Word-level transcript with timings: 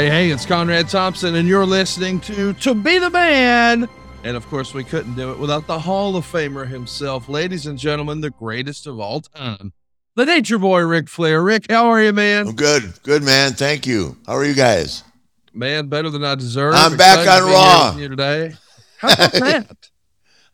Hey, 0.00 0.08
hey, 0.08 0.30
it's 0.30 0.46
Conrad 0.46 0.88
Thompson, 0.88 1.34
and 1.34 1.46
you're 1.46 1.66
listening 1.66 2.20
to 2.20 2.54
To 2.54 2.74
Be 2.74 2.98
the 2.98 3.10
Man. 3.10 3.86
And 4.24 4.34
of 4.34 4.46
course, 4.48 4.72
we 4.72 4.82
couldn't 4.82 5.14
do 5.14 5.30
it 5.30 5.38
without 5.38 5.66
the 5.66 5.78
Hall 5.78 6.16
of 6.16 6.24
Famer 6.24 6.66
himself. 6.66 7.28
Ladies 7.28 7.66
and 7.66 7.78
gentlemen, 7.78 8.22
the 8.22 8.30
greatest 8.30 8.86
of 8.86 8.98
all 8.98 9.20
time, 9.20 9.74
the 10.16 10.24
Nature 10.24 10.58
Boy, 10.58 10.80
Ric 10.86 11.06
Flair. 11.06 11.42
Rick, 11.42 11.66
how 11.68 11.84
are 11.88 12.02
you, 12.02 12.14
man? 12.14 12.48
I'm 12.48 12.56
good. 12.56 12.94
Good, 13.02 13.22
man. 13.22 13.52
Thank 13.52 13.86
you. 13.86 14.16
How 14.26 14.36
are 14.36 14.44
you 14.46 14.54
guys? 14.54 15.04
Man, 15.52 15.88
better 15.88 16.08
than 16.08 16.24
I 16.24 16.34
deserve. 16.34 16.72
I'm 16.76 16.96
back 16.96 17.18
Excited 17.18 17.44
to 17.44 17.52
on 17.54 17.98
here 17.98 17.98
Raw. 17.98 17.98
You 17.98 18.08
today. 18.08 18.54
How 19.00 19.12
about 19.12 19.32
that? 19.32 19.76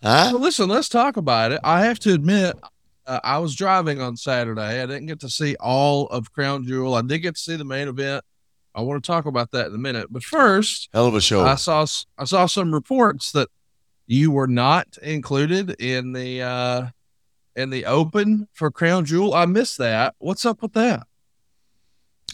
Huh? 0.03 0.31
Well, 0.33 0.41
listen, 0.41 0.69
let's 0.69 0.89
talk 0.89 1.17
about 1.17 1.53
it. 1.53 1.61
I 1.62 1.84
have 1.84 2.01
to 2.01 2.12
admit, 2.12 2.56
uh, 3.06 3.20
I 3.23 3.39
was 3.39 3.55
driving 3.55 4.01
on 4.01 4.17
Saturday. 4.17 4.83
I 4.83 4.87
didn't 4.87 5.06
get 5.06 5.20
to 5.20 5.28
see 5.28 5.55
all 5.61 6.09
of 6.09 6.33
Crown 6.33 6.67
Jewel. 6.67 6.97
I 6.97 7.03
did 7.03 7.20
get 7.20 7.37
to 7.37 7.41
see 7.41 7.55
the 7.55 7.65
main 7.65 7.87
event. 7.87 8.25
I 8.77 8.83
want 8.83 9.03
to 9.03 9.07
talk 9.07 9.25
about 9.25 9.53
that 9.53 9.69
in 9.69 9.75
a 9.75 9.79
minute. 9.79 10.09
But 10.11 10.23
first, 10.23 10.91
Hell 10.93 11.07
of 11.07 11.15
a 11.15 11.21
show. 11.21 11.43
I 11.43 11.55
saw 11.55 11.87
I 12.19 12.25
saw 12.25 12.45
some 12.45 12.75
reports 12.75 13.33
that 13.33 13.48
you 14.07 14.30
were 14.30 14.47
not 14.47 14.98
included 15.03 15.71
in 15.80 16.12
the 16.12 16.43
uh, 16.43 16.87
in 17.57 17.70
the 17.70 17.87
open 17.87 18.48
for 18.53 18.70
Crown 18.70 19.07
Jewel. 19.07 19.34
I 19.34 19.47
missed 19.47 19.79
that. 19.79 20.15
What's 20.19 20.45
up 20.45 20.61
with 20.61 20.75
that? 20.75 21.07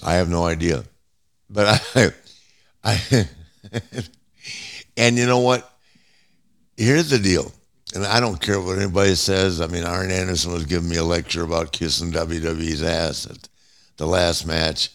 I 0.05 0.15
have 0.15 0.29
no 0.29 0.45
idea. 0.45 0.85
But 1.49 1.81
I, 1.95 2.11
I, 2.85 3.29
and 4.97 5.17
you 5.17 5.27
know 5.27 5.39
what? 5.39 5.71
Here's 6.77 7.11
the 7.11 7.21
deal. 7.21 7.53
And 7.95 8.05
I 8.05 8.19
don't 8.21 8.41
care 8.41 8.61
what 8.61 8.79
anybody 8.79 9.15
says. 9.15 9.61
I 9.61 9.67
mean, 9.67 9.85
Arn 9.85 10.11
Anderson 10.11 10.53
was 10.53 10.65
giving 10.65 10.89
me 10.89 10.97
a 10.97 11.05
lecture 11.05 11.45
about 11.45 11.73
kissing 11.73 12.11
WWE's 12.11 12.83
ass 12.83 13.27
at 13.27 13.49
the 13.99 14.07
last 14.07 14.47
match. 14.47 14.91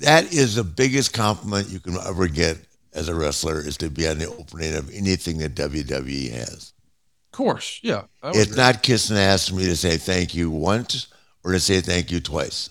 That 0.00 0.32
is 0.32 0.54
the 0.56 0.64
biggest 0.64 1.12
compliment 1.12 1.68
you 1.68 1.80
can 1.80 1.96
ever 1.96 2.28
get 2.28 2.58
as 2.92 3.08
a 3.08 3.14
wrestler 3.14 3.60
is 3.60 3.76
to 3.78 3.90
be 3.90 4.08
on 4.08 4.18
the 4.18 4.28
opening 4.28 4.74
of 4.74 4.90
anything 4.92 5.38
that 5.38 5.54
WWE 5.54 6.32
has. 6.32 6.72
Of 7.32 7.36
course, 7.36 7.80
yeah. 7.82 8.04
It's 8.24 8.50
agree. 8.50 8.56
not 8.56 8.82
kissing 8.82 9.16
ass 9.16 9.48
for 9.48 9.54
me 9.54 9.64
to 9.64 9.76
say 9.76 9.96
thank 9.96 10.34
you 10.34 10.50
once 10.50 11.08
or 11.44 11.52
to 11.52 11.60
say 11.60 11.80
thank 11.80 12.10
you 12.10 12.20
twice. 12.20 12.70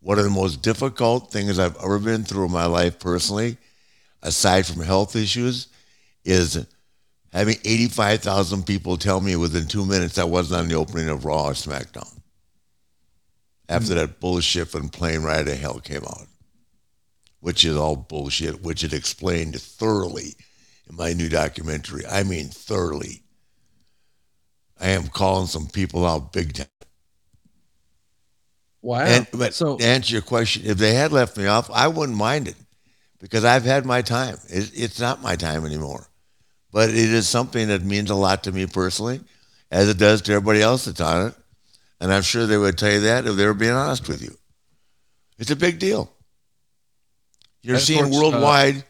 One 0.00 0.18
of 0.18 0.24
the 0.24 0.30
most 0.30 0.62
difficult 0.62 1.30
things 1.30 1.58
I've 1.58 1.76
ever 1.76 1.98
been 1.98 2.24
through 2.24 2.46
in 2.46 2.52
my 2.52 2.66
life 2.66 2.98
personally, 2.98 3.58
aside 4.22 4.66
from 4.66 4.82
health 4.82 5.14
issues, 5.14 5.68
is 6.24 6.66
having 7.32 7.56
85,000 7.64 8.66
people 8.66 8.96
tell 8.96 9.20
me 9.20 9.36
within 9.36 9.66
two 9.66 9.84
minutes 9.84 10.18
I 10.18 10.24
wasn't 10.24 10.60
on 10.60 10.68
the 10.68 10.74
opening 10.74 11.08
of 11.08 11.24
Raw 11.24 11.48
or 11.48 11.52
SmackDown. 11.52 12.19
After 13.70 13.94
that 13.94 14.18
bullshit 14.18 14.66
from 14.66 14.88
Plane 14.88 15.22
Ride 15.22 15.46
to 15.46 15.54
Hell 15.54 15.78
came 15.78 16.02
out, 16.02 16.26
which 17.38 17.64
is 17.64 17.76
all 17.76 17.94
bullshit, 17.94 18.62
which 18.62 18.82
it 18.82 18.92
explained 18.92 19.60
thoroughly 19.60 20.34
in 20.88 20.96
my 20.96 21.12
new 21.12 21.28
documentary. 21.28 22.04
I 22.04 22.24
mean, 22.24 22.48
thoroughly. 22.48 23.22
I 24.80 24.88
am 24.88 25.06
calling 25.06 25.46
some 25.46 25.68
people 25.68 26.04
out 26.04 26.32
big 26.32 26.54
time. 26.54 26.66
wow. 28.82 29.02
And 29.02 29.28
but 29.32 29.54
so 29.54 29.76
to 29.76 29.84
answer 29.84 30.14
your 30.14 30.22
question, 30.22 30.62
if 30.66 30.78
they 30.78 30.94
had 30.94 31.12
left 31.12 31.36
me 31.36 31.46
off, 31.46 31.70
I 31.70 31.86
wouldn't 31.86 32.18
mind 32.18 32.48
it 32.48 32.56
because 33.20 33.44
I've 33.44 33.64
had 33.64 33.86
my 33.86 34.02
time. 34.02 34.38
It, 34.48 34.72
it's 34.74 34.98
not 34.98 35.22
my 35.22 35.36
time 35.36 35.64
anymore, 35.64 36.08
but 36.72 36.88
it 36.88 36.96
is 36.96 37.28
something 37.28 37.68
that 37.68 37.84
means 37.84 38.10
a 38.10 38.16
lot 38.16 38.42
to 38.44 38.52
me 38.52 38.66
personally, 38.66 39.20
as 39.70 39.88
it 39.88 39.98
does 39.98 40.22
to 40.22 40.32
everybody 40.32 40.60
else 40.60 40.86
that's 40.86 41.00
on 41.00 41.28
it. 41.28 41.34
And 42.00 42.12
I'm 42.12 42.22
sure 42.22 42.46
they 42.46 42.56
would 42.56 42.78
tell 42.78 42.92
you 42.92 43.00
that 43.00 43.26
if 43.26 43.36
they 43.36 43.44
were 43.46 43.54
being 43.54 43.72
honest 43.72 44.08
with 44.08 44.22
you. 44.22 44.36
It's 45.38 45.50
a 45.50 45.56
big 45.56 45.78
deal. 45.78 46.10
You're 47.62 47.74
And 47.74 47.80
of 47.82 47.86
seen 47.86 48.04
uh, 48.04 48.08
worldwide 48.08 48.84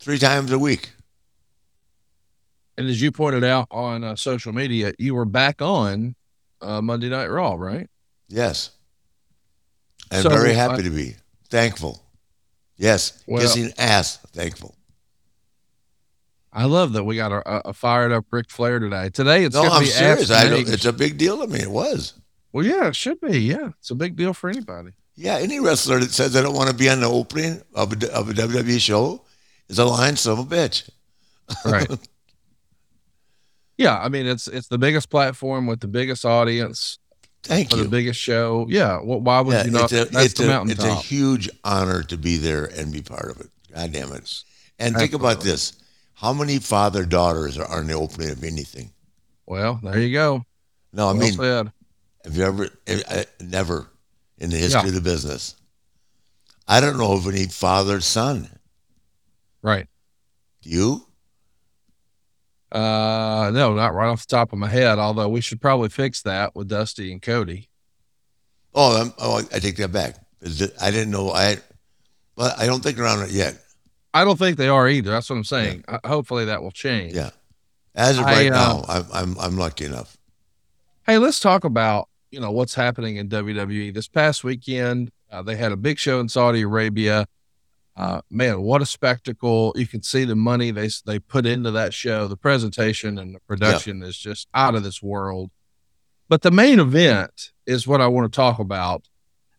three 0.00 0.18
times 0.18 0.50
a 0.52 0.58
week. 0.58 0.90
and 2.76 2.88
as 2.88 3.00
you 3.00 3.12
pointed 3.12 3.44
out 3.44 3.68
on 3.70 4.02
uh, 4.04 4.16
social 4.16 4.52
media, 4.52 4.92
you 4.98 5.14
were 5.14 5.24
back 5.24 5.62
on 5.62 6.14
uh, 6.60 6.80
Monday 6.82 7.08
Night 7.08 7.28
Raw, 7.28 7.54
right? 7.54 7.88
Yes. 8.28 8.70
I'm 10.10 10.22
So, 10.22 10.28
very 10.30 10.52
happy 10.54 10.80
uh, 10.80 10.82
to 10.82 10.90
be 10.90 11.16
thankful. 11.48 12.02
Yes, 12.76 13.22
Well- 13.26 13.40
kissing 13.42 13.72
ass, 13.78 14.18
thankful. 14.32 14.74
I 16.52 16.64
love 16.64 16.94
that 16.94 17.04
we 17.04 17.16
got 17.16 17.32
a, 17.32 17.68
a 17.68 17.72
fired 17.74 18.12
up 18.12 18.24
Ric 18.30 18.48
Flair 18.50 18.78
today. 18.78 19.10
Today 19.10 19.44
it's 19.44 19.54
No, 19.54 19.60
going 19.62 19.70
to 19.72 19.76
I'm 19.76 19.82
be 19.82 19.88
serious. 19.88 20.30
I 20.30 20.48
don't, 20.48 20.66
it's 20.66 20.86
a 20.86 20.92
big 20.92 21.18
deal 21.18 21.38
to 21.40 21.46
me. 21.46 21.60
It 21.60 21.70
was. 21.70 22.14
Well, 22.56 22.64
yeah, 22.64 22.88
it 22.88 22.96
should 22.96 23.20
be. 23.20 23.38
Yeah, 23.38 23.72
it's 23.78 23.90
a 23.90 23.94
big 23.94 24.16
deal 24.16 24.32
for 24.32 24.48
anybody. 24.48 24.92
Yeah, 25.14 25.36
any 25.36 25.60
wrestler 25.60 25.98
that 26.00 26.10
says 26.10 26.34
I 26.34 26.40
don't 26.40 26.54
want 26.54 26.70
to 26.70 26.74
be 26.74 26.88
on 26.88 27.00
the 27.00 27.06
opening 27.06 27.60
of 27.74 27.92
a, 27.92 28.14
of 28.14 28.30
a 28.30 28.32
WWE 28.32 28.80
show 28.80 29.20
is 29.68 29.78
a 29.78 29.84
lying 29.84 30.16
son 30.16 30.38
of 30.38 30.50
a 30.50 30.56
bitch. 30.56 30.88
Right. 31.66 31.86
yeah, 33.76 33.98
I 33.98 34.08
mean 34.08 34.26
it's 34.26 34.48
it's 34.48 34.68
the 34.68 34.78
biggest 34.78 35.10
platform 35.10 35.66
with 35.66 35.80
the 35.80 35.86
biggest 35.86 36.24
audience 36.24 36.98
Thank 37.42 37.68
for 37.72 37.76
you. 37.76 37.82
the 37.82 37.90
biggest 37.90 38.18
show. 38.18 38.64
Yeah. 38.70 39.00
Well, 39.04 39.20
why 39.20 39.42
would 39.42 39.52
Yeah, 39.52 39.64
you 39.66 39.70
not? 39.72 39.92
it's 39.92 39.92
a, 39.92 40.04
that's 40.06 40.24
it's, 40.24 40.40
the 40.40 40.58
a, 40.58 40.64
it's 40.64 40.82
a 40.82 40.94
huge 40.94 41.50
honor 41.62 42.04
to 42.04 42.16
be 42.16 42.38
there 42.38 42.64
and 42.64 42.90
be 42.90 43.02
part 43.02 43.30
of 43.30 43.38
it. 43.38 43.50
God 43.74 43.92
damn 43.92 44.12
it. 44.12 44.32
And 44.78 44.96
think 44.96 45.12
about 45.12 45.42
this. 45.42 45.74
How 46.14 46.32
many 46.32 46.58
father 46.58 47.04
daughters 47.04 47.58
are 47.58 47.70
on 47.70 47.86
the 47.86 47.92
opening 47.92 48.30
of 48.30 48.42
anything? 48.42 48.92
well, 49.44 49.78
there 49.82 49.98
you 50.00 50.14
go. 50.14 50.46
No, 50.94 51.08
I 51.08 51.12
well 51.12 51.20
mean, 51.20 51.32
said. 51.34 51.72
Have 52.26 52.36
you 52.36 52.44
ever, 52.44 52.68
eh, 52.88 53.24
never 53.40 53.88
in 54.38 54.50
the 54.50 54.56
history 54.56 54.82
Yeah. 54.82 54.88
of 54.88 54.94
the 54.94 55.00
business? 55.00 55.54
I 56.66 56.80
don't 56.80 56.98
know 56.98 57.12
of 57.12 57.28
any 57.28 57.46
father 57.46 58.00
son. 58.00 58.58
Right. 59.62 59.86
Do 60.62 60.68
you? 60.70 61.06
Uh, 62.72 63.52
no, 63.54 63.74
not 63.74 63.94
right 63.94 64.08
off 64.08 64.26
the 64.26 64.36
top 64.36 64.52
of 64.52 64.58
my 64.58 64.66
head. 64.68 64.98
Although 64.98 65.28
we 65.28 65.40
should 65.40 65.60
probably 65.60 65.88
fix 65.88 66.22
that 66.22 66.56
with 66.56 66.68
Dusty 66.68 67.12
and 67.12 67.22
Cody. 67.22 67.68
Oh, 68.74 69.00
I'm, 69.00 69.14
oh, 69.18 69.38
I 69.54 69.60
take 69.60 69.76
that 69.76 69.92
back. 69.92 70.16
I 70.80 70.90
didn't 70.90 71.12
know. 71.12 71.30
I, 71.30 71.58
but 72.34 72.58
I 72.58 72.66
don't 72.66 72.82
think 72.82 72.96
they're 72.96 73.06
on 73.06 73.22
it 73.22 73.30
yet. 73.30 73.56
I 74.12 74.24
don't 74.24 74.38
think 74.38 74.56
they 74.56 74.68
are 74.68 74.88
either. 74.88 75.10
That's 75.12 75.30
what 75.30 75.36
I'm 75.36 75.44
saying. 75.44 75.84
Uh, 75.86 76.00
hopefully 76.04 76.46
that 76.46 76.60
will 76.60 76.72
change. 76.72 77.14
Yeah. 77.14 77.30
As 77.94 78.18
of 78.18 78.26
I, 78.26 78.32
right 78.32 78.52
uh, 78.52 78.54
now, 78.54 78.84
I'm, 78.88 79.06
I'm 79.12 79.38
I'm 79.38 79.56
lucky 79.56 79.84
enough. 79.84 80.18
Hey, 81.06 81.18
let's 81.18 81.38
talk 81.40 81.64
about 81.64 82.08
you 82.30 82.40
know 82.40 82.50
what's 82.50 82.74
happening 82.74 83.16
in 83.16 83.28
WWE. 83.28 83.94
This 83.94 84.08
past 84.08 84.44
weekend, 84.44 85.10
uh, 85.30 85.42
they 85.42 85.56
had 85.56 85.72
a 85.72 85.76
big 85.76 85.98
show 85.98 86.20
in 86.20 86.28
Saudi 86.28 86.62
Arabia. 86.62 87.26
Uh, 87.96 88.20
man, 88.30 88.60
what 88.60 88.82
a 88.82 88.86
spectacle! 88.86 89.72
You 89.76 89.86
can 89.86 90.02
see 90.02 90.24
the 90.24 90.36
money 90.36 90.70
they 90.70 90.90
they 91.06 91.18
put 91.18 91.46
into 91.46 91.70
that 91.70 91.94
show. 91.94 92.26
The 92.28 92.36
presentation 92.36 93.18
and 93.18 93.34
the 93.34 93.40
production 93.40 94.02
is 94.02 94.16
just 94.18 94.48
out 94.54 94.74
of 94.74 94.82
this 94.82 95.02
world. 95.02 95.50
But 96.28 96.42
the 96.42 96.50
main 96.50 96.80
event 96.80 97.52
is 97.66 97.86
what 97.86 98.00
I 98.00 98.08
want 98.08 98.30
to 98.30 98.36
talk 98.36 98.58
about. 98.58 99.08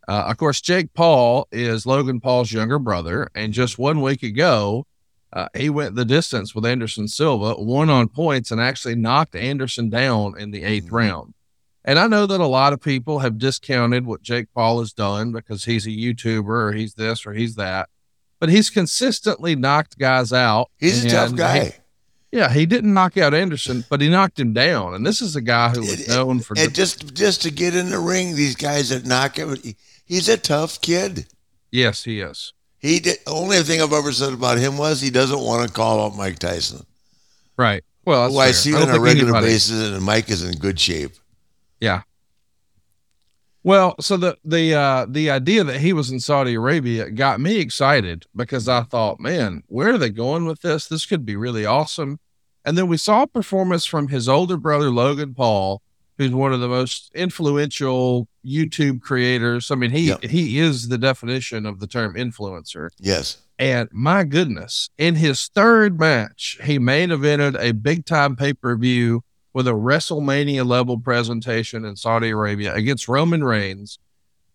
Uh, 0.07 0.25
of 0.27 0.37
course, 0.37 0.61
Jake 0.61 0.93
Paul 0.93 1.47
is 1.51 1.85
Logan 1.85 2.19
Paul's 2.21 2.51
younger 2.51 2.77
brother, 2.79 3.29
and 3.33 3.53
just 3.53 3.79
one 3.79 4.01
week 4.01 4.21
ago, 4.23 4.85
uh, 5.33 5.47
he 5.55 5.69
went 5.69 5.95
the 5.95 6.05
distance 6.05 6.53
with 6.53 6.65
Anderson 6.65 7.07
Silva, 7.07 7.55
won 7.57 7.89
on 7.89 8.07
points, 8.07 8.51
and 8.51 8.61
actually 8.61 8.95
knocked 8.95 9.35
Anderson 9.35 9.89
down 9.89 10.39
in 10.39 10.51
the 10.51 10.63
8th 10.63 10.87
Mhm. 10.87 10.91
round. 10.93 11.33
And 11.87 11.97
I 11.97 12.05
know 12.07 12.25
that 12.25 12.41
a 12.41 12.45
lot 12.45 12.73
of 12.73 12.81
people 12.81 13.19
have 13.19 13.37
discounted 13.39 14.05
what 14.05 14.21
Jake 14.21 14.47
Paul 14.53 14.79
has 14.79 14.91
done 14.91 15.31
because 15.31 15.63
he's 15.65 15.87
a 15.87 15.89
YouTuber 15.89 16.45
or 16.49 16.71
he's 16.73 16.95
this 16.95 17.25
or 17.25 17.31
he's 17.33 17.55
that, 17.55 17.87
but 18.41 18.49
he's 18.49 18.69
consistently 18.69 19.55
knocked 19.55 19.97
guys 19.97 20.33
out. 20.33 20.69
He's 20.77 21.05
a 21.05 21.09
tough 21.09 21.33
guy. 21.35 21.63
he- 21.63 21.71
yeah, 22.29 22.51
he 22.51 22.65
didn't 22.65 22.93
knock 22.93 23.15
out 23.17 23.33
Anderson, 23.33 23.85
but 23.89 24.01
he 24.01 24.09
knocked 24.09 24.37
him 24.37 24.51
down. 24.51 24.93
And 24.93 25.05
this 25.07 25.21
is 25.21 25.37
a 25.37 25.41
guy 25.41 25.69
who 25.69 25.79
was 25.79 26.09
known 26.09 26.41
for 26.41 26.55
and 26.59 26.75
just 26.75 27.13
just 27.15 27.41
to 27.43 27.51
get 27.51 27.73
in 27.73 27.89
the 27.89 27.99
ring, 27.99 28.35
these 28.35 28.57
guys 28.57 28.89
that 28.89 29.05
knock 29.05 29.37
him, 29.37 29.55
he's 30.05 30.27
a 30.27 30.35
tough 30.35 30.81
kid. 30.81 31.25
yes, 31.71 32.03
he 32.03 32.19
is. 32.19 32.51
He 32.79 32.99
did, 32.99 33.17
only 33.27 33.57
thing 33.63 33.81
I've 33.81 33.93
ever 33.93 34.11
said 34.11 34.33
about 34.33 34.57
him 34.57 34.77
was 34.77 34.99
he 34.99 35.09
doesn't 35.09 35.39
want 35.39 35.65
to 35.67 35.73
call 35.73 36.05
out 36.05 36.17
Mike 36.17 36.37
Tyson, 36.37 36.85
Right. 37.55 37.83
Well, 38.03 38.23
that's 38.23 38.33
who 38.33 38.39
I 38.41 38.51
see 38.51 38.71
don't 38.71 38.89
on 38.89 38.95
a 38.95 38.99
regular 38.99 39.29
anybody- 39.29 39.53
basis, 39.53 39.91
and 39.93 40.03
Mike 40.03 40.29
is 40.29 40.43
in 40.43 40.51
good 40.59 40.79
shape. 40.79 41.13
Well, 43.63 43.95
so 43.99 44.15
the 44.15 44.37
the 44.45 44.73
uh 44.73 45.05
the 45.09 45.29
idea 45.29 45.63
that 45.63 45.81
he 45.81 45.91
was 45.91 46.09
in 46.09 46.19
Saudi 46.19 46.53
Arabia 46.53 47.09
got 47.11 47.41
me 47.41 47.57
excited 47.59 48.25
because 48.35 48.69
I 48.69 48.83
thought, 48.83 49.19
man, 49.19 49.63
where 49.67 49.93
are 49.93 49.97
they 49.97 50.09
going 50.09 50.45
with 50.45 50.61
this? 50.61 50.87
This 50.87 51.05
could 51.05 51.25
be 51.25 51.35
really 51.35 51.65
awesome. 51.65 52.19
And 52.63 52.77
then 52.77 52.87
we 52.87 52.97
saw 52.97 53.23
a 53.23 53.27
performance 53.27 53.85
from 53.85 54.07
his 54.07 54.29
older 54.29 54.57
brother 54.57 54.89
Logan 54.89 55.33
Paul, 55.33 55.81
who's 56.17 56.31
one 56.31 56.53
of 56.53 56.59
the 56.61 56.67
most 56.69 57.11
influential 57.13 58.27
YouTube 58.45 59.01
creators. 59.01 59.69
I 59.69 59.75
mean, 59.75 59.91
he 59.91 60.07
Yep. 60.09 60.23
he 60.23 60.59
is 60.59 60.87
the 60.87 60.97
definition 60.97 61.65
of 61.65 61.79
the 61.81 61.87
term 61.87 62.13
influencer. 62.15 62.89
Yes, 62.99 63.37
And 63.59 63.89
my 63.91 64.23
goodness, 64.23 64.91
in 64.97 65.15
his 65.15 65.47
third 65.47 65.99
match, 65.99 66.57
he 66.63 66.79
main 66.79 67.09
evented 67.09 67.59
a 67.59 67.73
big 67.73 68.05
time 68.05 68.37
pay 68.37 68.53
per 68.53 68.77
view 68.77 69.23
with 69.57 69.67
a 69.67 69.71
WrestleMania 69.71 70.63
level 70.63 70.99
presentation 70.99 71.83
in 71.83 71.95
Saudi 71.95 72.29
Arabia 72.29 72.75
against 72.75 73.07
Roman 73.07 73.43
Reigns. 73.43 73.97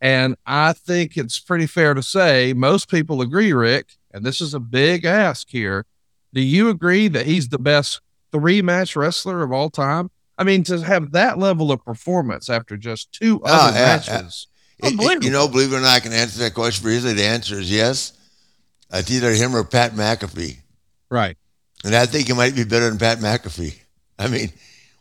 And 0.00 0.37
I 0.46 0.75
think 0.75 1.16
it's 1.16 1.40
pretty 1.40 1.66
fair 1.66 1.93
to 1.93 2.04
say 2.04 2.52
most 2.52 2.88
people 2.88 3.20
agree, 3.20 3.52
Rick, 3.52 3.96
and 4.12 4.25
this 4.25 4.40
is 4.40 4.54
a 4.54 4.60
big 4.60 5.04
ask 5.04 5.49
here. 5.50 5.87
Do 6.32 6.40
you 6.40 6.69
agree 6.69 7.08
that 7.08 7.26
he's 7.26 7.49
the 7.49 7.58
best 7.58 8.00
three 8.31 8.62
match 8.62 8.94
wrestler 8.94 9.43
of 9.43 9.50
all 9.50 9.70
time? 9.70 10.08
I 10.38 10.44
mean, 10.44 10.62
to 10.64 10.81
have 10.82 11.10
that 11.10 11.37
level 11.37 11.72
of 11.72 11.84
performance 11.84 12.48
after 12.48 12.76
just 12.76 13.10
two 13.10 13.40
Oh, 13.44 13.50
other 13.52 13.76
yeah, 13.76 13.84
matches. 13.84 14.46
It- 14.78 14.94
it- 15.00 15.25
you 15.25 15.31
know, 15.32 15.48
believe 15.48 15.72
it 15.72 15.76
or 15.78 15.81
not, 15.81 15.96
I 15.96 15.98
can 16.00 16.12
answer 16.12 16.38
that 16.44 16.55
question 16.55 16.84
for 16.84 16.90
easily. 16.90 17.14
The 17.14 17.25
answer 17.25 17.58
is 17.58 17.69
yes. 17.72 18.12
It's 18.93 19.10
either 19.10 19.32
him 19.32 19.56
or 19.56 19.64
Pat 19.64 19.94
McAfee. 19.96 20.58
Right. 21.10 21.37
And 21.82 21.93
I 21.96 22.06
think 22.06 22.28
he 22.28 22.34
might 22.34 22.55
be 22.55 22.62
better 22.62 22.88
than 22.88 22.98
Pat 22.98 23.19
McAfee. 23.19 23.75
I 24.16 24.28
mean, 24.28 24.52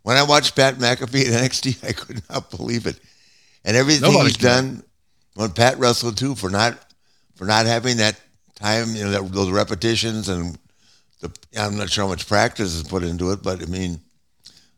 when 0.04 0.18
I 0.18 0.24
watched 0.24 0.56
Pat 0.56 0.76
McAfee 0.76 1.28
at 1.28 1.44
NXT, 1.52 1.88
I 1.88 1.94
could 1.94 2.22
not 2.30 2.50
believe 2.52 2.88
it. 2.88 3.00
And 3.64 3.78
everything 3.78 4.12
Nobody 4.12 4.30
he's 4.30 4.38
can. 4.38 4.46
done 4.46 4.84
when 5.36 5.52
Pat 5.52 5.78
wrestled 5.80 6.18
too 6.18 6.36
for 6.36 6.50
not 6.50 6.78
for 7.36 7.46
not 7.46 7.66
having 7.66 7.98
that 7.98 8.20
time, 8.56 8.96
you 8.96 9.04
know, 9.04 9.12
that, 9.12 9.32
those 9.32 9.50
repetitions 9.52 10.30
and 10.30 10.58
the 11.20 11.32
I'm 11.58 11.78
not 11.78 11.90
sure 11.90 12.06
how 12.06 12.10
much 12.10 12.28
practice 12.28 12.74
is 12.74 12.84
put 12.84 13.04
into 13.04 13.32
it, 13.32 13.44
but 13.44 13.62
I 13.62 13.66
mean, 13.66 14.00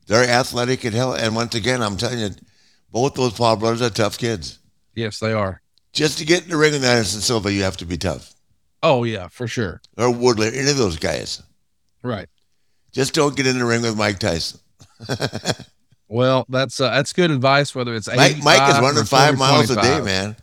they're 0.07 0.27
athletic 0.27 0.83
and 0.83 0.93
hell. 0.93 1.13
And 1.13 1.35
once 1.35 1.55
again, 1.55 1.81
I'm 1.81 1.97
telling 1.97 2.19
you, 2.19 2.29
both 2.91 3.13
those 3.15 3.33
Paul 3.33 3.55
brothers 3.55 3.81
are 3.81 3.89
tough 3.89 4.17
kids. 4.17 4.59
Yes, 4.95 5.19
they 5.19 5.33
are. 5.33 5.61
Just 5.93 6.17
to 6.17 6.25
get 6.25 6.43
in 6.43 6.49
the 6.49 6.57
ring 6.57 6.73
with 6.73 6.83
Anderson 6.83 7.21
Silva, 7.21 7.51
you 7.51 7.63
have 7.63 7.77
to 7.77 7.85
be 7.85 7.97
tough. 7.97 8.33
Oh, 8.81 9.03
yeah, 9.05 9.27
for 9.29 9.47
sure. 9.47 9.81
Or 9.97 10.11
Woodley, 10.11 10.47
any 10.47 10.69
of 10.69 10.77
those 10.77 10.97
guys. 10.97 11.41
Right. 12.01 12.27
Just 12.91 13.13
don't 13.13 13.35
get 13.35 13.47
in 13.47 13.57
the 13.57 13.65
ring 13.65 13.81
with 13.81 13.97
Mike 13.97 14.19
Tyson. 14.19 14.59
Well, 16.09 16.45
that's 16.47 16.79
uh, 16.79 16.91
that's 16.91 17.11
good 17.13 17.31
advice. 17.31 17.73
Whether 17.73 17.95
it's 17.95 18.07
Mike, 18.07 18.37
Mike 18.43 18.69
is 18.69 18.79
running 18.79 19.03
five 19.05 19.35
miles 19.37 19.71
a 19.71 19.81
day, 19.81 19.99
man. 20.01 20.35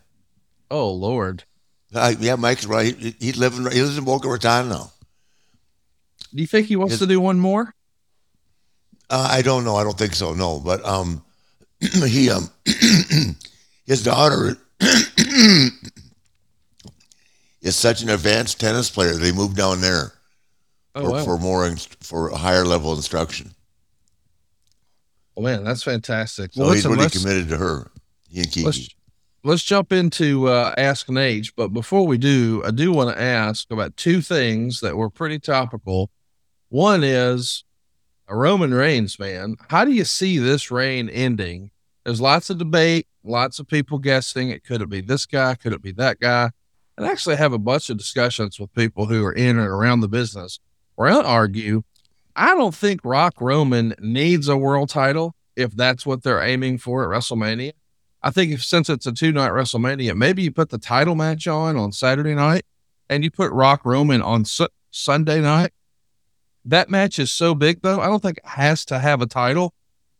Oh 0.69 0.91
Lord, 0.91 1.45
Uh, 1.93 2.13
yeah, 2.19 2.35
Mike's 2.35 2.65
right. 2.65 2.93
He, 2.97 3.15
he's 3.21 3.37
living. 3.37 3.59
He 3.71 3.81
lives 3.81 3.97
in 3.97 4.03
Boca 4.03 4.27
Raton 4.27 4.67
now. 4.67 4.91
do 6.33 6.41
you 6.41 6.47
think 6.47 6.67
he 6.67 6.75
wants 6.75 6.93
His- 6.93 6.99
to 6.99 7.05
do 7.07 7.21
one 7.21 7.39
more? 7.39 7.73
Uh, 9.09 9.29
I 9.31 9.41
don't 9.43 9.63
know. 9.63 9.75
I 9.77 9.83
don't 9.85 9.97
think 9.97 10.13
so. 10.13 10.33
No, 10.33 10.59
but 10.59 10.83
um, 10.85 11.23
he 12.05 12.29
um, 12.29 12.49
his 13.85 14.03
daughter 14.03 14.57
is 17.61 17.75
such 17.75 18.01
an 18.01 18.09
advanced 18.09 18.59
tennis 18.59 18.89
player. 18.89 19.13
They 19.13 19.31
moved 19.31 19.55
down 19.55 19.79
there 19.81 20.13
Oh 20.95 21.03
for, 21.03 21.11
wow. 21.11 21.23
for 21.23 21.37
more 21.37 21.65
inst- 21.67 22.03
for 22.03 22.29
higher 22.35 22.65
level 22.65 22.93
instruction. 22.93 23.51
Oh, 25.37 25.41
man, 25.41 25.63
that's 25.63 25.83
fantastic. 25.83 26.53
So 26.53 26.61
Well, 26.63 26.73
he's 26.73 26.85
listen, 26.85 26.97
really 26.97 27.09
committed 27.09 27.49
to 27.49 27.57
her. 27.57 27.91
He 28.29 28.39
and 28.39 28.51
Kiki. 28.51 28.65
let's 28.65 28.89
let's 29.43 29.63
jump 29.63 29.91
into 29.91 30.47
uh, 30.47 30.73
Ask 30.77 31.07
Naitch. 31.07 31.53
But 31.55 31.69
before 31.69 32.05
we 32.05 32.17
do, 32.17 32.61
I 32.65 32.71
do 32.71 32.91
want 32.91 33.15
to 33.15 33.21
ask 33.21 33.69
about 33.71 33.97
two 33.97 34.21
things 34.21 34.79
that 34.81 34.95
were 34.97 35.09
pretty 35.09 35.39
topical. 35.39 36.09
One 36.69 37.03
is 37.03 37.63
a 38.27 38.35
Roman 38.35 38.73
Reigns, 38.73 39.19
man. 39.19 39.55
How 39.69 39.83
do 39.83 39.91
you 39.91 40.05
see 40.05 40.37
this 40.37 40.71
reign 40.71 41.09
ending? 41.09 41.71
There's 42.05 42.21
lots 42.21 42.49
of 42.49 42.57
debate, 42.57 43.07
lots 43.23 43.59
of 43.59 43.67
people 43.67 43.99
guessing. 43.99 44.49
It 44.49 44.63
could 44.63 44.81
it 44.81 44.89
be 44.89 45.01
this 45.01 45.25
guy? 45.25 45.55
Could 45.55 45.73
it 45.73 45.81
be 45.81 45.91
that 45.93 46.19
guy? 46.19 46.51
And 46.97 47.05
I 47.05 47.11
actually 47.11 47.35
have 47.37 47.53
a 47.53 47.57
bunch 47.57 47.89
of 47.89 47.97
discussions 47.97 48.59
with 48.59 48.73
people 48.73 49.05
who 49.05 49.25
are 49.25 49.33
in 49.33 49.57
and 49.57 49.67
around 49.67 50.01
the 50.01 50.07
business 50.07 50.59
where 50.95 51.09
I 51.09 51.21
argue 51.21 51.83
I 52.35 52.55
don't 52.55 52.75
think 52.75 53.01
Rock 53.03 53.41
Roman 53.41 53.93
needs 53.99 54.47
a 54.47 54.57
world 54.57 54.89
title 54.89 55.35
if 55.55 55.71
that's 55.71 56.05
what 56.05 56.23
they're 56.23 56.41
aiming 56.41 56.77
for 56.77 57.03
at 57.03 57.17
WrestleMania. 57.17 57.73
I 58.23 58.29
think 58.29 58.51
if 58.51 58.63
since 58.63 58.89
it's 58.89 59.05
a 59.05 59.11
two 59.11 59.31
night 59.31 59.51
WrestleMania, 59.51 60.15
maybe 60.15 60.43
you 60.43 60.51
put 60.51 60.69
the 60.69 60.77
title 60.77 61.15
match 61.15 61.47
on 61.47 61.75
on 61.75 61.91
Saturday 61.91 62.35
night 62.35 62.63
and 63.09 63.23
you 63.23 63.31
put 63.31 63.51
Rock 63.51 63.81
Roman 63.83 64.21
on 64.21 64.45
su- 64.45 64.67
Sunday 64.91 65.41
night. 65.41 65.71
That 66.63 66.89
match 66.89 67.17
is 67.17 67.31
so 67.31 67.55
big 67.55 67.81
though. 67.81 67.99
I 67.99 68.07
don't 68.07 68.21
think 68.21 68.37
it 68.37 68.47
has 68.47 68.85
to 68.85 68.99
have 68.99 69.21
a 69.21 69.25
title. 69.25 69.73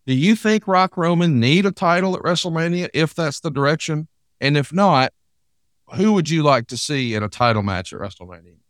Do 0.08 0.16
you 0.16 0.36
think 0.36 0.68
Rock 0.68 0.98
Roman 0.98 1.40
need 1.40 1.66
a 1.66 1.72
title 1.72 2.16
at 2.16 2.24
WrestleMania 2.24 2.90
if 2.94 3.14
that's 3.14 3.40
the 3.40 3.52
direction? 3.52 4.08
And 4.40 4.58
if 4.58 4.74
not, 4.74 5.14
who 5.94 6.14
would 6.14 6.30
you 6.30 6.42
like 6.42 6.68
to 6.68 6.78
see 6.78 7.14
in 7.14 7.22
a 7.22 7.30
title 7.30 7.62
match 7.62 7.94
at 7.94 8.00
WrestleMania? 8.00 8.61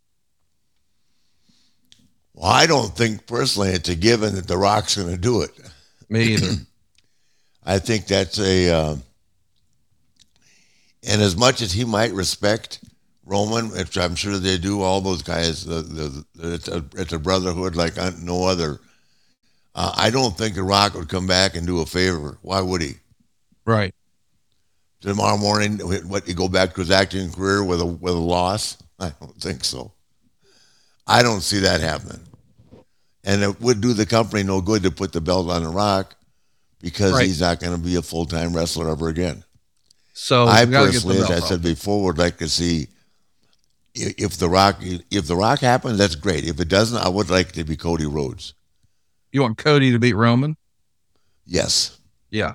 Well, 2.34 2.50
I 2.50 2.66
don't 2.66 2.96
think 2.96 3.26
personally 3.26 3.70
it's 3.70 3.88
a 3.88 3.94
given 3.94 4.34
that 4.34 4.46
The 4.46 4.56
Rock's 4.56 4.96
going 4.96 5.10
to 5.10 5.16
do 5.16 5.42
it. 5.42 5.50
Me 6.08 6.34
either. 6.34 6.52
I 7.64 7.78
think 7.78 8.06
that's 8.06 8.38
a, 8.40 8.70
uh, 8.70 8.96
and 11.08 11.22
as 11.22 11.36
much 11.36 11.62
as 11.62 11.72
he 11.72 11.84
might 11.84 12.12
respect 12.12 12.80
Roman, 13.24 13.70
which 13.70 13.96
I'm 13.96 14.14
sure 14.14 14.38
they 14.38 14.58
do, 14.58 14.82
all 14.82 15.00
those 15.00 15.22
guys, 15.22 15.64
the, 15.64 15.82
the, 15.82 16.24
the, 16.34 16.54
it's, 16.54 16.68
a, 16.68 16.84
it's 16.96 17.12
a 17.12 17.18
brotherhood 17.18 17.76
like 17.76 17.96
no 18.20 18.44
other. 18.44 18.80
Uh, 19.74 19.92
I 19.96 20.10
don't 20.10 20.36
think 20.36 20.54
The 20.54 20.62
Rock 20.62 20.94
would 20.94 21.08
come 21.08 21.26
back 21.26 21.54
and 21.54 21.66
do 21.66 21.80
a 21.80 21.86
favor. 21.86 22.38
Why 22.42 22.60
would 22.60 22.82
he? 22.82 22.94
right. 23.64 23.94
Tomorrow 25.00 25.36
morning, 25.36 25.78
what 25.80 26.28
you 26.28 26.34
go 26.34 26.48
back 26.48 26.74
to 26.74 26.80
his 26.80 26.92
acting 26.92 27.32
career 27.32 27.64
with 27.64 27.80
a 27.80 27.86
with 27.86 28.14
a 28.14 28.18
loss? 28.18 28.78
I 29.00 29.12
don't 29.20 29.34
think 29.34 29.64
so. 29.64 29.90
I 31.12 31.22
don't 31.22 31.40
see 31.42 31.58
that 31.60 31.80
happening. 31.80 32.20
And 33.24 33.42
it 33.42 33.60
would 33.60 33.80
do 33.80 33.92
the 33.92 34.06
company 34.06 34.42
no 34.42 34.60
good 34.60 34.82
to 34.82 34.90
put 34.90 35.12
the 35.12 35.20
belt 35.20 35.48
on 35.48 35.62
The 35.62 35.68
Rock 35.70 36.16
because 36.80 37.12
Right. 37.12 37.26
he's 37.26 37.40
not 37.40 37.60
going 37.60 37.76
to 37.76 37.82
be 37.82 37.94
a 37.96 38.02
full 38.02 38.26
time 38.26 38.54
wrestler 38.54 38.90
ever 38.90 39.08
again. 39.08 39.44
So 40.14 40.44
I 40.46 40.64
we 40.64 40.72
gotta 40.72 40.92
get 40.92 41.02
the 41.02 41.08
personally, 41.08 41.34
as 41.36 41.42
I 41.44 41.48
said 41.48 41.62
before, 41.62 42.04
would 42.04 42.18
like 42.18 42.38
to 42.38 42.48
see 42.48 42.88
if 43.94 44.36
the 44.38 44.48
Rock 44.48 44.76
if 44.80 45.26
the 45.26 45.36
Rock 45.36 45.60
happens, 45.60 45.98
that's 45.98 46.14
great. 46.16 46.44
If 46.44 46.60
it 46.60 46.68
doesn't, 46.68 46.98
I 46.98 47.08
would 47.08 47.30
like 47.30 47.48
it 47.50 47.54
to 47.54 47.64
be 47.64 47.76
Cody 47.76 48.06
Rhodes. 48.06 48.54
you 49.32 49.40
want 49.42 49.56
Cody 49.58 49.90
to 49.92 49.98
beat 49.98 50.14
Roman? 50.14 50.56
Yes, 51.46 51.98
Yeah. 52.30 52.54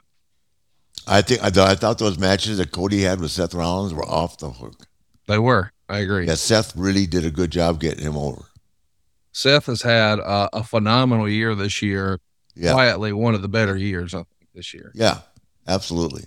I 1.09 1.21
think 1.21 1.41
I 1.43 1.49
thought 1.75 1.97
those 1.99 2.17
matches 2.19 2.57
that 2.57 2.71
Cody 2.71 3.01
had 3.01 3.21
with 3.21 3.31
Seth 3.31 3.53
Rollins 3.53 3.93
were 3.93 4.05
off 4.07 4.37
the 4.37 4.49
hook. 4.49 4.85
They 5.27 5.37
were. 5.39 5.71
I 5.89 5.99
agree. 5.99 6.27
Yeah, 6.27 6.35
Seth 6.35 6.75
really 6.75 7.05
did 7.05 7.25
a 7.25 7.31
good 7.31 7.51
job 7.51 7.79
getting 7.79 8.03
him 8.03 8.17
over. 8.17 8.43
Seth 9.31 9.67
has 9.67 9.81
had 9.83 10.19
uh, 10.19 10.49
a 10.51 10.63
phenomenal 10.63 11.29
year 11.29 11.55
this 11.55 11.81
year. 11.81 12.19
Yeah, 12.55 12.73
Quietly, 12.73 13.13
one 13.13 13.35
of 13.35 13.41
the 13.43 13.47
better 13.47 13.77
years 13.77 14.13
I 14.15 14.17
think 14.19 14.49
this 14.55 14.73
year. 14.73 14.91
yeah, 14.95 15.19
absolutely. 15.67 16.23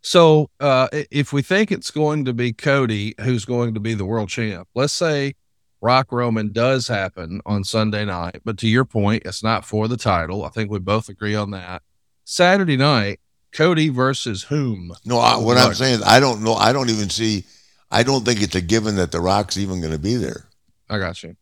So, 0.00 0.50
uh, 0.60 0.88
if 1.10 1.32
we 1.32 1.42
think 1.42 1.70
it's 1.70 1.90
going 1.90 2.24
to 2.24 2.32
be 2.32 2.52
Cody 2.52 3.14
who's 3.20 3.44
going 3.44 3.74
to 3.74 3.80
be 3.80 3.94
the 3.94 4.04
world 4.04 4.28
champ, 4.28 4.68
let's 4.74 4.92
say 4.92 5.34
Rock 5.80 6.10
Roman 6.12 6.52
does 6.52 6.88
happen 6.88 7.40
on 7.46 7.64
Sunday 7.64 8.04
night, 8.04 8.40
but 8.44 8.58
to 8.58 8.68
your 8.68 8.84
point, 8.84 9.22
it's 9.24 9.42
not 9.42 9.64
for 9.64 9.88
the 9.88 9.96
title. 9.96 10.44
I 10.44 10.48
think 10.50 10.70
we 10.70 10.78
both 10.78 11.08
agree 11.08 11.34
on 11.34 11.50
that. 11.50 11.82
Saturday 12.24 12.76
night, 12.76 13.20
Cody 13.52 13.88
versus 13.88 14.44
whom? 14.44 14.92
No, 15.04 15.18
I, 15.18 15.36
what 15.36 15.58
I'm 15.58 15.74
saying 15.74 15.96
is 15.96 16.02
I 16.02 16.20
don't 16.20 16.42
know. 16.42 16.54
I 16.54 16.72
don't 16.72 16.90
even 16.90 17.10
see. 17.10 17.44
I 17.92 18.02
don't 18.02 18.24
think 18.24 18.40
it's 18.42 18.54
a 18.54 18.60
given 18.60 18.96
that 18.96 19.12
the 19.12 19.20
Rock's 19.20 19.56
even 19.58 19.80
going 19.80 19.92
to 19.92 19.98
be 19.98 20.16
there. 20.16 20.46
I 20.88 20.98
got 20.98 21.22
you. 21.22 21.36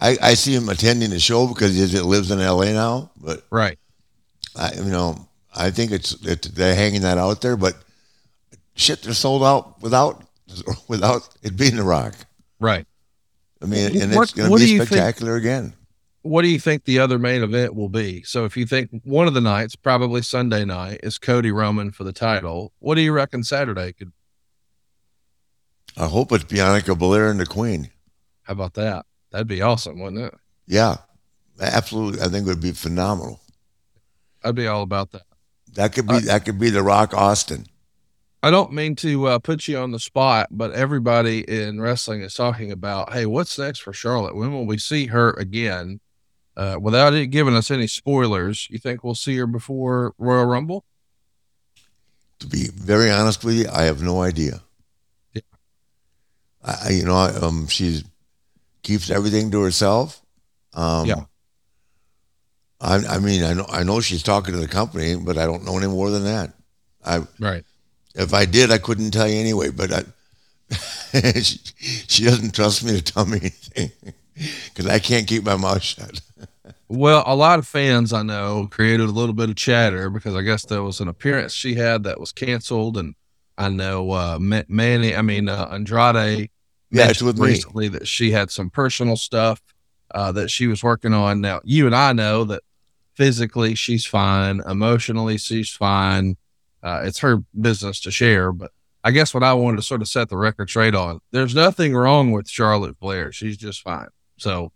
I, 0.00 0.16
I 0.22 0.34
see 0.34 0.54
him 0.54 0.68
attending 0.68 1.10
the 1.10 1.18
show 1.20 1.46
because 1.48 1.74
he 1.76 1.84
lives 2.00 2.30
in 2.30 2.40
L.A. 2.40 2.72
now, 2.72 3.10
but 3.16 3.44
Right. 3.50 3.78
I, 4.56 4.72
you 4.74 4.84
know, 4.84 5.26
I 5.54 5.70
think 5.70 5.90
it's 5.92 6.12
it, 6.24 6.42
they're 6.54 6.74
hanging 6.74 7.02
that 7.02 7.18
out 7.18 7.40
there, 7.42 7.56
but 7.56 7.74
shit, 8.76 9.02
they're 9.02 9.14
sold 9.14 9.42
out 9.42 9.80
without 9.82 10.22
without 10.88 11.28
it 11.42 11.56
being 11.56 11.76
the 11.76 11.82
Rock. 11.82 12.14
Right. 12.60 12.86
I 13.62 13.66
mean, 13.66 14.00
and 14.00 14.14
What- 14.14 14.24
it's 14.24 14.32
going 14.32 14.50
to 14.50 14.56
be 14.56 14.70
you 14.70 14.78
think- 14.78 14.88
spectacular 14.90 15.36
again. 15.36 15.74
What 16.22 16.40
do 16.40 16.48
you 16.48 16.58
think 16.58 16.84
the 16.84 17.00
other 17.00 17.18
main 17.18 17.42
event 17.42 17.74
will 17.74 17.90
be? 17.90 18.22
So, 18.22 18.46
if 18.46 18.56
you 18.56 18.64
think 18.64 18.88
one 19.04 19.28
of 19.28 19.34
the 19.34 19.42
nights, 19.42 19.76
probably 19.76 20.22
Sunday 20.22 20.64
night, 20.64 21.00
is 21.02 21.18
Cody 21.18 21.50
Roman 21.50 21.90
for 21.90 22.02
the 22.04 22.14
title, 22.14 22.72
what 22.78 22.94
do 22.94 23.02
you 23.02 23.12
reckon 23.12 23.44
Saturday 23.44 23.92
could? 23.92 24.10
I 25.96 26.06
hope 26.06 26.32
it's 26.32 26.44
Bianca 26.44 26.94
Belair 26.94 27.30
and 27.30 27.38
the 27.40 27.46
Queen. 27.46 27.90
How 28.42 28.52
about 28.52 28.74
that? 28.74 29.06
That'd 29.30 29.46
be 29.46 29.62
awesome, 29.62 30.00
wouldn't 30.00 30.24
it? 30.24 30.34
Yeah, 30.66 30.96
absolutely. 31.60 32.20
I 32.20 32.28
think 32.28 32.46
it 32.46 32.50
would 32.50 32.60
be 32.60 32.72
phenomenal. 32.72 33.40
I'd 34.42 34.54
be 34.54 34.66
all 34.66 34.82
about 34.82 35.12
that. 35.12 35.22
That 35.74 35.92
could 35.92 36.06
be 36.06 36.16
Uh, 36.16 36.20
that 36.20 36.44
could 36.44 36.58
be 36.58 36.70
the 36.70 36.82
Rock 36.82 37.14
Austin. 37.14 37.66
I 38.42 38.50
don't 38.50 38.72
mean 38.72 38.94
to 38.96 39.26
uh, 39.26 39.38
put 39.38 39.66
you 39.68 39.78
on 39.78 39.90
the 39.90 39.98
spot, 39.98 40.48
but 40.50 40.72
everybody 40.72 41.40
in 41.40 41.80
wrestling 41.80 42.20
is 42.20 42.34
talking 42.34 42.70
about, 42.70 43.12
hey, 43.14 43.24
what's 43.24 43.58
next 43.58 43.78
for 43.80 43.94
Charlotte? 43.94 44.36
When 44.36 44.52
will 44.52 44.66
we 44.66 44.76
see 44.76 45.06
her 45.06 45.30
again? 45.30 46.00
Uh, 46.56 46.76
without 46.78 47.14
it 47.14 47.28
giving 47.28 47.56
us 47.56 47.70
any 47.70 47.86
spoilers, 47.86 48.68
you 48.70 48.78
think 48.78 49.02
we'll 49.02 49.14
see 49.14 49.36
her 49.38 49.46
before 49.46 50.14
Royal 50.18 50.44
Rumble? 50.44 50.84
To 52.40 52.46
be 52.46 52.68
very 52.68 53.10
honest 53.10 53.42
with 53.44 53.54
you, 53.54 53.66
I 53.72 53.84
have 53.84 54.02
no 54.02 54.20
idea. 54.22 54.60
I- 56.64 56.90
you 56.90 57.04
know, 57.04 57.16
um, 57.16 57.66
she 57.68 58.02
keeps 58.82 59.10
everything 59.10 59.50
to 59.52 59.60
herself. 59.62 60.22
Um, 60.72 61.06
Yeah. 61.06 61.24
I, 62.80 62.96
I 63.06 63.18
mean, 63.18 63.44
I 63.44 63.52
know, 63.54 63.66
I 63.70 63.82
know 63.82 64.00
she's 64.00 64.22
talking 64.22 64.52
to 64.54 64.60
the 64.60 64.68
company, 64.68 65.14
but 65.16 65.38
I 65.38 65.46
don't 65.46 65.64
know 65.64 65.78
any 65.78 65.86
more 65.86 66.10
than 66.10 66.24
that. 66.24 66.52
I, 67.04 67.22
Right. 67.38 67.64
If 68.14 68.32
I 68.34 68.44
did, 68.44 68.70
I 68.70 68.78
couldn't 68.78 69.10
tell 69.10 69.28
you 69.28 69.38
anyway. 69.40 69.70
But 69.70 69.92
I, 69.92 70.04
she, 71.40 71.58
she 72.08 72.24
doesn't 72.24 72.54
trust 72.54 72.84
me 72.84 72.92
to 72.92 73.02
tell 73.02 73.24
me 73.26 73.38
anything 73.38 73.90
because 74.66 74.86
I 74.86 74.98
can't 74.98 75.26
keep 75.26 75.44
my 75.44 75.56
mouth 75.56 75.82
shut. 75.82 76.20
Well, 76.86 77.24
a 77.26 77.34
lot 77.34 77.58
of 77.58 77.66
fans 77.66 78.12
I 78.12 78.22
know 78.22 78.68
created 78.70 79.08
a 79.08 79.12
little 79.12 79.34
bit 79.34 79.48
of 79.48 79.56
chatter 79.56 80.10
because 80.10 80.34
I 80.36 80.42
guess 80.42 80.64
there 80.66 80.82
was 80.82 81.00
an 81.00 81.08
appearance 81.08 81.52
she 81.52 81.74
had 81.74 82.04
that 82.04 82.20
was 82.20 82.30
canceled, 82.30 82.98
and 82.98 83.14
I 83.56 83.70
know 83.70 84.10
uh, 84.12 84.38
Manny, 84.38 85.16
I 85.16 85.22
mean 85.22 85.48
uh, 85.48 85.66
Andrade, 85.72 86.50
yeah, 86.90 87.08
it's 87.08 87.22
with 87.22 87.38
recently 87.38 87.88
me. 87.88 87.98
that 87.98 88.08
she 88.08 88.30
had 88.30 88.50
some 88.50 88.70
personal 88.70 89.16
stuff 89.16 89.60
uh, 90.12 90.32
that 90.32 90.50
she 90.50 90.66
was 90.66 90.82
working 90.82 91.12
on. 91.12 91.40
Now, 91.40 91.60
you 91.64 91.86
and 91.86 91.94
I 91.94 92.12
know 92.12 92.44
that 92.44 92.62
physically 93.14 93.74
she's 93.74 94.04
fine, 94.04 94.60
emotionally 94.68 95.38
she's 95.38 95.70
fine. 95.70 96.36
Uh, 96.82 97.02
it's 97.04 97.18
her 97.20 97.38
business 97.58 98.00
to 98.00 98.10
share, 98.10 98.52
but 98.52 98.70
I 99.02 99.10
guess 99.10 99.34
what 99.34 99.42
I 99.42 99.54
wanted 99.54 99.76
to 99.76 99.82
sort 99.82 100.02
of 100.02 100.08
set 100.08 100.28
the 100.28 100.36
record 100.36 100.68
straight 100.68 100.94
on, 100.94 101.20
there's 101.30 101.54
nothing 101.54 101.94
wrong 101.94 102.32
with 102.32 102.48
Charlotte 102.48 102.98
Flair. 102.98 103.32
She's 103.32 103.56
just 103.56 103.82
fine. 103.82 104.08
So 104.36 104.72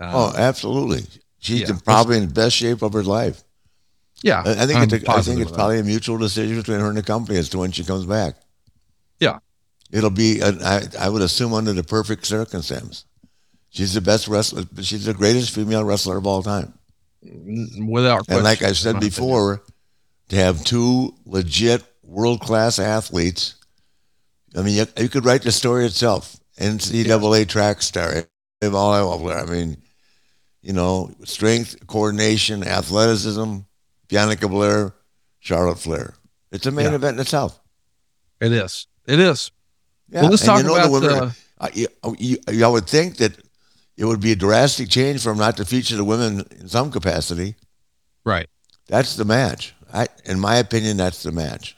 um, 0.00 0.10
oh, 0.14 0.32
absolutely. 0.36 1.02
She's 1.38 1.68
yeah, 1.68 1.76
probably 1.84 2.16
in 2.18 2.26
the 2.26 2.34
best 2.34 2.56
shape 2.56 2.82
of 2.82 2.92
her 2.94 3.02
life. 3.02 3.42
Yeah, 4.22 4.42
I, 4.44 4.62
I 4.62 4.66
think 4.66 4.92
it's 4.92 5.08
I 5.08 5.22
think 5.22 5.40
it's 5.40 5.50
probably 5.50 5.78
a 5.78 5.82
mutual 5.82 6.18
decision 6.18 6.56
between 6.56 6.80
her 6.80 6.88
and 6.88 6.96
the 6.96 7.02
company 7.02 7.38
as 7.38 7.48
to 7.50 7.58
when 7.58 7.72
she 7.72 7.84
comes 7.84 8.04
back. 8.04 8.34
Yeah, 9.18 9.38
it'll 9.92 10.10
be. 10.10 10.40
A, 10.40 10.48
I, 10.48 10.82
I 10.98 11.08
would 11.08 11.22
assume 11.22 11.52
under 11.52 11.72
the 11.72 11.82
perfect 11.84 12.26
circumstance. 12.26 13.04
She's 13.70 13.94
the 13.94 14.00
best 14.00 14.28
wrestler. 14.28 14.64
She's 14.82 15.04
the 15.04 15.14
greatest 15.14 15.54
female 15.54 15.84
wrestler 15.84 16.18
of 16.18 16.26
all 16.26 16.42
time, 16.42 16.74
without. 17.22 18.26
Question, 18.26 18.34
and 18.34 18.44
like 18.44 18.62
I 18.62 18.72
said 18.72 18.98
before, 19.00 19.54
opinion. 19.54 19.72
to 20.30 20.36
have 20.36 20.64
two 20.64 21.14
legit 21.24 21.84
world 22.02 22.40
class 22.40 22.78
athletes. 22.78 23.54
I 24.56 24.62
mean, 24.62 24.76
you, 24.76 24.86
you, 24.96 25.08
could 25.08 25.24
write 25.24 25.42
the 25.42 25.52
story 25.52 25.86
itself. 25.86 26.36
NCAA 26.58 27.38
yeah. 27.38 27.44
track 27.44 27.82
star. 27.82 28.24
I 28.62 29.44
mean, 29.48 29.76
you 30.60 30.72
know, 30.72 31.14
strength, 31.24 31.86
coordination, 31.86 32.64
athleticism, 32.64 33.58
Bianca 34.08 34.48
Belair, 34.48 34.94
Charlotte 35.38 35.78
Flair. 35.78 36.14
It's 36.50 36.66
a 36.66 36.70
main 36.72 36.86
yeah. 36.86 36.96
event 36.96 37.14
in 37.14 37.20
itself. 37.20 37.60
It 38.40 38.52
is. 38.52 38.88
It 39.06 39.20
is. 39.20 39.52
Yeah. 40.10 40.22
Well, 40.22 40.30
let's 40.30 40.42
and 40.42 40.48
talk 40.48 40.58
you 40.58 40.64
know, 40.64 40.74
about 40.74 40.86
the 40.86 41.08
women. 41.08 41.32
I, 41.60 41.70
you, 41.74 42.38
you, 42.48 42.64
I 42.66 42.68
would 42.68 42.86
think 42.86 43.18
that 43.18 43.36
it 43.96 44.04
would 44.04 44.20
be 44.20 44.32
a 44.32 44.36
drastic 44.36 44.88
change 44.88 45.22
from 45.22 45.38
not 45.38 45.56
to 45.58 45.64
feature 45.64 45.96
the 45.96 46.04
women 46.04 46.44
in 46.58 46.68
some 46.68 46.90
capacity. 46.90 47.54
Right. 48.24 48.48
That's 48.88 49.16
the 49.16 49.24
match. 49.24 49.74
I, 49.92 50.08
in 50.24 50.40
my 50.40 50.56
opinion, 50.56 50.96
that's 50.96 51.22
the 51.22 51.32
match. 51.32 51.76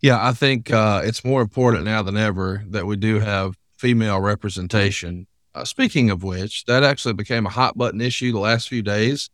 Yeah, 0.00 0.18
I 0.20 0.32
think 0.32 0.70
uh, 0.70 1.02
it's 1.04 1.24
more 1.24 1.42
important 1.42 1.84
now 1.84 2.02
than 2.02 2.16
ever 2.16 2.64
that 2.68 2.86
we 2.86 2.96
do 2.96 3.20
have 3.20 3.56
female 3.76 4.20
representation 4.20 5.26
uh, 5.54 5.64
speaking 5.64 6.10
of 6.10 6.22
which, 6.22 6.64
that 6.66 6.84
actually 6.84 7.14
became 7.14 7.46
a 7.46 7.50
hot 7.50 7.76
button 7.76 8.00
issue 8.00 8.32
the 8.32 8.38
last 8.38 8.68
few 8.68 8.82
days. 8.82 9.30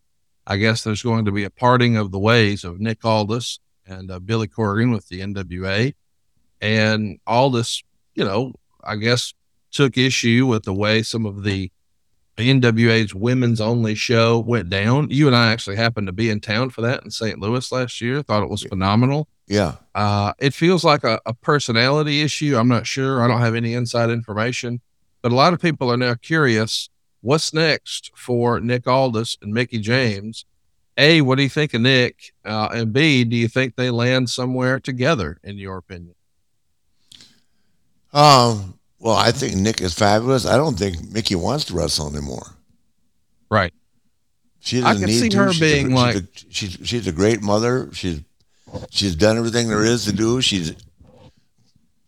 I 0.47 0.56
guess 0.56 0.85
there's 0.85 1.02
going 1.02 1.25
to 1.25 1.33
be 1.33 1.45
a 1.45 1.50
parting 1.50 1.97
of 1.97 2.11
the 2.11 2.18
ways 2.18 2.64
of 2.64 2.80
Nick 2.80 3.04
Aldis 3.04 3.59
and 3.87 4.11
uh, 4.11 4.18
Billy 4.21 4.49
Corgan 4.49 4.92
with 4.92 5.09
the 5.09 5.21
NWA. 5.21 5.95
And 6.61 7.19
Aldis, 7.27 7.83
you 8.15 8.25
know, 8.25 8.53
I 8.83 8.97
guess 8.97 9.35
took 9.71 9.99
issue 9.99 10.47
with 10.47 10.65
the 10.65 10.73
way 10.73 11.03
some 11.03 11.27
of 11.27 11.43
the 11.43 11.71
NWA's 12.39 13.15
women's 13.15 13.61
only 13.61 13.95
show 13.95 14.39
went 14.39 14.69
down. 14.69 15.09
You 15.11 15.27
and 15.27 15.37
I 15.37 15.53
actually 15.53 15.77
happened 15.77 16.07
to 16.07 16.13
be 16.13 16.31
in 16.31 16.41
town 16.41 16.71
for 16.71 16.83
that 16.83 17.03
in 17.03 17.11
St. 17.11 17.39
Louis 17.39 17.71
last 17.73 18.01
year. 18.01 18.23
Thought 18.23 18.43
it 18.43 18.51
was 18.51 18.63
phenomenal. 18.63 19.29
Yeah. 19.47 19.77
Uh, 19.95 20.33
it 20.39 20.53
feels 20.53 20.85
like 20.85 21.05
a, 21.05 21.21
a 21.25 21.33
personality 21.33 22.23
issue. 22.23 22.57
I'm 22.57 22.69
not 22.69 22.87
sure. 22.87 23.23
I 23.23 23.29
don't 23.29 23.41
have 23.41 23.55
any 23.55 23.75
inside 23.75 24.11
information. 24.11 24.81
But 25.23 25.33
a 25.33 25.35
lot 25.35 25.55
of 25.55 25.61
people 25.61 25.91
are 25.91 25.97
now 25.97 26.15
curious 26.15 26.91
what's 27.21 27.55
next 27.55 28.13
for 28.15 28.61
Nick 28.61 28.87
Aldis 28.87 29.39
and 29.41 29.53
Mickie 29.53 29.81
James? 29.81 30.45
A, 30.97 31.21
what 31.21 31.37
do 31.37 31.43
you 31.43 31.49
think 31.49 31.75
of 31.75 31.81
Nick? 31.83 32.33
Uh, 32.45 32.69
and 32.73 32.93
B, 32.93 33.25
do 33.25 33.37
you 33.37 33.49
think 33.49 33.77
they 33.77 33.91
land 33.91 34.31
somewhere 34.31 34.81
together, 34.81 35.39
in 35.43 35.59
your 35.59 35.77
opinion? 35.77 36.15
Um, 38.16 38.78
well, 38.99 39.14
I 39.14 39.30
think 39.30 39.56
Nick 39.56 39.82
is 39.82 39.92
fabulous. 39.92 40.46
I 40.46 40.56
don't 40.56 40.78
think 40.78 41.11
Mickie 41.11 41.35
wants 41.35 41.66
to 41.66 41.75
wrestle 41.75 42.08
anymore. 42.08 42.46
Right. 43.50 43.75
She 44.61 44.80
doesn't 44.80 45.04
I 45.04 45.06
can 45.06 45.14
see 45.14 45.28
to. 45.28 45.37
her 45.37 45.52
she's 45.52 45.61
being 45.61 45.92
a, 45.92 45.94
like 45.94 46.14
she's 46.14 46.25
a, 46.25 46.78
she's, 46.78 46.88
she's 46.88 47.06
a 47.06 47.12
great 47.12 47.42
mother. 47.42 47.90
She's 47.92 48.23
she's 48.90 49.14
done 49.14 49.37
everything 49.37 49.68
there 49.68 49.85
is 49.85 50.06
to 50.06 50.12
do. 50.12 50.40
She's 50.40 50.75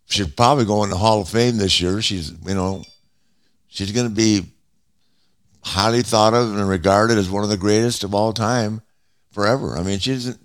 she's 0.07 0.29
probably 0.29 0.65
going 0.65 0.91
to 0.91 0.97
Hall 0.97 1.21
of 1.21 1.29
Fame 1.29 1.59
this 1.59 1.81
year. 1.81 2.01
She's 2.01 2.31
you 2.31 2.55
know 2.55 2.83
she's 3.69 3.93
going 3.93 4.09
to 4.09 4.15
be 4.15 4.47
highly 5.63 6.03
thought 6.03 6.35
of 6.35 6.57
and 6.57 6.69
regarded 6.69 7.19
as 7.19 7.31
one 7.31 7.45
of 7.45 7.51
the 7.51 7.57
greatest 7.57 8.03
of 8.03 8.15
all 8.15 8.33
time 8.33 8.81
forever. 9.31 9.77
I 9.77 9.83
mean, 9.83 9.99
she's, 9.99 10.37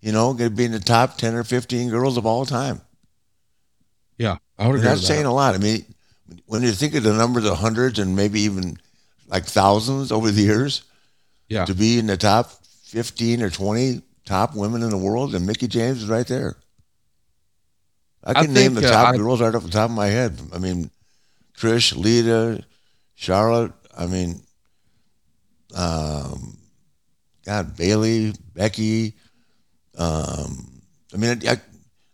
you 0.00 0.12
know, 0.12 0.32
going 0.32 0.50
to 0.50 0.56
be 0.56 0.64
in 0.64 0.72
the 0.72 0.78
top 0.78 1.16
10 1.18 1.34
or 1.34 1.44
15 1.44 1.90
girls 1.90 2.16
of 2.16 2.24
all 2.24 2.46
time. 2.46 2.80
Yeah, 4.16 4.36
I 4.58 4.68
would. 4.68 4.80
That's 4.80 5.06
saying 5.06 5.24
that. 5.24 5.28
a 5.28 5.32
lot. 5.32 5.54
I 5.54 5.58
mean, 5.58 5.84
when 6.46 6.62
you 6.62 6.72
think 6.72 6.94
of 6.94 7.02
the 7.02 7.12
numbers 7.12 7.44
of 7.44 7.56
hundreds 7.58 7.98
and 7.98 8.16
maybe 8.16 8.40
even 8.42 8.78
like 9.28 9.44
thousands 9.44 10.10
over 10.10 10.30
the 10.30 10.42
years, 10.42 10.82
yeah, 11.48 11.64
to 11.64 11.74
be 11.74 11.98
in 11.98 12.06
the 12.06 12.16
top 12.16 12.50
15 12.84 13.42
or 13.42 13.50
20 13.50 14.02
top 14.24 14.54
women 14.54 14.82
in 14.82 14.90
the 14.90 14.98
world, 14.98 15.34
and 15.34 15.46
Mickie 15.46 15.68
James 15.68 16.02
is 16.02 16.08
right 16.08 16.26
there. 16.26 16.56
I 18.24 18.34
can 18.34 18.50
I 18.50 18.52
name 18.52 18.74
the 18.74 18.86
uh, 18.86 18.90
top 18.90 19.14
uh, 19.14 19.16
girls 19.16 19.40
right 19.40 19.54
off 19.54 19.62
the 19.62 19.70
top 19.70 19.90
of 19.90 19.96
my 19.96 20.08
head. 20.08 20.38
I 20.52 20.58
mean, 20.58 20.90
Trish, 21.56 21.96
Lita, 21.96 22.64
Charlotte. 23.14 23.72
I 23.96 24.06
mean, 24.06 24.42
um, 25.74 26.58
God, 27.44 27.76
Bayley, 27.76 28.34
Becky. 28.54 29.14
Um, 29.96 30.82
I 31.14 31.16
mean, 31.16 31.40
I, 31.48 31.60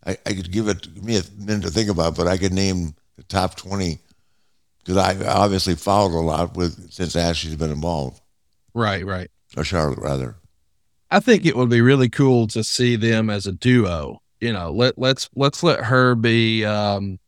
I, 0.06 0.18
I 0.26 0.34
could 0.34 0.52
give 0.52 0.68
it 0.68 1.02
me 1.02 1.16
a 1.16 1.23
minute 1.38 1.62
to 1.62 1.70
think 1.70 1.88
about, 1.88 2.16
but 2.16 2.26
I 2.26 2.37
could 2.37 2.52
name 2.52 2.94
the 3.16 3.23
top 3.25 3.56
twenty 3.56 3.99
because 4.78 4.96
I 4.96 5.26
obviously 5.26 5.75
followed 5.75 6.18
a 6.18 6.20
lot 6.20 6.56
with 6.56 6.92
since 6.92 7.16
Ashley's 7.16 7.56
been 7.56 7.70
involved. 7.70 8.20
Right, 8.75 9.04
right. 9.04 9.30
Or 9.56 9.64
Charlotte, 9.64 10.00
rather. 10.00 10.37
I 11.11 11.20
think 11.20 11.46
it 11.46 11.56
would 11.56 11.70
be 11.70 11.80
really 11.80 12.08
cool 12.08 12.46
to 12.49 12.64
see 12.64 12.96
them 12.96 13.30
as 13.30 13.46
a 13.46 13.52
duo. 13.52 14.20
You 14.40 14.52
know, 14.52 14.73
let 14.73 14.99
let's 14.99 15.30
let's 15.34 15.62
let 15.62 15.84
her 15.84 16.14
be 16.14 16.64
um, 16.64 17.18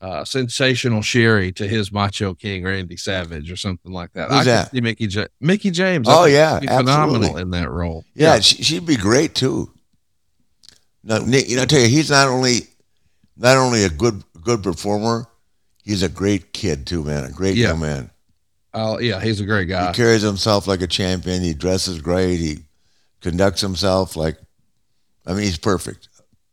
uh, 0.00 0.24
sensational 0.24 1.02
Sherry 1.02 1.52
to 1.52 1.68
his 1.68 1.92
Macho 1.92 2.34
King 2.34 2.64
Randy 2.64 2.96
Savage 2.96 3.52
or 3.52 3.56
something 3.56 3.92
like 3.92 4.12
that. 4.14 4.30
Who's 4.30 4.40
I 4.40 4.44
that? 4.44 4.70
See 4.70 4.80
Mickie 4.80 5.06
J- 5.06 5.28
Mickie 5.40 5.70
James. 5.70 6.06
Oh 6.08 6.24
yeah, 6.24 6.58
phenomenal 6.60 7.36
in 7.36 7.50
that 7.50 7.70
role. 7.70 8.04
Yeah, 8.14 8.34
yeah. 8.34 8.40
She, 8.40 8.78
would 8.78 8.86
be 8.86 8.96
great 8.96 9.34
too. 9.34 9.70
No, 11.02 11.18
Nick, 11.18 11.48
you 11.48 11.56
know, 11.56 11.62
I 11.62 11.66
tell 11.66 11.80
you, 11.80 11.88
he's 11.88 12.10
not 12.10 12.28
only 12.28 12.60
not 13.36 13.56
only 13.56 13.84
a 13.84 13.88
good 13.88 14.22
good 14.42 14.62
performer, 14.62 15.26
he's 15.82 16.02
a 16.02 16.08
great 16.08 16.52
kid 16.52 16.86
too, 16.86 17.04
man. 17.04 17.24
A 17.24 17.30
great 17.30 17.56
yeah. 17.56 17.68
young 17.68 17.80
man. 17.80 18.10
Oh 18.72 18.98
yeah, 18.98 19.20
he's 19.20 19.40
a 19.40 19.46
great 19.46 19.68
guy. 19.68 19.88
He 19.88 19.94
carries 19.94 20.22
himself 20.22 20.66
like 20.66 20.82
a 20.82 20.86
champion. 20.86 21.42
He 21.42 21.54
dresses 21.54 22.00
great. 22.00 22.36
He 22.36 22.58
conducts 23.20 23.60
himself 23.60 24.16
like, 24.16 24.38
I 25.26 25.32
mean, 25.32 25.42
he's 25.42 25.58
perfect. 25.58 26.08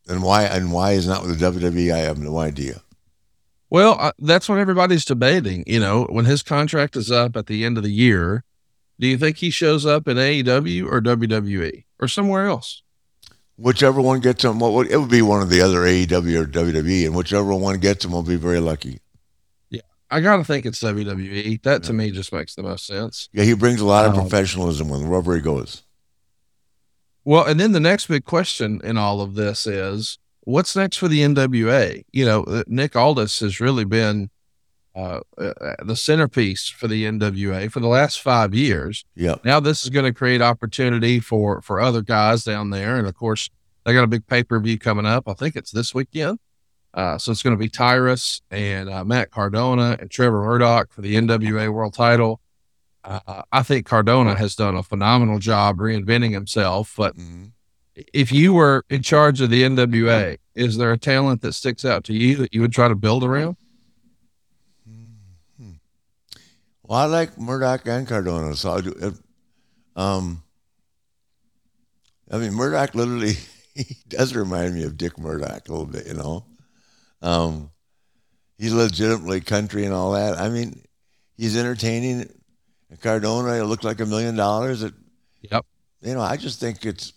And 0.07 0.23
why 0.23 0.43
and 0.43 0.71
why 0.71 0.95
he's 0.95 1.07
not 1.07 1.23
with 1.23 1.37
the 1.37 1.45
WWE, 1.45 1.93
I 1.93 1.99
have 1.99 2.17
no 2.17 2.39
idea. 2.39 2.81
Well, 3.69 3.97
uh, 3.99 4.13
that's 4.19 4.47
what 4.47 4.59
everybody's 4.59 5.03
debating. 5.03 5.65
You 5.67 5.81
know, 5.81 6.05
when 6.09 6.23
his 6.23 6.41
contract 6.41 6.95
is 6.95 7.11
up 7.11 7.35
at 7.35 7.47
the 7.47 7.65
end 7.65 7.77
of 7.77 7.83
the 7.83 7.91
year, 7.91 8.45
do 8.99 9.07
you 9.07 9.17
think 9.17 9.37
he 9.37 9.49
shows 9.49 9.85
up 9.85 10.07
in 10.07 10.15
AEW 10.15 10.85
or 10.89 11.01
WWE 11.01 11.83
or 11.99 12.07
somewhere 12.07 12.47
else? 12.47 12.81
Whichever 13.57 13.99
one 14.01 14.19
gets 14.19 14.43
him, 14.43 14.59
well, 14.59 14.81
it 14.81 14.95
would 14.95 15.09
be 15.09 15.23
one 15.23 15.41
of 15.41 15.49
the 15.49 15.61
other 15.61 15.79
AEW 15.79 16.41
or 16.41 16.45
WWE, 16.45 17.05
and 17.05 17.15
whichever 17.15 17.53
one 17.55 17.79
gets 17.79 18.05
him 18.05 18.11
will 18.11 18.23
be 18.23 18.35
very 18.35 18.59
lucky. 18.59 18.99
Yeah, 19.71 19.81
I 20.11 20.21
gotta 20.21 20.43
think 20.43 20.65
it's 20.65 20.79
WWE. 20.79 21.63
That 21.63 21.71
yeah. 21.71 21.87
to 21.87 21.93
me 21.93 22.11
just 22.11 22.31
makes 22.31 22.53
the 22.53 22.61
most 22.61 22.85
sense. 22.85 23.29
Yeah, 23.33 23.43
he 23.43 23.53
brings 23.53 23.81
a 23.81 23.85
lot 23.85 24.05
of 24.05 24.13
um, 24.13 24.21
professionalism 24.21 24.89
when 24.89 25.09
wherever 25.09 25.33
he 25.33 25.41
goes. 25.41 25.83
Well, 27.25 27.45
and 27.45 27.59
then 27.59 27.71
the 27.71 27.79
next 27.79 28.07
big 28.07 28.25
question 28.25 28.79
in 28.83 28.97
all 28.97 29.21
of 29.21 29.33
this 29.33 29.65
is 29.65 30.19
what's 30.41 30.75
next 30.75 30.97
for 30.97 31.07
the 31.07 31.21
NWA? 31.21 32.03
You 32.13 32.25
know, 32.25 32.43
uh, 32.43 32.63
Nick 32.67 32.95
Aldis 32.95 33.39
has 33.41 33.59
really 33.59 33.85
been 33.85 34.29
uh, 34.97 35.21
uh, 35.37 35.75
the 35.83 35.95
centerpiece 35.95 36.67
for 36.67 36.87
the 36.87 37.05
NWA 37.05 37.71
for 37.71 37.79
the 37.79 37.87
last 37.87 38.19
five 38.19 38.55
years. 38.55 39.05
Yeah. 39.15 39.35
Now 39.43 39.59
this 39.59 39.83
is 39.83 39.89
going 39.89 40.05
to 40.05 40.13
create 40.13 40.41
opportunity 40.41 41.19
for 41.19 41.61
for 41.61 41.79
other 41.79 42.01
guys 42.01 42.43
down 42.43 42.71
there, 42.71 42.97
and 42.97 43.07
of 43.07 43.15
course 43.15 43.49
they 43.83 43.93
got 43.93 44.03
a 44.03 44.07
big 44.07 44.25
pay 44.27 44.43
per 44.43 44.59
view 44.59 44.79
coming 44.79 45.05
up. 45.05 45.27
I 45.27 45.33
think 45.33 45.55
it's 45.55 45.71
this 45.71 45.93
weekend. 45.93 46.39
Uh, 46.93 47.17
so 47.17 47.31
it's 47.31 47.43
going 47.43 47.55
to 47.55 47.59
be 47.59 47.69
Tyrus 47.69 48.41
and 48.49 48.89
uh, 48.89 49.03
Matt 49.05 49.29
Cardona 49.29 49.97
and 49.99 50.09
Trevor 50.09 50.41
Murdoch 50.41 50.91
for 50.91 51.01
the 51.01 51.15
NWA 51.15 51.71
World 51.71 51.93
Title. 51.93 52.41
Uh, 53.03 53.43
I 53.51 53.61
think 53.61 53.85
Cardona 53.85 54.35
has 54.35 54.55
done 54.55 54.75
a 54.75 54.81
phenomenal 54.81 55.37
job 55.37 55.77
reinventing 55.77 56.31
himself, 56.31 56.93
but 56.97 57.15
mm-hmm 57.15 57.45
if 58.13 58.31
you 58.31 58.53
were 58.53 58.85
in 58.89 59.01
charge 59.01 59.41
of 59.41 59.49
the 59.49 59.63
NWA, 59.63 60.37
is 60.55 60.77
there 60.77 60.91
a 60.91 60.97
talent 60.97 61.41
that 61.41 61.53
sticks 61.53 61.83
out 61.83 62.03
to 62.05 62.13
you 62.13 62.35
that 62.37 62.53
you 62.53 62.61
would 62.61 62.71
try 62.71 62.87
to 62.87 62.95
build 62.95 63.23
around? 63.23 63.57
Well, 66.87 66.99
I 66.99 67.05
like 67.05 67.37
Murdoch 67.37 67.85
and 67.85 68.07
Cardona, 68.07 68.55
so 68.55 68.71
I 68.71 68.81
do. 68.81 68.91
It, 68.91 69.13
um, 69.97 70.41
I 72.31 72.37
mean, 72.37 72.53
Murdoch 72.53 72.95
literally 72.95 73.33
he 73.75 73.97
does 74.07 74.33
remind 74.33 74.73
me 74.73 74.83
of 74.83 74.97
Dick 74.97 75.19
Murdoch 75.19 75.67
a 75.67 75.71
little 75.71 75.85
bit, 75.85 76.07
you 76.07 76.13
know. 76.13 76.45
Um, 77.21 77.71
he's 78.57 78.73
legitimately 78.73 79.41
country 79.41 79.83
and 79.83 79.93
all 79.93 80.13
that. 80.13 80.39
I 80.39 80.47
mean, 80.47 80.81
he's 81.35 81.57
entertaining. 81.57 82.31
Cardona, 83.01 83.61
it 83.61 83.65
looked 83.65 83.83
like 83.83 83.99
a 83.99 84.05
million 84.05 84.35
dollars. 84.35 84.81
It, 84.81 84.93
Yep. 85.51 85.65
you 86.01 86.13
know, 86.13 86.21
I 86.21 86.37
just 86.37 86.59
think 86.59 86.85
it's. 86.85 87.13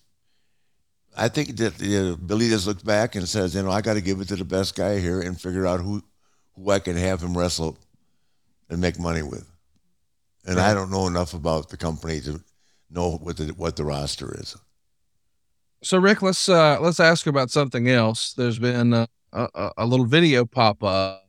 I 1.17 1.29
think 1.29 1.57
that 1.57 1.81
you 1.81 2.03
know, 2.03 2.17
Billy 2.17 2.49
just 2.49 2.67
looks 2.67 2.83
back 2.83 3.15
and 3.15 3.29
says, 3.29 3.55
you 3.55 3.63
know, 3.63 3.71
I 3.71 3.81
got 3.83 3.95
to 3.95 4.01
give 4.01 4.21
it 4.21 4.29
to 4.29 4.37
the 4.37 4.45
best 4.45 4.75
guy 4.77 4.99
here 4.99 5.21
and 5.21 5.41
figure 5.41 5.67
out 5.67 5.81
who, 5.81 6.03
who 6.55 6.71
I 6.71 6.79
can 6.79 6.97
have 6.97 7.23
him 7.23 7.37
wrestle, 7.37 7.79
and 8.69 8.81
make 8.81 8.99
money 8.99 9.23
with. 9.23 9.50
And 10.47 10.59
I 10.59 10.75
don't 10.75 10.91
know 10.91 11.07
enough 11.07 11.35
about 11.35 11.69
the 11.69 11.77
company 11.77 12.21
to 12.23 12.41
know 12.91 13.19
what 13.19 13.37
the 13.37 13.49
what 13.57 13.77
the 13.77 13.85
roster 13.85 14.35
is. 14.41 14.57
So 15.83 15.99
Rick, 15.99 16.23
let's 16.23 16.49
uh 16.49 16.79
let's 16.81 17.01
ask 17.01 17.27
about 17.27 17.51
something 17.51 17.89
else. 17.89 18.33
There's 18.33 18.59
been 18.59 18.93
a, 18.93 19.09
a, 19.33 19.71
a 19.79 19.87
little 19.87 20.07
video 20.07 20.45
pop 20.45 20.83
up 20.83 21.27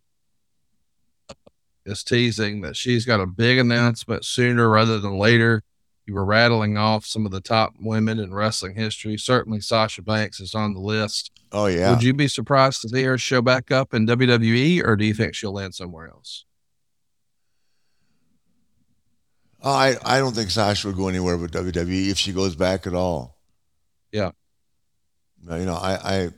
is 1.86 2.04
teasing 2.04 2.62
that 2.62 2.76
she's 2.76 3.06
got 3.06 3.20
a 3.20 3.26
big 3.26 3.58
announcement 3.58 4.26
sooner 4.26 4.70
rather 4.70 5.00
than 5.00 5.18
later. 5.18 5.64
You 6.06 6.16
were 6.16 6.26
rattling 6.26 6.78
off 6.78 7.06
some 7.06 7.26
of 7.26 7.32
the 7.32 7.42
top 7.42 7.74
women 7.80 8.20
in 8.20 8.34
wrestling 8.34 8.76
history. 8.76 9.18
Certainly 9.18 9.62
Sasha 9.62 10.02
Banks 10.02 10.40
is 10.40 10.54
on 10.54 10.74
the 10.74 10.80
list. 10.80 11.32
Oh 11.52 11.68
yeah, 11.68 11.92
Would 11.92 12.04
you 12.04 12.14
be 12.14 12.28
surprised 12.28 12.82
to 12.82 12.90
see 12.90 13.04
her 13.04 13.18
show 13.18 13.42
back 13.42 13.72
up 13.72 13.94
in 13.94 14.08
WWE 14.08 14.84
or 14.86 14.96
do 14.96 15.06
you 15.06 15.14
think 15.14 15.36
she'll 15.36 15.54
land 15.54 15.76
somewhere 15.76 16.08
else? 16.08 16.46
Oh, 19.64 19.72
I 19.72 19.96
I 20.04 20.20
don't 20.20 20.34
think 20.36 20.50
Sasha 20.50 20.88
would 20.88 20.98
go 20.98 21.08
anywhere 21.08 21.38
but 21.38 21.52
WWE 21.52 22.10
if 22.10 22.18
she 22.18 22.34
goes 22.34 22.56
back 22.56 22.88
at 22.88 22.94
all. 22.94 23.38
Yeah. 24.12 24.32
No, 25.44 25.56
You 25.56 25.66
know, 25.66 25.76
I 25.76 26.30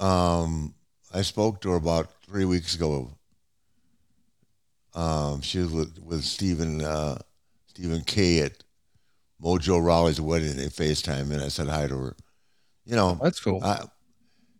I 0.00 0.34
um 0.38 0.74
I 1.14 1.22
spoke 1.22 1.60
to 1.62 1.70
her 1.70 1.76
about 1.76 2.10
three 2.26 2.44
weeks 2.44 2.74
ago. 2.74 3.10
Um, 4.94 5.42
she 5.42 5.58
was 5.58 5.70
with, 5.72 5.98
with 6.02 6.24
Stephen 6.24 6.82
uh, 6.82 7.18
Stephen 7.66 8.02
K 8.02 8.40
at 8.40 8.64
Mojo 9.42 9.82
Rawley's 9.82 10.20
wedding. 10.20 10.56
They 10.56 10.66
FaceTime 10.66 11.30
and 11.30 11.42
I 11.42 11.48
said 11.48 11.68
hi 11.68 11.86
to 11.86 11.96
her. 11.98 12.16
You 12.84 12.96
know, 12.96 13.18
That's 13.22 13.40
cool. 13.40 13.62
I, 13.62 13.84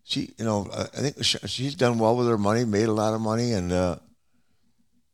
she, 0.05 0.35
you 0.39 0.45
know, 0.45 0.69
I 0.73 0.85
think 0.85 1.25
sh- 1.25 1.37
she's 1.47 1.75
done 1.75 1.99
well 1.99 2.17
with 2.17 2.29
her 2.29 2.39
money, 2.39 2.65
made 2.65 2.89
a 2.89 2.93
lot 2.93 3.15
of 3.15 3.21
money, 3.21 3.53
and 3.53 3.73
uh, 3.73 3.97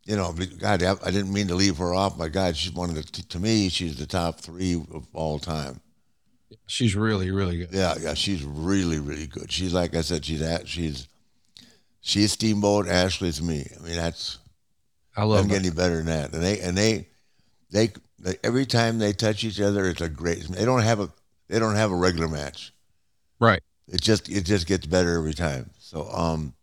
you 0.05 0.17
know, 0.17 0.35
God, 0.59 0.83
I 0.83 1.11
didn't 1.11 1.33
mean 1.33 1.49
to 1.49 1.55
leave 1.55 1.79
her 1.79 1.95
off. 1.95 2.19
My 2.19 2.29
God, 2.29 2.57
she's 2.57 2.73
one 2.73 2.91
of 2.91 2.97
the 2.97 3.03
to 3.03 3.39
me, 3.39 3.69
she's 3.69 3.97
the 3.97 4.07
top 4.07 4.41
three 4.41 4.75
of 4.75 5.07
all 5.13 5.39
time. 5.39 5.81
She's 6.67 6.95
really, 6.95 7.31
really 7.31 7.59
good. 7.59 7.69
Yeah, 7.73 7.95
yeah, 8.01 8.15
she's 8.15 8.43
really, 8.45 8.99
really 8.99 9.27
good. 9.27 9.51
She's 9.51 9.73
like 9.73 9.95
I 9.95 10.01
said, 10.01 10.25
she's 10.25 10.43
at, 10.43 10.69
she's 10.69 11.07
she's 12.01 12.33
Steamboat. 12.33 12.89
Ashley's 12.89 13.41
me. 13.41 13.67
I 13.79 13.83
mean, 13.83 13.97
that's 13.97 14.39
I 15.17 15.25
love 15.25 15.39
doesn't 15.39 15.51
her. 15.51 15.57
any 15.57 15.71
better 15.71 15.97
than 15.97 16.07
that. 16.07 16.33
And 16.33 16.43
they 16.43 16.61
and 16.61 16.77
they, 16.77 17.09
they 17.71 17.93
they 18.19 18.37
every 18.43 18.67
time 18.67 18.99
they 18.99 19.12
touch 19.12 19.45
each 19.45 19.61
other, 19.61 19.87
it's 19.87 20.01
a 20.01 20.09
great. 20.09 20.47
They 20.49 20.65
don't 20.65 20.83
have 20.83 21.01
a 21.01 21.11
they 21.49 21.59
don't 21.59 21.77
have 21.77 21.93
a 21.93 21.97
regular 21.97 22.29
match. 22.29 22.73
Right. 23.38 23.62
It 23.88 24.01
just 24.01 24.29
it 24.29 24.45
just 24.45 24.67
gets 24.67 24.87
better 24.87 25.17
every 25.17 25.35
time. 25.35 25.71
So 25.79 26.09
um, 26.11 26.55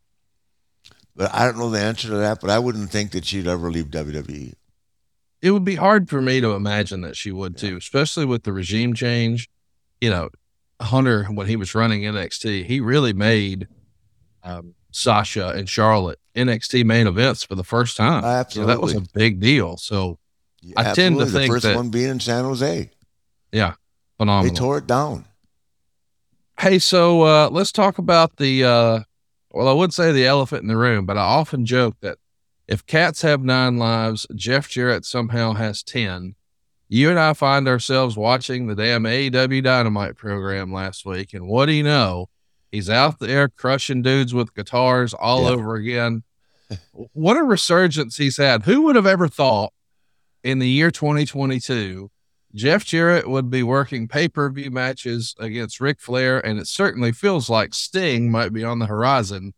but 1.16 1.34
I 1.34 1.46
don't 1.46 1.58
know 1.58 1.70
the 1.70 1.80
answer 1.80 2.08
to 2.10 2.18
that. 2.18 2.40
But 2.42 2.50
I 2.50 2.60
wouldn't 2.60 2.90
think 2.92 3.12
that 3.12 3.26
she'd 3.26 3.48
ever 3.48 3.72
leave. 3.72 3.86
WWE. 3.88 4.54
it 5.42 5.52
would 5.52 5.66
be 5.66 5.76
hard 5.76 6.10
for 6.10 6.22
me 6.22 6.42
to 6.42 6.52
imagine 6.52 7.02
that 7.02 7.16
she 7.18 7.32
would 7.32 7.58
too, 7.58 7.78
especially 7.78 8.26
with 8.26 8.44
the 8.44 8.54
regime 8.54 8.94
change. 8.94 9.50
You 10.02 10.10
know, 10.10 10.30
Hunter 10.82 11.26
when 11.26 11.48
he 11.48 11.56
was 11.56 11.76
running 11.76 12.02
NXT, 12.04 12.66
he 12.66 12.80
really 12.80 13.14
made 13.14 13.68
um, 14.44 14.76
Sasha 14.92 15.50
and 15.50 15.68
Charlotte 15.68 16.20
NXT 16.36 16.86
main 16.86 17.06
events 17.08 17.44
for 17.44 17.56
the 17.56 17.64
first 17.66 17.98
time. 17.98 18.24
So 18.50 18.66
that 18.66 18.80
was 18.82 18.96
a 18.96 19.02
big 19.14 19.40
deal. 19.42 19.76
So 19.78 20.20
I 20.78 20.94
tend 20.94 21.18
to 21.18 21.24
Absolutely. 21.24 21.32
think 21.32 21.42
the 21.42 21.48
first 21.48 21.64
that- 21.64 21.76
one 21.76 21.90
being 21.90 22.10
in 22.10 22.20
San 22.20 22.44
Jose. 22.46 22.90
Yeah. 23.52 23.74
phenomenal. 24.18 24.54
They 24.54 24.58
tore 24.58 24.78
it 24.78 24.88
down. 24.88 25.26
Hey, 26.60 26.78
so 26.80 27.22
uh, 27.22 27.50
let's 27.52 27.72
talk 27.72 27.98
about 27.98 28.36
the. 28.38 28.64
Uh, 28.66 29.00
well, 29.52 29.68
I 29.68 29.74
would 29.74 29.94
say 29.94 30.12
the 30.12 30.26
elephant 30.26 30.62
in 30.62 30.68
the 30.68 30.78
room, 30.78 31.06
but 31.06 31.18
I 31.18 31.22
often 31.22 31.66
joke 31.66 31.96
that 32.02 32.18
if 32.68 32.86
cats 32.86 33.22
have 33.24 33.44
nine 33.44 33.78
lives, 33.78 34.28
Jeff 34.36 34.70
Jarrett 34.70 35.06
somehow 35.06 35.54
has 35.54 35.82
ten. 35.84 36.36
You 36.88 37.10
and 37.10 37.20
I 37.20 37.34
find 37.34 37.68
ourselves 37.68 38.18
watching 38.18 38.68
the 38.68 38.76
damn 38.76 39.04
AEW 39.04 39.64
Dynamite 39.64 40.16
program 40.16 40.72
last 40.74 41.06
week, 41.06 41.34
and 41.34 41.48
what 41.48 41.66
do 41.68 41.74
you 41.74 41.84
know? 41.84 42.30
He's 42.72 42.90
out 42.90 43.20
there 43.20 43.50
crushing 43.50 44.02
dudes 44.04 44.34
with 44.34 44.54
guitars 44.54 45.14
all 45.14 45.44
Yeah. 45.44 45.50
over 45.50 45.76
again. 45.76 46.24
what 47.14 47.38
a 47.38 47.44
resurgence 47.44 48.18
he's 48.18 48.38
had! 48.38 48.64
Who 48.64 48.84
would 48.84 48.96
have 48.96 49.08
ever 49.08 49.28
thought 49.28 49.74
in 50.44 50.60
the 50.60 50.70
year 50.70 50.92
2022 50.92 52.12
Jeff 52.56 52.84
Jarrett 52.86 53.30
would 53.30 53.50
be 53.50 53.64
working 53.64 54.08
pay 54.08 54.28
per 54.28 54.50
view 54.50 54.72
matches 54.72 55.36
against 55.40 55.80
Ric 55.80 56.00
Flair, 56.00 56.44
and 56.46 56.60
it 56.60 56.68
certainly 56.68 57.12
feels 57.12 57.50
like 57.50 57.74
Sting 57.74 58.32
might 58.32 58.54
be 58.54 58.64
on 58.64 58.80
the 58.80 58.88
horizon. 58.88 59.54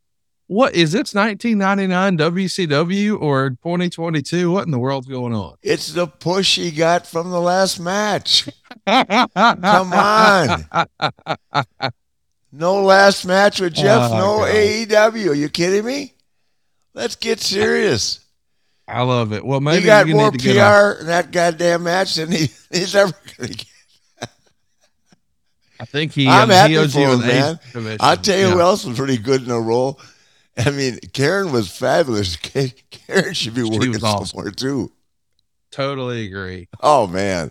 What 0.47 0.75
is 0.75 0.93
it? 0.93 1.13
1999 1.13 2.17
WCW 2.17 3.21
or 3.21 3.51
2022? 3.51 4.51
What 4.51 4.65
in 4.65 4.71
the 4.71 4.79
world's 4.79 5.07
going 5.07 5.33
on? 5.33 5.55
It's 5.61 5.93
the 5.93 6.07
push 6.07 6.57
he 6.57 6.71
got 6.71 7.07
from 7.07 7.29
the 7.29 7.39
last 7.39 7.79
match. 7.79 8.49
Come 8.85 9.93
on. 9.93 10.65
No 12.51 12.83
last 12.83 13.25
match 13.25 13.61
with 13.61 13.73
Jeff. 13.73 14.11
Oh, 14.11 14.17
no 14.17 14.37
God. 14.39 14.53
AEW. 14.53 15.29
Are 15.29 15.33
you 15.33 15.47
kidding 15.47 15.85
me? 15.85 16.15
Let's 16.93 17.15
get 17.15 17.39
serious. 17.39 18.20
I 18.91 19.01
love 19.03 19.33
it. 19.33 19.45
Well, 19.45 19.59
maybe 19.61 19.81
he 19.81 19.85
got 19.85 20.07
more 20.07 20.31
PR 20.31 20.99
in 21.01 21.07
that 21.07 21.29
goddamn 21.31 21.83
match 21.83 22.15
than 22.15 22.31
he, 22.31 22.49
he's 22.71 22.95
ever 22.95 23.13
going 23.37 23.49
to 23.51 23.57
get. 23.57 23.67
I 25.79 25.85
think 25.85 26.11
he, 26.11 26.27
I'm 26.27 26.43
um, 26.43 26.49
happy 26.51 26.75
he 26.75 26.87
for 26.87 26.99
him, 26.99 27.21
man. 27.21 27.59
I'll 27.99 28.15
tell 28.17 28.37
you 28.37 28.45
Yeah. 28.47 28.53
who 28.53 28.61
else 28.61 28.85
was 28.85 28.97
pretty 28.97 29.17
good 29.17 29.43
in 29.43 29.49
a 29.49 29.59
role. 29.59 29.99
I 30.57 30.69
mean, 30.69 30.99
Karen 31.13 31.51
was 31.51 31.75
fabulous. 31.75 32.35
Karen 32.35 33.33
should 33.33 33.55
be 33.55 33.63
working 33.63 33.95
awesome. 34.03 34.25
somewhere 34.27 34.51
too. 34.51 34.91
Totally 35.71 36.27
agree. 36.27 36.67
Oh 36.81 37.07
man! 37.07 37.49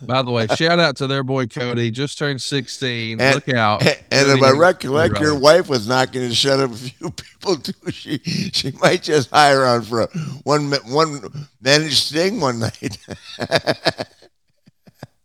By 0.00 0.22
the 0.22 0.30
way, 0.30 0.46
shout 0.46 0.78
out 0.78 0.96
to 0.96 1.06
their 1.06 1.22
boy 1.22 1.46
Cody. 1.46 1.90
Just 1.90 2.16
turned 2.18 2.40
16. 2.40 3.20
And- 3.20 3.34
Look 3.34 3.48
out. 3.50 3.82
And, 4.14 4.28
and 4.30 4.38
if 4.38 4.44
I 4.44 4.52
recollect, 4.52 5.18
your 5.20 5.34
wife 5.38 5.68
was 5.68 5.88
not 5.88 6.12
going 6.12 6.28
to 6.28 6.34
shut 6.34 6.60
up 6.60 6.70
a 6.70 6.74
few 6.74 7.10
people 7.40 7.56
too. 7.56 7.90
She 7.90 8.18
she 8.18 8.70
might 8.80 9.02
just 9.02 9.28
hire 9.30 9.64
on 9.64 9.82
for 9.82 10.02
a 10.02 10.06
one 10.44 10.70
one 10.86 11.48
managed 11.60 11.96
sting 11.96 12.40
one 12.40 12.60
night. 12.60 12.98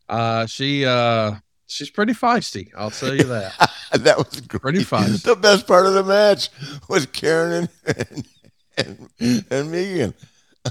Uh, 0.08 0.46
she 0.48 0.86
uh, 0.88 1.36
she's 1.68 1.92
pretty 1.92 2.14
feisty. 2.14 2.70
I'll 2.76 2.90
tell 2.90 3.14
you 3.16 3.26
that. 3.26 3.54
that 3.94 4.18
was 4.18 4.42
great. 4.42 4.60
Pretty 4.62 4.84
fun. 4.84 5.12
The 5.24 5.36
best 5.40 5.68
part 5.68 5.86
of 5.86 5.94
the 5.94 6.04
match 6.04 6.50
was 6.88 7.06
Karen 7.06 7.70
and 7.86 7.98
and, 8.78 9.10
and, 9.20 9.46
and 9.52 9.72
Megan. 9.72 10.14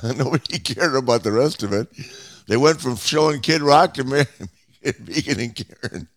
Nobody 0.03 0.59
cared 0.59 0.96
about 0.96 1.22
the 1.22 1.31
rest 1.33 1.62
of 1.62 1.72
it. 1.72 1.88
They 2.48 2.56
went 2.56 2.80
from 2.80 2.96
showing 2.96 3.40
Kid 3.40 3.62
Rock 3.62 3.94
to 3.94 4.04
Megan 4.04 4.48
Megan 5.06 5.38
and 5.40 5.54
Karen. 5.54 6.08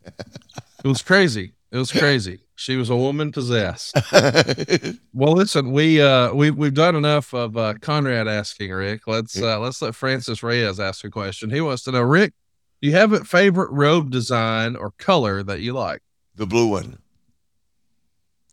It 0.84 0.88
was 0.88 1.02
crazy. 1.04 1.54
It 1.72 1.78
was 1.78 1.92
crazy. 1.92 2.40
She 2.56 2.76
was 2.78 2.90
a 2.90 2.96
woman 2.96 3.32
possessed. 3.32 3.96
Well, 5.14 5.34
listen, 5.34 5.72
we 5.74 6.02
uh 6.02 6.34
we 6.34 6.52
we've 6.52 6.74
done 6.74 6.96
enough 6.96 7.34
of 7.34 7.58
uh 7.58 7.74
Conrad 7.82 8.28
asking 8.28 8.72
Rick. 8.72 9.08
Let's 9.08 9.40
uh 9.42 9.60
let's 9.60 9.82
let 9.82 9.94
Francis 9.94 10.42
Reyes 10.42 10.80
ask 10.80 11.04
a 11.04 11.10
question. 11.10 11.50
He 11.50 11.60
wants 11.62 11.84
to 11.84 11.92
know, 11.92 12.02
Rick, 12.02 12.34
do 12.82 12.88
you 12.88 12.96
have 12.96 13.12
a 13.14 13.24
favorite 13.26 13.70
robe 13.72 14.10
design 14.10 14.76
or 14.78 14.92
color 14.92 15.44
that 15.44 15.60
you 15.60 15.74
like? 15.74 16.02
the 16.36 16.46
blue 16.48 16.68
one. 16.68 16.98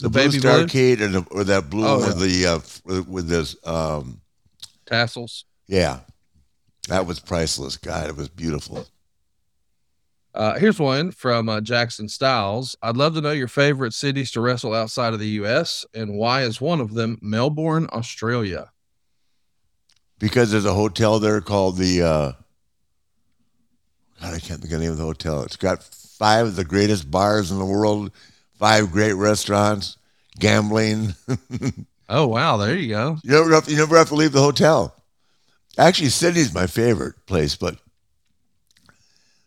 The 0.01 0.09
The, 0.09 0.11
blue 0.11 0.31
baby? 0.31 0.39
Starcade 0.41 1.01
and 1.01 1.15
the, 1.15 1.27
or 1.31 1.45
that 1.45 1.71
blue 1.71 1.87
Oh, 1.87 1.99
one 1.99 2.09
with 2.09 2.21
the 2.21 2.47
uh, 2.47 2.59
with, 2.85 3.09
with 3.09 3.29
this 3.29 3.57
um 3.65 4.21
Tassels. 4.87 5.45
yeah. 5.69 6.01
That 6.89 7.07
was 7.07 7.21
priceless. 7.21 7.77
God, 7.77 8.09
it 8.09 8.17
was 8.17 8.29
beautiful. 8.29 8.87
Uh, 10.35 10.59
here's 10.59 10.79
one 10.79 11.11
from 11.11 11.49
uh, 11.49 11.61
Jackson 11.61 12.09
Styles. 12.09 12.77
I'd 12.83 12.97
love 12.97 13.15
to 13.15 13.21
know 13.21 13.33
your 13.33 13.49
favorite 13.49 13.93
cities 13.93 14.31
to 14.33 14.41
wrestle 14.41 14.75
outside 14.75 15.13
of 15.13 15.21
the 15.21 15.29
U.S. 15.29 15.85
and 15.95 16.17
why 16.17 16.43
is 16.43 16.61
one 16.61 16.81
of 16.81 16.95
them 16.95 17.19
Melbourne, 17.21 17.89
Australia? 17.93 18.71
Because 20.19 20.51
there's 20.51 20.65
a 20.65 20.75
hotel 20.75 21.19
there 21.19 21.41
called 21.41 21.77
the 21.77 22.03
uh 22.03 22.33
God, 24.21 24.35
I 24.35 24.39
can't 24.41 24.61
think 24.61 24.65
of 24.65 24.71
the 24.71 24.79
name 24.79 24.91
of 24.91 24.99
the 24.99 25.05
hotel. 25.05 25.43
It's 25.43 25.57
got 25.57 25.85
five 25.85 26.47
of 26.47 26.57
the 26.57 26.65
greatest 26.65 27.09
bars 27.09 27.53
in 27.53 27.59
the 27.59 27.65
world, 27.65 28.11
five 28.59 28.91
great 28.91 29.13
restaurants, 29.13 29.97
gambling. 30.39 31.15
Oh 32.11 32.27
wow, 32.27 32.57
there 32.57 32.75
you 32.75 32.89
go. 32.89 33.19
You 33.23 33.33
never 33.33 33.51
have 33.53 33.69
you 33.69 33.77
never 33.77 33.99
have 33.99 34.09
to 34.09 34.15
leave 34.15 34.33
the 34.33 34.41
hotel. 34.41 34.95
Actually, 35.79 36.09
Sydney's 36.09 36.53
my 36.53 36.67
favorite 36.67 37.25
place, 37.27 37.55
but 37.55 37.77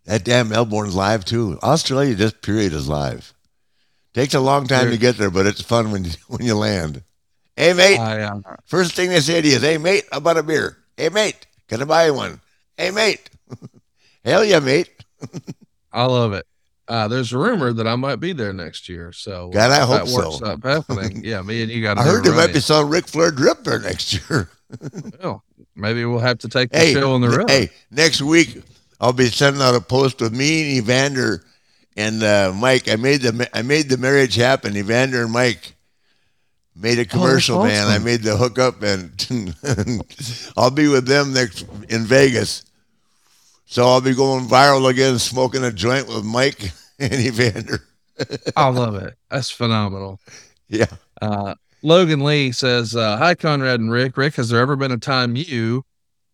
that 0.05 0.23
damn 0.23 0.47
Melbourne's 0.47 0.95
live 0.95 1.25
too. 1.25 1.59
Australia, 1.61 2.15
just 2.15 2.41
period, 2.41 2.71
is 2.71 2.87
live. 2.87 3.33
Takes 4.13 4.33
a 4.33 4.39
long 4.39 4.65
time 4.65 4.89
to 4.91 4.97
get 4.97 5.17
there, 5.17 5.29
but 5.29 5.45
it's 5.45 5.61
fun 5.61 5.91
when 5.91 6.05
you, 6.05 6.11
when 6.27 6.45
you 6.45 6.55
land. 6.55 7.03
Hey 7.57 7.73
mate, 7.73 7.99
I, 7.99 8.21
uh, 8.21 8.39
first 8.65 8.93
thing 8.93 9.09
they 9.09 9.19
say 9.19 9.41
to 9.41 9.47
you 9.47 9.55
is, 9.57 9.61
"Hey 9.61 9.77
mate, 9.77 10.05
how 10.09 10.19
about 10.19 10.37
a 10.37 10.43
beer? 10.43 10.77
Hey 10.95 11.09
mate, 11.09 11.45
can 11.67 11.81
I 11.81 11.85
buy 11.85 12.09
one? 12.11 12.39
Hey 12.77 12.91
mate, 12.91 13.29
hell 14.25 14.43
yeah, 14.43 14.59
mate. 14.59 14.89
I 15.91 16.05
love 16.05 16.31
it. 16.31 16.45
Uh, 16.87 17.09
there's 17.09 17.33
a 17.33 17.37
rumor 17.37 17.73
that 17.73 17.87
I 17.87 17.95
might 17.97 18.17
be 18.17 18.31
there 18.31 18.53
next 18.53 18.87
year, 18.87 19.11
so 19.11 19.49
God, 19.49 19.69
I 19.69 19.85
hope 19.85 20.05
that 20.05 20.13
works 20.13 20.39
so. 20.39 20.45
up 20.45 20.63
happening. 20.63 21.23
Yeah, 21.25 21.41
me 21.41 21.61
and 21.61 21.69
you 21.69 21.83
got. 21.83 21.95
To 21.95 22.01
I 22.01 22.03
heard 22.05 22.23
there 22.23 22.33
might 22.33 22.53
be 22.53 22.61
some 22.61 22.89
Ric 22.89 23.07
Flair 23.07 23.31
drip 23.31 23.65
there 23.65 23.79
next 23.79 24.13
year. 24.13 24.49
Well, 25.21 25.43
maybe 25.81 26.05
we'll 26.05 26.19
have 26.19 26.37
to 26.39 26.47
take 26.47 26.69
the 26.69 26.77
hey, 26.77 26.93
show 26.93 27.13
on 27.13 27.21
the 27.21 27.29
road. 27.29 27.49
hey, 27.49 27.69
next 27.89 28.21
week 28.21 28.61
I'll 28.99 29.13
be 29.13 29.25
sending 29.25 29.61
out 29.61 29.75
a 29.75 29.81
post 29.81 30.21
with 30.21 30.31
me 30.31 30.61
and 30.61 30.77
Evander 30.77 31.43
and 31.97 32.23
uh, 32.23 32.53
Mike. 32.55 32.89
I 32.89 32.95
made 32.95 33.21
the 33.21 33.49
I 33.53 33.63
made 33.63 33.89
the 33.89 33.97
marriage 33.97 34.35
happen. 34.35 34.77
Evander 34.77 35.23
and 35.23 35.31
Mike 35.31 35.75
made 36.75 36.99
a 36.99 37.05
commercial, 37.05 37.63
man. 37.63 37.87
I 37.87 37.97
made 37.97 38.21
the 38.21 38.37
hookup, 38.37 38.81
and 38.83 39.11
I'll 40.57 40.71
be 40.71 40.87
with 40.87 41.05
them 41.05 41.33
next 41.33 41.65
in 41.89 42.05
Vegas. 42.05 42.63
So 43.65 43.87
I'll 43.87 44.01
be 44.01 44.13
going 44.13 44.47
viral 44.47 44.89
again, 44.89 45.17
smoking 45.17 45.63
a 45.63 45.71
joint 45.71 46.07
with 46.07 46.25
Mike 46.25 46.71
and 46.99 47.13
Evander. 47.13 47.81
I 48.55 48.67
love 48.67 48.95
it. 48.95 49.15
That's 49.29 49.49
phenomenal. 49.49 50.19
Yeah. 50.67 50.85
Uh, 51.21 51.55
Logan 51.83 52.23
Lee 52.23 52.51
says, 52.51 52.95
uh, 52.95 53.17
Hi, 53.17 53.33
Conrad 53.33 53.79
and 53.79 53.91
Rick. 53.91 54.15
Rick, 54.17 54.35
has 54.35 54.49
there 54.49 54.59
ever 54.59 54.75
been 54.75 54.91
a 54.91 54.97
time 54.97 55.35
you, 55.35 55.83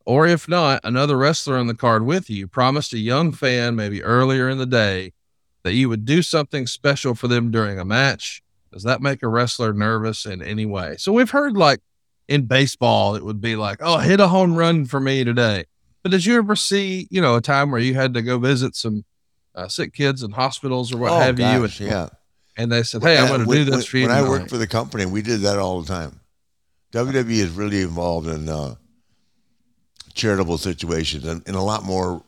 or 0.06 0.28
if 0.28 0.48
not, 0.48 0.82
another 0.84 1.18
wrestler 1.18 1.58
on 1.58 1.68
the 1.68 1.74
card 1.74 2.06
with 2.06 2.30
you, 2.30 2.48
promised 2.48 2.94
a 2.94 2.98
young 2.98 3.32
fan, 3.32 3.76
maybe 3.76 4.04
earlier 4.04 4.50
in 4.50 4.58
the 4.58 4.66
day, 4.66 5.14
that 5.64 5.74
you 5.74 5.88
would 5.90 6.06
do 6.06 6.22
something 6.22 6.68
special 6.68 7.16
for 7.16 7.28
them 7.28 7.50
during 7.50 7.80
a 7.80 7.86
match? 7.86 8.44
Does 8.74 8.84
that 8.84 9.02
make 9.02 9.24
a 9.24 9.28
wrestler 9.28 9.74
nervous 9.74 10.26
in 10.26 10.42
any 10.42 10.66
way? 10.66 10.98
So 10.98 11.14
we've 11.14 11.32
heard 11.32 11.56
like 11.56 11.80
in 12.28 12.46
baseball, 12.46 13.16
it 13.16 13.24
would 13.24 13.40
be 13.40 13.56
like, 13.56 13.80
Oh, 13.82 14.00
hit 14.00 14.20
a 14.20 14.28
home 14.28 14.56
run 14.56 14.86
for 14.86 15.00
me 15.00 15.24
today. 15.24 15.66
But 16.04 16.12
did 16.12 16.26
you 16.26 16.38
ever 16.38 16.56
see, 16.56 17.08
you 17.10 17.22
know, 17.22 17.36
a 17.36 17.42
time 17.42 17.72
where 17.72 17.80
you 17.80 17.94
had 17.94 18.14
to 18.14 18.22
go 18.22 18.38
visit 18.38 18.76
some 18.76 19.06
uh, 19.56 19.68
sick 19.68 19.94
kids 19.94 20.24
in 20.24 20.32
hospitals 20.32 20.94
or 20.94 20.98
what 20.98 21.12
oh, 21.12 21.20
have 21.20 21.40
you? 21.40 21.62
gosh, 21.62 21.80
And, 21.80 21.90
yeah. 21.90 22.10
And 22.58 22.72
they 22.72 22.84
said, 22.84 23.04
Hey, 23.04 23.18
I'm 23.18 23.28
going 23.28 23.48
to 23.48 23.54
do 23.54 23.64
this 23.66 23.86
for 23.86 23.98
you. 23.98 24.08
When 24.08 24.16
I 24.16 24.28
worked 24.28 24.50
for 24.50 24.58
the 24.58 24.68
company, 24.68 25.06
we 25.06 25.22
did 25.22 25.42
that 25.42 25.60
all 25.60 25.82
the 25.82 25.88
time. 25.88 26.20
WWE 26.92 27.30
is 27.30 27.52
really 27.52 27.82
involved 27.82 28.28
in 28.28 28.50
uh, 28.50 28.76
charitable 30.14 30.58
situations 30.58 31.26
and 31.26 31.48
in 31.48 31.56
a 31.56 31.64
lot 31.64 31.84
more, 31.84 32.24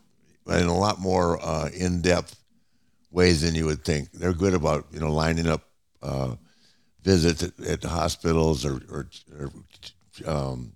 in 0.47 0.67
a 0.67 0.77
lot 0.77 0.99
more 0.99 1.43
uh, 1.43 1.69
in-depth 1.69 2.39
ways 3.11 3.41
than 3.41 3.55
you 3.55 3.65
would 3.65 3.83
think. 3.83 4.11
They're 4.11 4.33
good 4.33 4.53
about 4.53 4.85
you 4.91 4.99
know 4.99 5.11
lining 5.11 5.47
up 5.47 5.63
uh, 6.03 6.35
visits 7.03 7.43
at, 7.43 7.59
at 7.65 7.83
hospitals 7.83 8.65
or, 8.65 8.81
or, 8.91 9.07
or 9.37 9.51
um, 10.25 10.73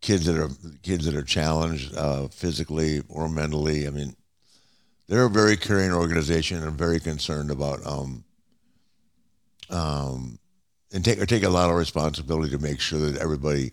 kids 0.00 0.26
that 0.26 0.36
are 0.36 0.50
kids 0.82 1.06
that 1.06 1.14
are 1.14 1.22
challenged 1.22 1.96
uh, 1.96 2.28
physically 2.28 3.02
or 3.08 3.28
mentally. 3.28 3.86
I 3.86 3.90
mean, 3.90 4.14
they're 5.08 5.24
a 5.24 5.30
very 5.30 5.56
caring 5.56 5.92
organization 5.92 6.62
and 6.62 6.76
very 6.76 7.00
concerned 7.00 7.50
about 7.50 7.84
um, 7.86 8.24
um, 9.74 10.38
and 10.92 11.04
take 11.04 11.20
or 11.20 11.26
take 11.26 11.42
a 11.42 11.48
lot 11.48 11.70
of 11.70 11.76
responsibility 11.76 12.50
to 12.50 12.62
make 12.62 12.80
sure 12.80 13.00
that 13.00 13.20
everybody 13.20 13.72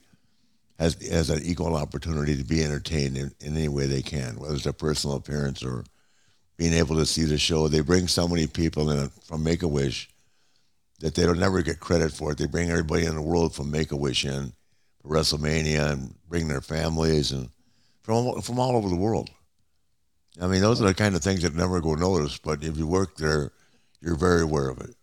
has 0.80 0.96
has 1.08 1.30
an 1.30 1.42
equal 1.44 1.76
opportunity 1.76 2.36
to 2.36 2.44
be 2.44 2.64
entertained 2.64 3.18
in, 3.18 3.32
in 3.40 3.56
any 3.56 3.68
way 3.68 3.86
they 3.86 4.02
can, 4.02 4.40
whether 4.40 4.56
it's 4.56 4.66
a 4.66 4.74
personal 4.74 5.16
appearance 5.16 5.64
or 5.64 5.84
being 6.58 6.74
able 6.74 6.96
to 6.96 7.06
see 7.06 7.24
the 7.24 7.38
show. 7.38 7.68
They 7.68 7.82
bring 7.82 8.08
so 8.08 8.28
many 8.28 8.48
people 8.48 8.90
in 8.90 9.10
from 9.24 9.44
Make 9.44 9.62
a 9.62 9.68
Wish 9.68 10.10
that 11.00 11.16
they 11.16 11.24
don't 11.26 11.40
never 11.40 11.62
get 11.62 11.80
credit 11.80 12.12
for 12.12 12.32
it. 12.32 12.38
They 12.38 12.48
bring 12.48 12.70
everybody 12.70 13.06
in 13.06 13.16
the 13.16 13.22
world 13.22 13.56
from 13.56 13.72
Make 13.72 13.92
a 13.92 13.96
Wish 13.96 14.26
in 14.26 14.54
for 15.02 15.10
WrestleMania 15.10 15.92
and 15.92 16.16
bring 16.28 16.48
their 16.48 16.62
families 16.62 17.32
and 17.32 17.50
from 18.02 18.42
from 18.42 18.60
all 18.60 18.76
over 18.76 18.90
the 18.90 18.96
world. 18.96 19.30
I 20.42 20.48
mean, 20.48 20.62
those 20.62 20.82
are 20.82 20.86
the 20.86 20.94
kind 20.94 21.16
of 21.16 21.22
things 21.22 21.44
that 21.44 21.54
never 21.54 21.82
go 21.82 21.94
noticed. 21.94 22.42
But 22.42 22.64
if 22.64 22.78
you 22.78 22.88
work 22.88 23.18
there, 23.18 23.52
you're 24.02 24.16
very 24.16 24.42
aware 24.42 24.70
of 24.70 24.80
it. 24.80 24.96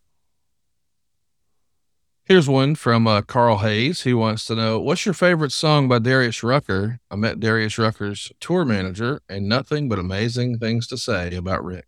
Here's 2.28 2.46
one 2.46 2.74
from 2.74 3.06
uh, 3.06 3.22
Carl 3.22 3.56
Hayes. 3.60 4.02
He 4.02 4.12
wants 4.12 4.44
to 4.44 4.54
know 4.54 4.78
what's 4.78 5.06
your 5.06 5.14
favorite 5.14 5.50
song 5.50 5.88
by 5.88 5.98
Darius 5.98 6.42
Rucker? 6.42 7.00
I 7.10 7.16
met 7.16 7.40
Darius 7.40 7.78
Rucker's 7.78 8.30
tour 8.38 8.66
manager, 8.66 9.22
and 9.30 9.48
nothing 9.48 9.88
but 9.88 9.98
amazing 9.98 10.58
things 10.58 10.86
to 10.88 10.98
say 10.98 11.34
about 11.34 11.64
Rick. 11.64 11.86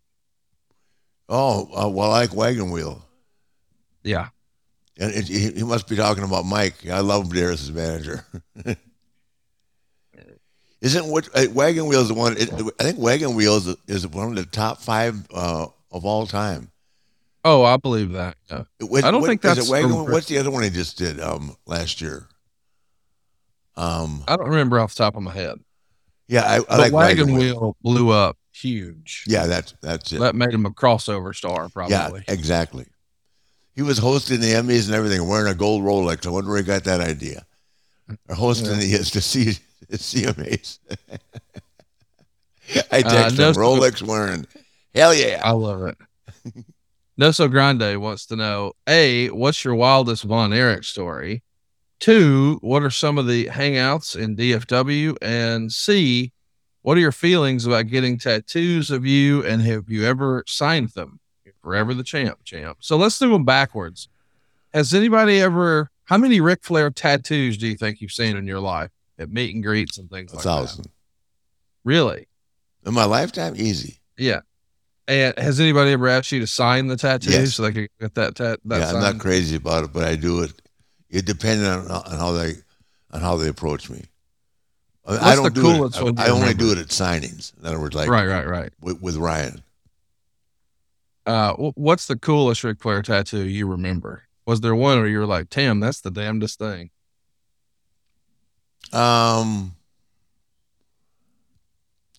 Oh, 1.29 1.69
uh, 1.75 1.87
well, 1.89 2.09
I 2.09 2.21
like 2.21 2.33
Wagon 2.33 2.71
Wheel. 2.71 3.05
Yeah, 4.01 4.29
And 4.97 5.13
it, 5.13 5.27
he, 5.27 5.51
he 5.51 5.63
must 5.63 5.87
be 5.87 5.95
talking 5.95 6.23
about 6.23 6.45
Mike. 6.45 6.89
I 6.89 7.01
love 7.01 7.31
Darius 7.31 7.69
manager. 7.69 8.25
Isn't 10.81 11.05
what 11.05 11.29
uh, 11.35 11.45
Wagon 11.51 11.85
Wheel 11.85 12.01
is 12.01 12.07
the 12.07 12.15
one? 12.15 12.35
It, 12.35 12.51
I 12.79 12.83
think 12.83 12.97
Wagon 12.97 13.35
Wheel 13.35 13.57
is, 13.57 13.75
is 13.87 14.07
one 14.07 14.29
of 14.29 14.35
the 14.35 14.45
top 14.45 14.81
five 14.81 15.23
uh, 15.31 15.67
of 15.91 16.03
all 16.03 16.25
time. 16.25 16.70
Oh, 17.43 17.63
I 17.63 17.77
believe 17.77 18.11
that. 18.11 18.37
Yeah. 18.49 18.63
What- 18.79 19.03
I 19.03 19.11
don't 19.11 19.21
what- 19.21 19.27
think 19.27 19.41
that's 19.41 19.67
it 19.67 19.71
Wagon. 19.71 19.89
Wheel? 19.89 20.07
What's 20.07 20.27
the 20.27 20.37
other 20.37 20.51
one 20.51 20.63
he 20.63 20.69
just 20.69 20.97
did 20.97 21.19
um, 21.19 21.55
last 21.65 22.01
year? 22.01 22.27
Um, 23.75 24.23
I 24.27 24.35
don't 24.35 24.49
remember 24.49 24.79
off 24.79 24.93
the 24.93 25.03
top 25.03 25.15
of 25.15 25.23
my 25.23 25.31
head. 25.31 25.57
yeah, 26.27 26.43
I, 26.43 26.59
I 26.69 26.77
like 26.77 26.93
Wagon 26.93 27.33
Wheel 27.33 27.77
blew 27.81 28.09
up 28.09 28.37
huge. 28.53 29.23
Yeah, 29.27 29.47
that's 29.47 29.73
that's 29.81 30.11
it. 30.11 30.19
That 30.19 30.35
made 30.35 30.53
him 30.53 30.65
a 30.65 30.71
crossover 30.71 31.33
star, 31.33 31.69
probably. 31.69 31.95
Yeah, 31.95 32.33
exactly. 32.33 32.85
He 33.75 33.81
was 33.81 33.97
hosting 33.97 34.41
the 34.41 34.47
Emmys 34.47 34.87
and 34.87 34.95
everything, 34.95 35.25
wearing 35.27 35.51
a 35.51 35.55
gold 35.55 35.83
Rolex. 35.83 36.27
I 36.27 36.29
wonder 36.29 36.49
where 36.49 36.59
he 36.59 36.65
got 36.65 36.83
that 36.83 36.99
idea. 36.99 37.45
Or 38.27 38.35
hosting 38.35 38.77
the 38.77 38.93
is 38.93 39.11
to 39.11 39.21
see 39.21 39.53
the 39.89 39.97
CMAs. 39.97 40.79
I 42.91 43.01
text 43.01 43.37
no, 43.37 43.49
him, 43.49 43.55
Rolex 43.55 44.01
wearing. 44.01 44.45
Hell 44.93 45.13
yeah. 45.13 45.41
I 45.43 45.51
love 45.51 45.83
it. 45.83 45.97
Noso 47.21 47.47
Grande 47.47 48.01
wants 48.01 48.25
to 48.25 48.35
know 48.35 48.73
A, 48.87 49.27
what's 49.27 49.63
your 49.63 49.75
wildest 49.75 50.23
Von 50.23 50.51
Erich 50.51 50.83
story? 50.83 51.43
Two, 51.99 52.57
what 52.63 52.81
are 52.81 52.89
some 52.89 53.19
of 53.19 53.27
the 53.27 53.45
hangouts 53.45 54.19
in 54.19 54.35
DFW? 54.35 55.17
And 55.21 55.71
C, 55.71 56.31
what 56.81 56.97
are 56.97 56.99
your 56.99 57.11
feelings 57.11 57.67
about 57.67 57.89
getting 57.89 58.17
tattoos 58.17 58.89
of 58.89 59.05
you 59.05 59.45
and 59.45 59.61
have 59.61 59.87
you 59.87 60.03
ever 60.03 60.43
signed 60.47 60.89
them? 60.95 61.19
You're 61.45 61.53
forever 61.61 61.93
the 61.93 62.03
champ, 62.03 62.39
champ. 62.43 62.79
So 62.79 62.97
let's 62.97 63.19
do 63.19 63.29
them 63.29 63.45
backwards. 63.45 64.07
Has 64.73 64.91
anybody 64.91 65.39
ever, 65.39 65.91
how 66.05 66.17
many 66.17 66.41
Ric 66.41 66.63
Flair 66.63 66.89
tattoos 66.89 67.55
do 67.55 67.67
you 67.67 67.75
think 67.77 68.01
you've 68.01 68.11
seen 68.11 68.35
in 68.35 68.47
your 68.47 68.61
life 68.61 68.89
at 69.19 69.29
meet 69.29 69.53
and 69.53 69.63
greets 69.63 69.99
and 69.99 70.09
things 70.09 70.33
A 70.33 70.37
like 70.37 70.43
thousand. 70.43 70.85
that? 70.85 70.91
Really? 71.83 72.27
In 72.83 72.95
my 72.95 73.05
lifetime, 73.05 73.53
easy. 73.57 73.99
Yeah. 74.17 74.39
And 75.11 75.37
has 75.37 75.59
anybody 75.59 75.91
ever 75.91 76.07
asked 76.07 76.31
you 76.31 76.39
to 76.39 76.47
sign 76.47 76.87
the 76.87 76.95
tattoo 76.95 77.31
Yes. 77.31 77.55
so 77.55 77.63
they 77.63 77.73
could 77.73 77.89
get 77.99 78.15
that 78.15 78.35
tat? 78.35 78.59
That 78.63 78.79
yeah, 78.79 78.89
I'm 78.93 79.01
not 79.01 79.19
crazy 79.19 79.57
about 79.57 79.83
it, 79.83 79.91
but 79.91 80.05
I 80.05 80.15
do 80.15 80.41
it. 80.43 80.53
It 81.09 81.25
depends 81.25 81.65
on, 81.65 81.91
on 81.91 82.17
how 82.17 82.31
they 82.31 82.53
on 83.11 83.19
how 83.19 83.35
they 83.35 83.49
approach 83.49 83.89
me. 83.89 84.05
I, 85.05 85.11
I 85.11 85.15
What's 85.15 85.35
don't 85.35 85.43
the 85.43 85.49
do 85.49 85.61
coolest 85.61 85.99
it. 85.99 86.03
one 86.03 86.17
I, 86.17 86.27
I 86.27 86.29
only 86.29 86.53
do 86.53 86.71
it 86.71 86.77
at 86.77 86.87
signings. 86.87 87.59
In 87.59 87.65
other 87.65 87.77
words, 87.79 87.93
like 87.93 88.07
right, 88.09 88.25
right, 88.25 88.47
right. 88.47 88.71
with, 88.79 89.01
with 89.01 89.17
Ryan. 89.17 89.61
Uh, 91.25 91.53
what's 91.75 92.07
the 92.07 92.15
coolest 92.15 92.63
Ric 92.63 92.79
Flair 92.79 93.01
tattoo 93.01 93.45
you 93.47 93.67
remember? 93.67 94.23
Was 94.45 94.61
there 94.61 94.73
one 94.75 94.97
where 94.99 95.07
you 95.07 95.19
were 95.19 95.25
like, 95.25 95.49
"Damn, 95.49 95.81
that's 95.81 95.99
the 95.99 96.09
damnedest 96.11 96.57
thing"? 96.57 96.89
Um, 98.93 99.75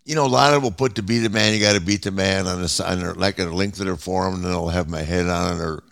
you 0.05 0.15
know, 0.15 0.27
a 0.27 0.29
lot 0.29 0.49
of 0.49 0.55
them 0.55 0.63
will 0.63 0.71
put 0.71 0.97
to 0.97 1.03
beat 1.03 1.21
the 1.21 1.31
man, 1.31 1.55
you 1.55 1.61
got 1.61 1.75
to 1.75 1.81
beat 1.81 2.03
the 2.03 2.11
man 2.11 2.47
on 2.47 2.61
the 2.61 2.69
sign, 2.69 3.03
or 3.03 3.15
like 3.15 3.39
a 3.39 3.45
link 3.45 3.75
to 3.75 3.85
their 3.85 3.97
forum, 3.97 4.35
and 4.35 4.45
then 4.45 4.51
they'll 4.53 4.69
have 4.69 4.89
my 4.89 5.03
head 5.03 5.27
on 5.27 5.57
it, 5.57 5.63
or 5.63 5.83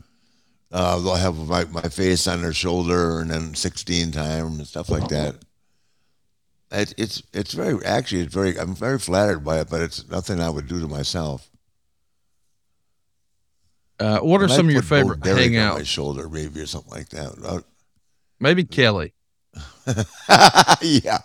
uh, 0.72 0.98
they'll 0.98 1.14
have 1.14 1.36
my, 1.36 1.64
my 1.66 1.82
face 1.82 2.26
on 2.26 2.42
their 2.42 2.52
shoulder, 2.52 3.20
and 3.20 3.30
then 3.30 3.54
16 3.54 4.12
times 4.12 4.58
and 4.58 4.66
stuff 4.66 4.90
like 4.90 5.08
that. 5.08 5.36
It, 6.72 6.94
it's 6.96 7.22
it's 7.32 7.52
very 7.52 7.84
actually 7.84 8.22
it's 8.22 8.34
very 8.34 8.58
I'm 8.58 8.76
very 8.76 8.98
flattered 8.98 9.44
by 9.44 9.60
it, 9.60 9.68
but 9.68 9.80
it's 9.80 10.08
nothing 10.08 10.40
I 10.40 10.50
would 10.50 10.68
do 10.68 10.80
to 10.80 10.86
myself. 10.86 11.50
Uh, 13.98 14.20
what 14.20 14.40
are 14.40 14.48
some 14.48 14.66
of 14.66 14.72
your 14.72 14.82
favorite 14.82 15.20
on 15.26 15.74
my 15.74 15.82
shoulder, 15.82 16.28
maybe 16.28 16.60
or 16.60 16.66
something 16.66 16.92
like 16.92 17.10
that. 17.10 17.64
Maybe 18.38 18.64
Kelly. 18.64 19.12
yeah, 20.80 21.18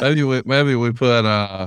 Maybe 0.00 0.22
we 0.22 0.42
maybe 0.44 0.74
we 0.74 0.92
put 0.92 1.24
uh 1.24 1.66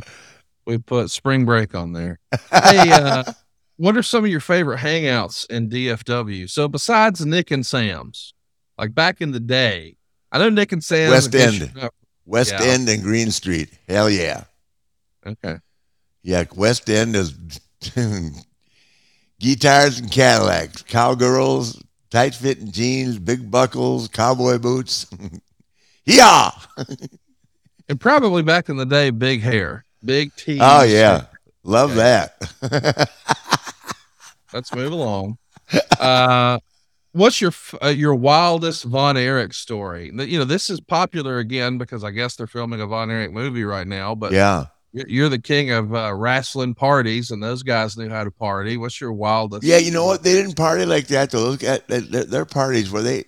We 0.66 0.78
put 0.78 1.10
spring 1.12 1.46
break 1.46 1.74
on 1.76 1.94
there. 1.94 2.20
hey, 2.52 2.92
uh, 2.92 3.24
what 3.78 3.98
are 3.98 4.04
some 4.04 4.24
of 4.24 4.30
your 4.30 4.40
favorite 4.40 4.80
hangouts 4.80 5.50
in 5.50 5.70
DFW? 5.70 6.50
So 6.50 6.68
besides 6.68 7.26
Nick 7.26 7.50
and 7.52 7.66
Sam's, 7.66 8.34
like 8.78 8.94
back 8.94 9.22
in 9.22 9.32
the 9.32 9.40
day, 9.40 9.96
I 10.32 10.38
know 10.38 10.50
Nick 10.50 10.72
and 10.72 10.84
Sam's 10.84 11.12
West 11.12 11.34
End. 11.36 11.74
not- 11.76 11.94
West 12.26 12.52
Yeah. 12.52 12.64
End 12.64 12.88
and 12.88 13.02
Green 13.02 13.32
Street. 13.32 13.70
Hell 13.88 14.10
yeah. 14.10 14.44
Okay. 15.26 15.58
Yeah, 16.22 16.44
West 16.56 16.88
End 16.90 17.16
is 17.16 17.32
guitars 19.40 20.00
and 20.00 20.12
Cadillacs, 20.12 20.84
cowgirls, 20.84 21.82
tight 22.12 22.36
fitting 22.36 22.72
jeans, 22.72 23.18
big 23.18 23.50
buckles, 23.50 24.08
cowboy 24.08 24.60
boots. 24.60 25.08
yeah. 26.06 26.52
And 27.90 28.00
probably 28.00 28.44
back 28.44 28.70
in 28.70 28.78
the 28.78 28.86
day, 28.86 29.10
big 29.10 29.42
hair, 29.42 29.84
big 30.06 30.34
teeth. 30.36 30.62
Oh 30.64 30.84
yeah. 30.84 31.26
Love 31.64 31.92
Okay. 31.98 32.28
that. 32.62 33.10
Let's 34.54 34.74
move 34.74 34.92
along. 34.92 35.38
Uh, 36.00 36.60
what's 37.12 37.42
your 37.42 37.52
uh, 37.84 37.88
your 37.88 38.16
wildest 38.16 38.84
Von 38.86 39.18
Erich 39.18 39.54
story? 39.54 40.12
You 40.14 40.40
know, 40.40 40.46
this 40.46 40.70
is 40.70 40.80
popular 40.80 41.40
again 41.40 41.78
because 41.78 42.04
I 42.04 42.12
guess 42.12 42.36
they're 42.36 42.48
filming 42.48 42.82
a 42.82 42.88
Von 42.88 43.12
Erich 43.12 43.32
movie 43.32 43.64
right 43.64 43.88
now. 43.88 44.16
But 44.16 44.32
yeah. 44.32 44.66
you're, 44.92 45.08
you're 45.08 45.30
the 45.30 45.40
king 45.40 45.72
of 45.72 45.94
uh, 45.94 46.14
wrestling 46.14 46.76
parties, 46.76 47.32
and 47.32 47.42
those 47.44 47.64
guys 47.64 47.98
knew 47.98 48.10
how 48.10 48.24
to 48.24 48.32
party. 48.32 48.78
What's 48.78 49.00
your 49.02 49.14
wildest? 49.14 49.64
Yeah, 49.64 49.78
you 49.78 49.92
know 49.92 50.06
what? 50.06 50.24
They 50.24 50.34
didn't 50.34 50.56
party 50.56 50.86
like 50.86 51.08
that. 51.08 51.32
Though. 51.32 51.50
Look 51.50 51.64
at 51.64 51.88
their, 51.88 52.02
their 52.02 52.46
parties 52.46 52.90
where 52.90 53.04
they, 53.04 53.26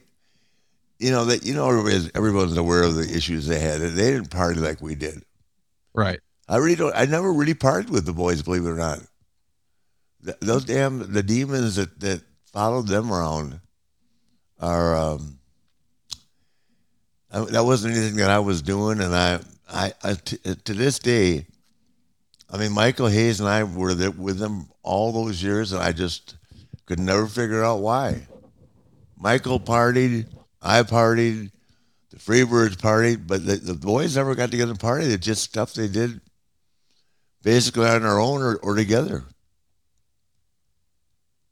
you 1.02 1.12
know, 1.12 1.26
that 1.26 1.44
you 1.46 1.54
know 1.54 1.68
everybody's, 1.68 2.12
everyone's 2.16 2.58
aware 2.58 2.84
of 2.84 2.96
the 2.96 3.04
issues 3.16 3.48
they 3.48 3.60
had. 3.60 3.82
and 3.82 3.98
They 3.98 4.12
didn't 4.12 4.30
party 4.30 4.60
like 4.60 4.82
we 4.82 4.96
did. 4.96 5.24
Right. 5.94 6.20
I 6.48 6.58
really 6.58 6.76
don't. 6.76 6.96
I 6.96 7.06
never 7.06 7.34
really 7.34 7.54
partied 7.54 7.90
with 7.90 8.06
the 8.06 8.14
boys, 8.14 8.42
believe 8.42 8.66
it 8.66 8.70
or 8.70 8.76
not. 8.76 9.00
Th- 10.24 10.38
those 10.40 10.66
damn 10.66 11.12
the 11.12 11.24
demons 11.24 11.76
that 11.76 12.00
that 12.02 12.22
followed 12.46 12.88
them 12.88 13.12
around 13.12 13.60
are. 14.60 14.96
Um, 14.96 15.40
I, 17.32 17.40
that 17.46 17.64
wasn't 17.64 17.96
anything 17.96 18.18
that 18.18 18.30
I 18.30 18.40
was 18.40 18.62
doing, 18.62 19.00
and 19.00 19.16
I, 19.16 19.40
I, 19.70 19.94
I 20.04 20.14
t- 20.16 20.38
to 20.38 20.74
this 20.74 21.00
day, 21.00 21.46
I 22.50 22.58
mean, 22.58 22.74
Michael 22.74 23.08
Hayes 23.08 23.40
and 23.40 23.48
I 23.48 23.64
were 23.64 23.94
there 23.94 24.12
with 24.12 24.38
them 24.38 24.68
all 24.84 25.14
those 25.14 25.42
years, 25.42 25.72
and 25.72 25.82
I 25.82 25.94
just 25.94 26.36
could 26.86 27.00
never 27.00 27.26
figure 27.28 27.64
out 27.64 27.80
why. 27.80 28.28
Michael 29.18 29.62
partied, 29.62 30.26
I 30.62 30.84
partied, 30.84 31.52
the 32.12 32.18
Freebirds 32.18 32.76
partied, 32.76 33.28
but 33.28 33.46
the, 33.46 33.56
the 33.56 33.74
boys 33.74 34.16
never 34.16 34.36
got 34.36 34.52
together 34.52 34.72
and 34.72 34.80
partied. 34.80 35.12
It's 35.12 35.26
just 35.26 35.44
stuff 35.44 35.74
they 35.74 35.88
did 35.88 36.22
basically 37.44 37.88
on 37.88 38.04
their 38.04 38.20
own 38.20 38.42
or, 38.42 38.58
or 38.58 38.76
together. 38.76 39.24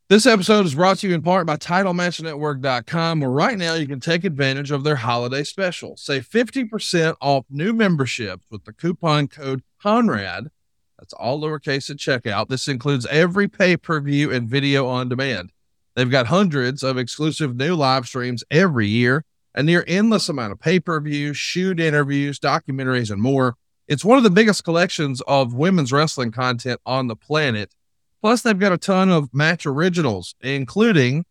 This 0.10 0.26
episode 0.26 0.66
is 0.66 0.74
brought 0.74 0.98
to 1.00 1.08
you 1.08 1.14
in 1.14 1.22
part 1.22 1.46
by 1.46 1.58
TitleMatchNetwork.com, 1.58 3.20
where 3.20 3.30
right 3.30 3.58
now 3.58 3.76
you 3.76 3.88
can 3.88 4.00
take 4.00 4.24
advantage 4.24 4.72
of 4.72 4.84
their 4.84 4.96
holiday 4.96 5.44
special. 5.44 5.98
Save 5.98 6.28
50% 6.28 7.16
off 7.22 7.46
new 7.50 7.74
memberships 7.74 8.46
with 8.50 8.66
the 8.66 8.74
coupon 8.74 9.28
code 9.28 9.62
CONRAD. 9.84 10.50
That's 10.98 11.14
all 11.14 11.40
lowercase 11.40 11.92
at 11.92 11.98
checkout. 11.98 12.50
This 12.50 12.68
includes 12.68 13.06
every 13.06 13.48
pay 13.48 13.78
per 13.78 14.02
view 14.02 14.32
and 14.32 14.50
video 14.50 14.88
on 14.88 15.10
demand. 15.10 15.52
They've 16.00 16.10
got 16.10 16.28
hundreds 16.28 16.82
of 16.82 16.98
exclusive 16.98 17.58
new 17.58 17.76
live 17.76 18.08
streams 18.08 18.42
every 18.50 18.88
year, 18.88 19.26
a 19.54 19.62
near 19.62 19.84
endless 19.86 20.30
amount 20.30 20.54
of 20.54 20.60
pay 20.62 20.80
per 20.80 20.98
views, 21.02 21.36
shoot 21.36 21.78
interviews, 21.78 22.40
documentaries, 22.40 23.12
and 23.12 23.22
more. 23.22 23.58
It's 23.86 24.06
one 24.06 24.18
of 24.18 24.24
the 24.24 24.30
biggest 24.30 24.64
collections 24.64 25.20
of 25.28 25.54
women's 25.54 25.92
wrestling 25.92 26.32
content 26.32 26.80
on 26.86 27.08
the 27.08 27.18
planet. 27.18 27.76
Plus, 28.22 28.42
they've 28.42 28.58
got 28.58 28.72
a 28.72 28.78
ton 28.78 29.10
of 29.10 29.34
match 29.34 29.66
originals, 29.66 30.36
including 30.40 31.26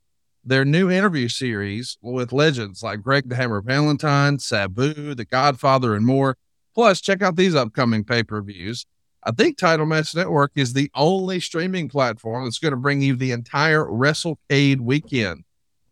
their 0.45 0.67
new 0.67 0.91
interview 0.91 1.29
series 1.29 1.97
with 2.03 2.31
legends 2.31 2.83
like 2.83 3.01
Greg 3.01 3.31
the 3.31 3.37
Hammer 3.37 3.63
Valentine, 3.63 4.39
Sabu, 4.39 5.15
The 5.15 5.25
Godfather, 5.25 5.95
and 5.95 6.05
more. 6.05 6.37
Plus, 6.75 7.01
check 7.01 7.23
out 7.23 7.37
these 7.37 7.55
upcoming 7.55 8.05
pay 8.05 8.23
per 8.23 8.43
views. 8.43 8.85
I 9.25 9.33
think 9.33 9.59
Title 9.59 9.87
Match 9.87 10.15
Network 10.15 10.53
is 10.55 10.73
the 10.73 10.91
only 10.95 11.41
streaming 11.41 11.89
platform 11.89 12.45
that's 12.45 12.59
going 12.59 12.73
to 12.73 12.79
bring 12.79 13.03
you 13.03 13.17
the 13.17 13.33
entire 13.33 13.85
WrestleCade 13.85 14.81
weekend. 14.81 15.45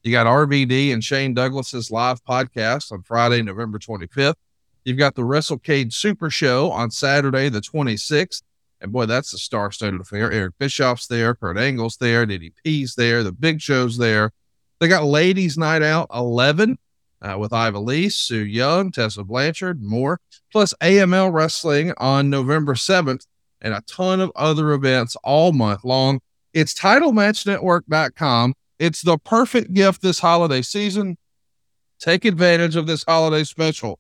You 0.03 0.13
got 0.13 0.27
RVD 0.27 0.93
and 0.93 1.03
Shane 1.03 1.35
Douglas's 1.35 1.91
live 1.91 2.25
podcast 2.25 2.93
on 2.93 3.03
Friday, 3.03 3.43
November 3.43 3.79
25th. 3.79 4.37
You've 4.85 4.99
got 4.99 5.17
the 5.17 5.23
WrestleCade 5.23 5.93
Super 5.93 6.31
Show 6.31 6.71
on 6.71 6.93
Saturday, 6.93 7.49
the 7.49 7.61
26th. 7.61 8.43
And 8.81 8.93
boy, 8.93 9.07
that's 9.07 9.33
the 9.33 9.39
star-studded 9.39 10.01
affair. 10.01 10.31
Eric 10.31 10.55
Bischoff's 10.59 11.09
there, 11.09 11.35
Kurt 11.35 11.59
Angle's 11.59 11.97
there, 11.97 12.25
DDP's 12.25 12.95
there, 12.95 13.25
the 13.25 13.33
Big 13.33 13.61
Show's 13.61 13.99
there. 13.99 14.31
They 14.79 14.87
got 14.87 15.05
Ladies 15.05 15.59
Night 15.59 15.83
Out 15.83 16.09
11 16.15 16.79
uh, 17.27 17.37
with 17.39 17.53
Iva 17.53 17.79
Lee, 17.79 18.09
Sue 18.09 18.45
Young, 18.45 18.91
Tessa 18.93 19.25
Blanchard, 19.25 19.83
more, 19.83 20.21
plus 20.53 20.73
AML 20.81 21.33
Wrestling 21.33 21.93
on 21.99 22.31
November 22.31 22.75
7th, 22.75 23.27
and 23.61 23.75
a 23.75 23.83
ton 23.83 24.21
of 24.21 24.31
other 24.37 24.73
events 24.73 25.17
all 25.25 25.51
month 25.53 25.85
long. 25.85 26.21
It's 26.53 26.73
TitleMatchNetwork.com. 26.75 28.55
It's 28.79 29.03
the 29.03 29.19
perfect 29.19 29.75
gift 29.75 30.03
this 30.03 30.21
holiday 30.21 30.63
season. 30.63 31.19
Take 31.99 32.25
advantage 32.25 32.77
of 32.77 32.87
this 32.87 33.03
holiday 33.05 33.43
special. 33.45 33.99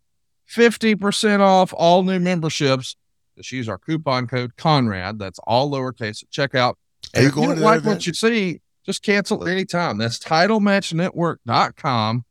50% 0.48 1.40
off 1.40 1.74
all 1.76 2.02
new 2.02 2.20
memberships. 2.20 2.96
Just 3.36 3.52
use 3.52 3.68
our 3.68 3.78
coupon 3.78 4.28
code 4.28 4.56
Conrad. 4.56 5.18
That's 5.18 5.38
all 5.40 5.70
lowercase 5.70 6.22
at 6.22 6.30
checkout. 6.30 6.76
Are 7.14 7.22
you 7.22 7.28
if 7.28 7.34
going 7.34 7.48
you 7.48 7.54
don't 7.54 7.62
that 7.62 7.64
like 7.64 7.84
what 7.84 8.06
you 8.06 8.14
see, 8.14 8.60
just 8.84 9.02
cancel 9.02 9.48
anytime. 9.48 9.98
That's 9.98 10.20
titlematchnetwork.com. 10.20 12.24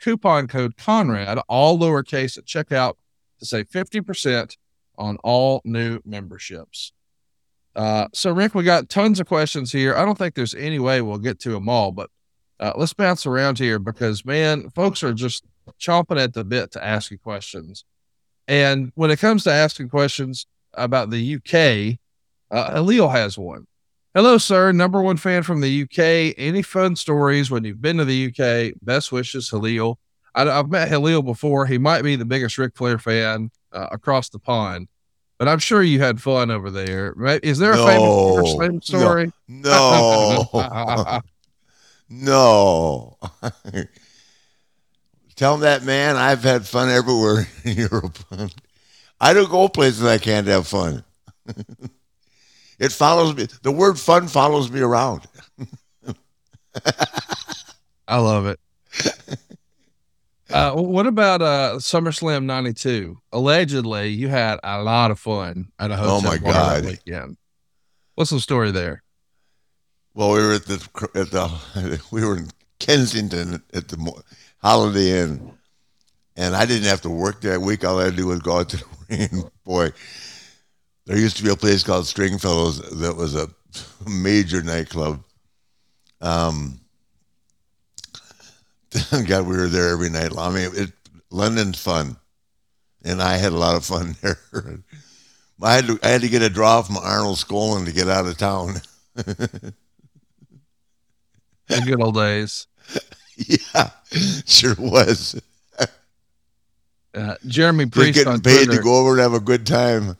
Coupon 0.00 0.46
code 0.46 0.76
Conrad, 0.76 1.38
all 1.48 1.78
lowercase 1.78 2.38
at 2.38 2.44
checkout 2.44 2.94
to 3.38 3.46
save 3.46 3.68
50% 3.68 4.56
on 4.96 5.16
all 5.22 5.60
new 5.64 6.00
memberships. 6.04 6.92
Uh, 7.76 8.08
so, 8.12 8.32
Rick, 8.32 8.54
we 8.54 8.64
got 8.64 8.88
tons 8.88 9.20
of 9.20 9.28
questions 9.28 9.70
here. 9.70 9.94
I 9.94 10.04
don't 10.04 10.18
think 10.18 10.34
there's 10.34 10.54
any 10.54 10.78
way 10.78 11.00
we'll 11.00 11.18
get 11.18 11.38
to 11.40 11.50
them 11.50 11.68
all, 11.68 11.92
but 11.92 12.10
uh, 12.58 12.72
let's 12.76 12.92
bounce 12.92 13.24
around 13.26 13.58
here 13.58 13.78
because, 13.78 14.24
man, 14.24 14.68
folks 14.70 15.04
are 15.04 15.12
just 15.12 15.44
chomping 15.78 16.20
at 16.20 16.34
the 16.34 16.44
bit 16.44 16.72
to 16.72 16.84
ask 16.84 17.10
you 17.10 17.18
questions. 17.18 17.84
And 18.48 18.90
when 18.94 19.10
it 19.10 19.20
comes 19.20 19.44
to 19.44 19.52
asking 19.52 19.90
questions 19.90 20.46
about 20.74 21.10
the 21.10 21.36
UK, 21.36 21.98
uh, 22.50 22.74
Halil 22.74 23.08
has 23.10 23.38
one. 23.38 23.66
Hello, 24.14 24.38
sir. 24.38 24.72
Number 24.72 25.00
one 25.00 25.16
fan 25.16 25.42
from 25.42 25.60
the 25.60 25.82
UK. 25.82 26.34
Any 26.38 26.62
fun 26.62 26.96
stories 26.96 27.50
when 27.50 27.64
you've 27.64 27.80
been 27.82 27.98
to 27.98 28.04
the 28.04 28.26
UK? 28.28 28.74
Best 28.82 29.12
wishes, 29.12 29.50
Halil. 29.50 29.98
I, 30.34 30.48
I've 30.48 30.68
met 30.70 30.88
Halil 30.88 31.22
before. 31.22 31.66
He 31.66 31.78
might 31.78 32.02
be 32.02 32.16
the 32.16 32.24
biggest 32.24 32.58
Ric 32.58 32.74
Flair 32.76 32.98
fan 32.98 33.50
uh, 33.72 33.88
across 33.92 34.28
the 34.30 34.38
pond, 34.38 34.88
but 35.38 35.46
I'm 35.48 35.58
sure 35.58 35.82
you 35.82 36.00
had 36.00 36.20
fun 36.20 36.50
over 36.50 36.70
there. 36.70 37.12
Right? 37.16 37.40
Is 37.44 37.58
there 37.58 37.72
a 37.72 37.76
No, 37.76 37.86
famous 37.86 38.54
Flair 38.54 38.72
no. 38.72 38.80
story? 38.80 39.32
No. 39.46 40.48
no. 42.08 43.18
Tell 45.36 45.58
that 45.58 45.84
man 45.84 46.16
I've 46.16 46.42
had 46.42 46.66
fun 46.66 46.88
everywhere 46.88 47.46
in 47.64 47.76
Europe. 47.90 48.18
I 49.20 49.32
don't 49.32 49.50
go 49.50 49.68
places 49.68 50.04
I 50.04 50.18
can't 50.18 50.46
have 50.48 50.66
fun. 50.66 51.04
It 52.78 52.92
follows 52.92 53.36
me. 53.36 53.46
The 53.62 53.72
word 53.72 53.98
fun 53.98 54.28
follows 54.28 54.70
me 54.70 54.80
around. 54.80 55.26
I 58.06 58.18
love 58.18 58.46
it. 58.46 58.58
Uh, 60.50 60.72
what 60.74 61.06
about 61.06 61.42
uh, 61.42 61.74
SummerSlam 61.76 62.44
'92? 62.44 63.18
Allegedly, 63.32 64.08
you 64.08 64.28
had 64.28 64.58
a 64.64 64.82
lot 64.82 65.10
of 65.10 65.18
fun 65.18 65.68
at 65.78 65.90
a 65.90 65.96
hotel 65.96 66.16
Oh, 66.16 66.20
my 66.22 66.38
God. 66.38 66.84
weekend. 66.86 67.36
What's 68.14 68.30
the 68.30 68.40
story 68.40 68.70
there? 68.70 69.02
Well, 70.14 70.32
we 70.32 70.38
were 70.38 70.54
at 70.54 70.64
the 70.64 71.08
at 71.14 71.30
the 71.30 72.00
we 72.10 72.24
were 72.24 72.38
in 72.38 72.48
Kensington 72.78 73.62
at 73.74 73.88
the 73.88 74.22
Holiday 74.62 75.20
Inn, 75.20 75.52
and 76.34 76.56
I 76.56 76.64
didn't 76.64 76.88
have 76.88 77.02
to 77.02 77.10
work 77.10 77.42
that 77.42 77.60
week. 77.60 77.84
All 77.84 78.00
I 78.00 78.04
had 78.04 78.12
to 78.12 78.16
do 78.16 78.26
was 78.28 78.40
go 78.40 78.58
out 78.58 78.70
to 78.70 78.78
the 78.78 78.86
ring. 79.32 79.50
Boy, 79.64 79.90
there 81.08 81.16
used 81.18 81.38
to 81.38 81.42
be 81.42 81.50
a 81.50 81.56
place 81.56 81.82
called 81.82 82.06
Stringfellows 82.06 82.80
that 83.00 83.16
was 83.16 83.34
a 83.34 83.48
major 84.06 84.62
nightclub. 84.62 85.22
Um, 86.20 86.80
God, 89.26 89.46
we 89.46 89.56
were 89.56 89.68
there 89.68 89.88
every 89.88 90.10
night. 90.10 90.32
I 90.36 90.50
mean, 90.50 90.70
it, 90.74 90.92
London's 91.30 91.82
fun, 91.82 92.16
and 93.02 93.22
I 93.22 93.36
had 93.36 93.52
a 93.52 93.58
lot 93.58 93.74
of 93.74 93.86
fun 93.86 94.16
there. 94.22 94.38
I 95.62 95.74
had 95.74 95.86
to 95.86 95.98
I 96.02 96.08
had 96.08 96.20
to 96.20 96.28
get 96.28 96.42
a 96.42 96.50
draw 96.50 96.82
from 96.82 96.98
Arnold 96.98 97.38
Skaaland 97.38 97.86
to 97.86 97.92
get 97.92 98.08
out 98.08 98.26
of 98.26 98.36
town. 98.36 98.74
The 101.68 101.82
good 101.82 102.00
old 102.00 102.14
days. 102.14 102.66
Yeah, 103.36 103.90
sure 104.46 104.74
was. 104.78 105.38
Uh, 107.14 107.34
Jeremy 107.46 107.84
Just 107.84 107.94
Priest 107.94 108.14
getting 108.14 108.32
on 108.32 108.40
paid 108.40 108.64
Twitter. 108.64 108.78
to 108.78 108.82
go 108.82 108.96
over 109.00 109.10
and 109.12 109.20
have 109.20 109.34
a 109.34 109.40
good 109.40 109.66
time. 109.66 110.16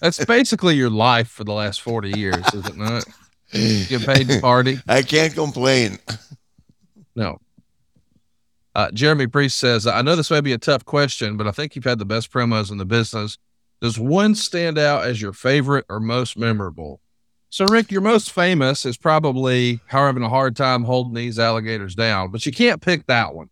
That's 0.00 0.24
basically 0.24 0.76
your 0.76 0.90
life 0.90 1.28
for 1.28 1.44
the 1.44 1.52
last 1.52 1.80
40 1.82 2.18
years, 2.18 2.44
is 2.54 2.66
it 2.66 2.76
not? 2.76 3.04
Get 3.52 4.06
paid 4.06 4.28
to 4.28 4.40
party? 4.40 4.78
I 4.88 5.02
can't 5.02 5.34
complain. 5.34 5.98
No. 7.16 7.40
Uh, 8.74 8.90
Jeremy 8.92 9.26
Priest 9.26 9.58
says, 9.58 9.86
I 9.86 10.02
know 10.02 10.14
this 10.14 10.30
may 10.30 10.40
be 10.40 10.52
a 10.52 10.58
tough 10.58 10.84
question, 10.84 11.36
but 11.36 11.46
I 11.46 11.50
think 11.50 11.74
you've 11.74 11.84
had 11.84 11.98
the 11.98 12.04
best 12.04 12.32
promos 12.32 12.70
in 12.70 12.78
the 12.78 12.84
business. 12.84 13.36
Does 13.80 13.98
one 13.98 14.34
stand 14.34 14.78
out 14.78 15.04
as 15.04 15.20
your 15.20 15.32
favorite 15.32 15.86
or 15.88 15.98
most 15.98 16.36
memorable? 16.36 17.00
So, 17.48 17.64
Ric, 17.64 17.90
your 17.90 18.00
most 18.00 18.30
famous 18.30 18.86
is 18.86 18.96
probably 18.96 19.80
how 19.86 20.06
having 20.06 20.22
a 20.22 20.28
hard 20.28 20.54
time 20.54 20.84
holding 20.84 21.14
these 21.14 21.38
alligators 21.38 21.96
down, 21.96 22.30
but 22.30 22.46
you 22.46 22.52
can't 22.52 22.80
pick 22.80 23.06
that 23.06 23.34
one. 23.34 23.50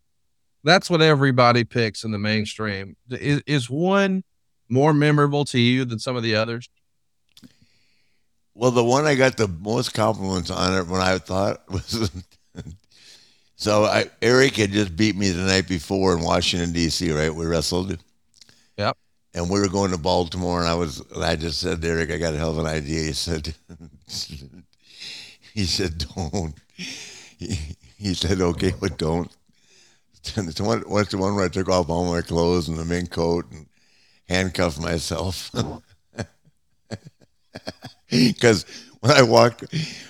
That's 0.63 0.89
what 0.89 1.03
everybody 1.03 1.65
picks 1.65 2.05
in 2.05 2.13
the 2.13 2.19
mainstream. 2.19 2.97
Is, 3.11 3.43
is 3.47 3.69
one 3.69 4.23
more 4.69 4.93
memorable 4.93 5.45
to 5.47 5.59
you 5.59 5.85
than 5.85 5.99
some 5.99 6.17
of 6.17 6.23
the 6.23 6.35
others? 6.35 6.69
Well, 8.55 8.71
the 8.73 8.85
one 8.85 9.07
I 9.07 9.15
got 9.15 9.37
the 9.37 9.49
most 9.49 9.95
compliments 9.95 10.51
on 10.51 10.77
it 10.77 10.89
when 10.89 11.01
I 11.01 11.19
thought 11.19 11.69
was 11.71 12.11
so 13.59 13.85
I, 13.85 14.07
Eric 14.23 14.57
had 14.57 14.71
just 14.71 14.97
beat 14.97 15.17
me 15.17 15.31
the 15.31 15.43
night 15.43 15.67
before 15.69 16.17
in 16.17 16.23
Washington 16.23 16.73
D.C. 16.73 17.11
Right, 17.11 17.35
we 17.35 17.45
wrestled. 17.45 17.99
Yep. 18.77 18.97
And 19.35 19.51
we 19.51 19.59
were 19.59 19.69
going 19.69 19.91
to 19.91 19.99
Baltimore, 19.99 20.61
and 20.61 20.69
I 20.69 20.75
was. 20.75 21.01
And 21.13 21.25
I 21.25 21.35
just 21.35 21.61
said, 21.61 21.85
Eric, 21.85 22.13
I 22.13 22.19
got 22.19 22.35
a 22.35 22.39
hell 22.39 22.53
of 22.53 22.59
an 22.59 22.67
idea. 22.67 23.03
He 23.03 23.13
said, 23.13 23.55
he 25.55 25.65
said, 25.65 26.05
don't. 26.17 26.55
He, 26.77 27.77
he 27.97 28.15
said, 28.15 28.41
okay, 28.41 28.73
but 28.81 28.97
don't. 28.97 29.31
The 30.35 30.63
one, 30.63 30.81
what's 30.81 31.13
the 31.13 31.17
one 31.17 31.37
where 31.37 31.47
I 31.47 31.49
took 31.49 31.69
off 31.69 31.89
all 31.89 32.13
my 32.13 32.21
clothes 32.21 32.69
and 32.69 32.77
the 32.77 32.85
mink 32.85 33.11
coat 33.11 33.47
and 33.51 33.67
handcuffed 34.29 34.81
myself? 34.81 35.51
Because 38.11 38.65
when 39.01 39.13
I 39.13 39.23
walk 39.23 39.63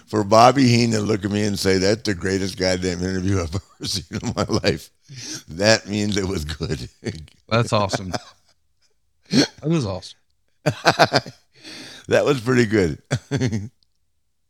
for 0.07 0.22
Bobby 0.22 0.68
Heenan 0.68 1.00
to 1.00 1.04
look 1.04 1.24
at 1.24 1.31
me 1.31 1.44
and 1.44 1.59
say, 1.59 1.78
That's 1.78 2.02
the 2.02 2.14
greatest 2.14 2.57
goddamn 2.57 3.00
interview 3.00 3.40
I've 3.40 3.54
ever 3.54 3.85
seen 3.85 4.20
in 4.22 4.33
my 4.37 4.44
life, 4.44 4.90
that 5.48 5.88
means 5.88 6.16
it 6.16 6.26
was 6.26 6.44
good. 6.44 6.88
That's 7.48 7.72
awesome. 7.72 8.12
that 9.31 9.48
was 9.64 9.85
awesome. 9.85 10.18
that 10.64 12.24
was 12.24 12.40
pretty 12.40 12.66
good. 12.66 13.02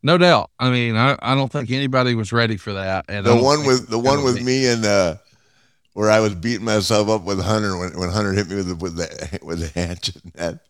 no 0.03 0.17
doubt. 0.17 0.51
I 0.59 0.69
mean, 0.69 0.95
I, 0.95 1.17
I 1.19 1.33
don't 1.33 1.51
think 1.51 1.71
anybody 1.71 2.13
was 2.13 2.31
ready 2.31 2.57
for 2.57 2.73
that. 2.73 3.05
And 3.09 3.25
the 3.25 3.35
one 3.35 3.65
with 3.65 3.89
the 3.89 3.99
one 3.99 4.23
with 4.23 4.43
me 4.43 4.67
and 4.67 4.85
uh 4.85 5.15
where 5.99 6.09
I 6.09 6.21
was 6.21 6.33
beating 6.33 6.63
myself 6.63 7.09
up 7.09 7.23
with 7.25 7.43
Hunter 7.43 7.77
when, 7.77 7.91
when 7.99 8.09
Hunter 8.09 8.31
hit 8.31 8.47
me 8.47 8.55
with 8.55 8.69
the, 8.69 8.75
with 8.75 8.95
the 8.95 9.39
with 9.43 9.59
the 9.59 9.77
hatchet. 9.77 10.15
That. 10.35 10.61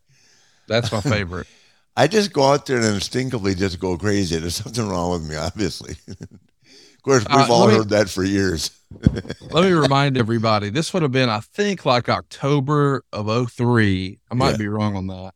That's 0.67 0.91
my 0.91 1.01
favorite. 1.01 1.45
I 1.95 2.07
just 2.07 2.33
go 2.33 2.51
out 2.51 2.65
there 2.65 2.77
and 2.77 2.95
instinctively 2.95 3.53
just 3.53 3.79
go 3.79 3.95
crazy. 3.95 4.39
There's 4.39 4.55
something 4.55 4.89
wrong 4.89 5.11
with 5.11 5.29
me, 5.29 5.35
obviously. 5.35 5.97
of 6.09 7.03
course, 7.03 7.23
we've 7.29 7.47
uh, 7.47 7.53
all 7.53 7.67
me, 7.67 7.75
heard 7.75 7.89
that 7.89 8.09
for 8.09 8.23
years. 8.23 8.71
let 9.51 9.65
me 9.65 9.71
remind 9.71 10.17
everybody 10.17 10.71
this 10.71 10.93
would 10.93 11.03
have 11.03 11.11
been, 11.11 11.29
I 11.29 11.41
think, 11.41 11.85
like 11.85 12.09
October 12.09 13.03
of 13.13 13.51
03. 13.51 14.19
I 14.31 14.33
might 14.33 14.51
yeah. 14.51 14.57
be 14.57 14.67
wrong 14.67 14.95
on 14.95 15.05
that. 15.07 15.33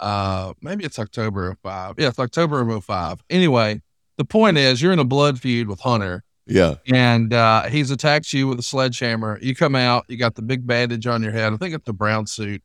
Uh, 0.00 0.54
maybe 0.60 0.84
it's 0.84 0.98
October 0.98 1.48
of 1.48 1.58
05. 1.62 1.94
Yeah, 1.96 2.08
it's 2.08 2.18
October 2.18 2.60
of 2.60 2.84
05. 2.84 3.22
Anyway, 3.30 3.82
the 4.16 4.24
point 4.24 4.58
is, 4.58 4.82
you're 4.82 4.92
in 4.92 4.98
a 4.98 5.04
blood 5.04 5.38
feud 5.38 5.68
with 5.68 5.78
Hunter. 5.78 6.24
Yeah. 6.46 6.74
And 6.92 7.32
uh, 7.32 7.64
he's 7.64 7.90
attacked 7.90 8.32
you 8.32 8.48
with 8.48 8.58
a 8.58 8.62
sledgehammer. 8.62 9.38
You 9.40 9.54
come 9.54 9.74
out, 9.76 10.04
you 10.08 10.16
got 10.16 10.34
the 10.34 10.42
big 10.42 10.66
bandage 10.66 11.06
on 11.06 11.22
your 11.22 11.32
head. 11.32 11.52
I 11.52 11.56
think 11.56 11.74
it's 11.74 11.84
the 11.84 11.92
brown 11.92 12.26
suit 12.26 12.62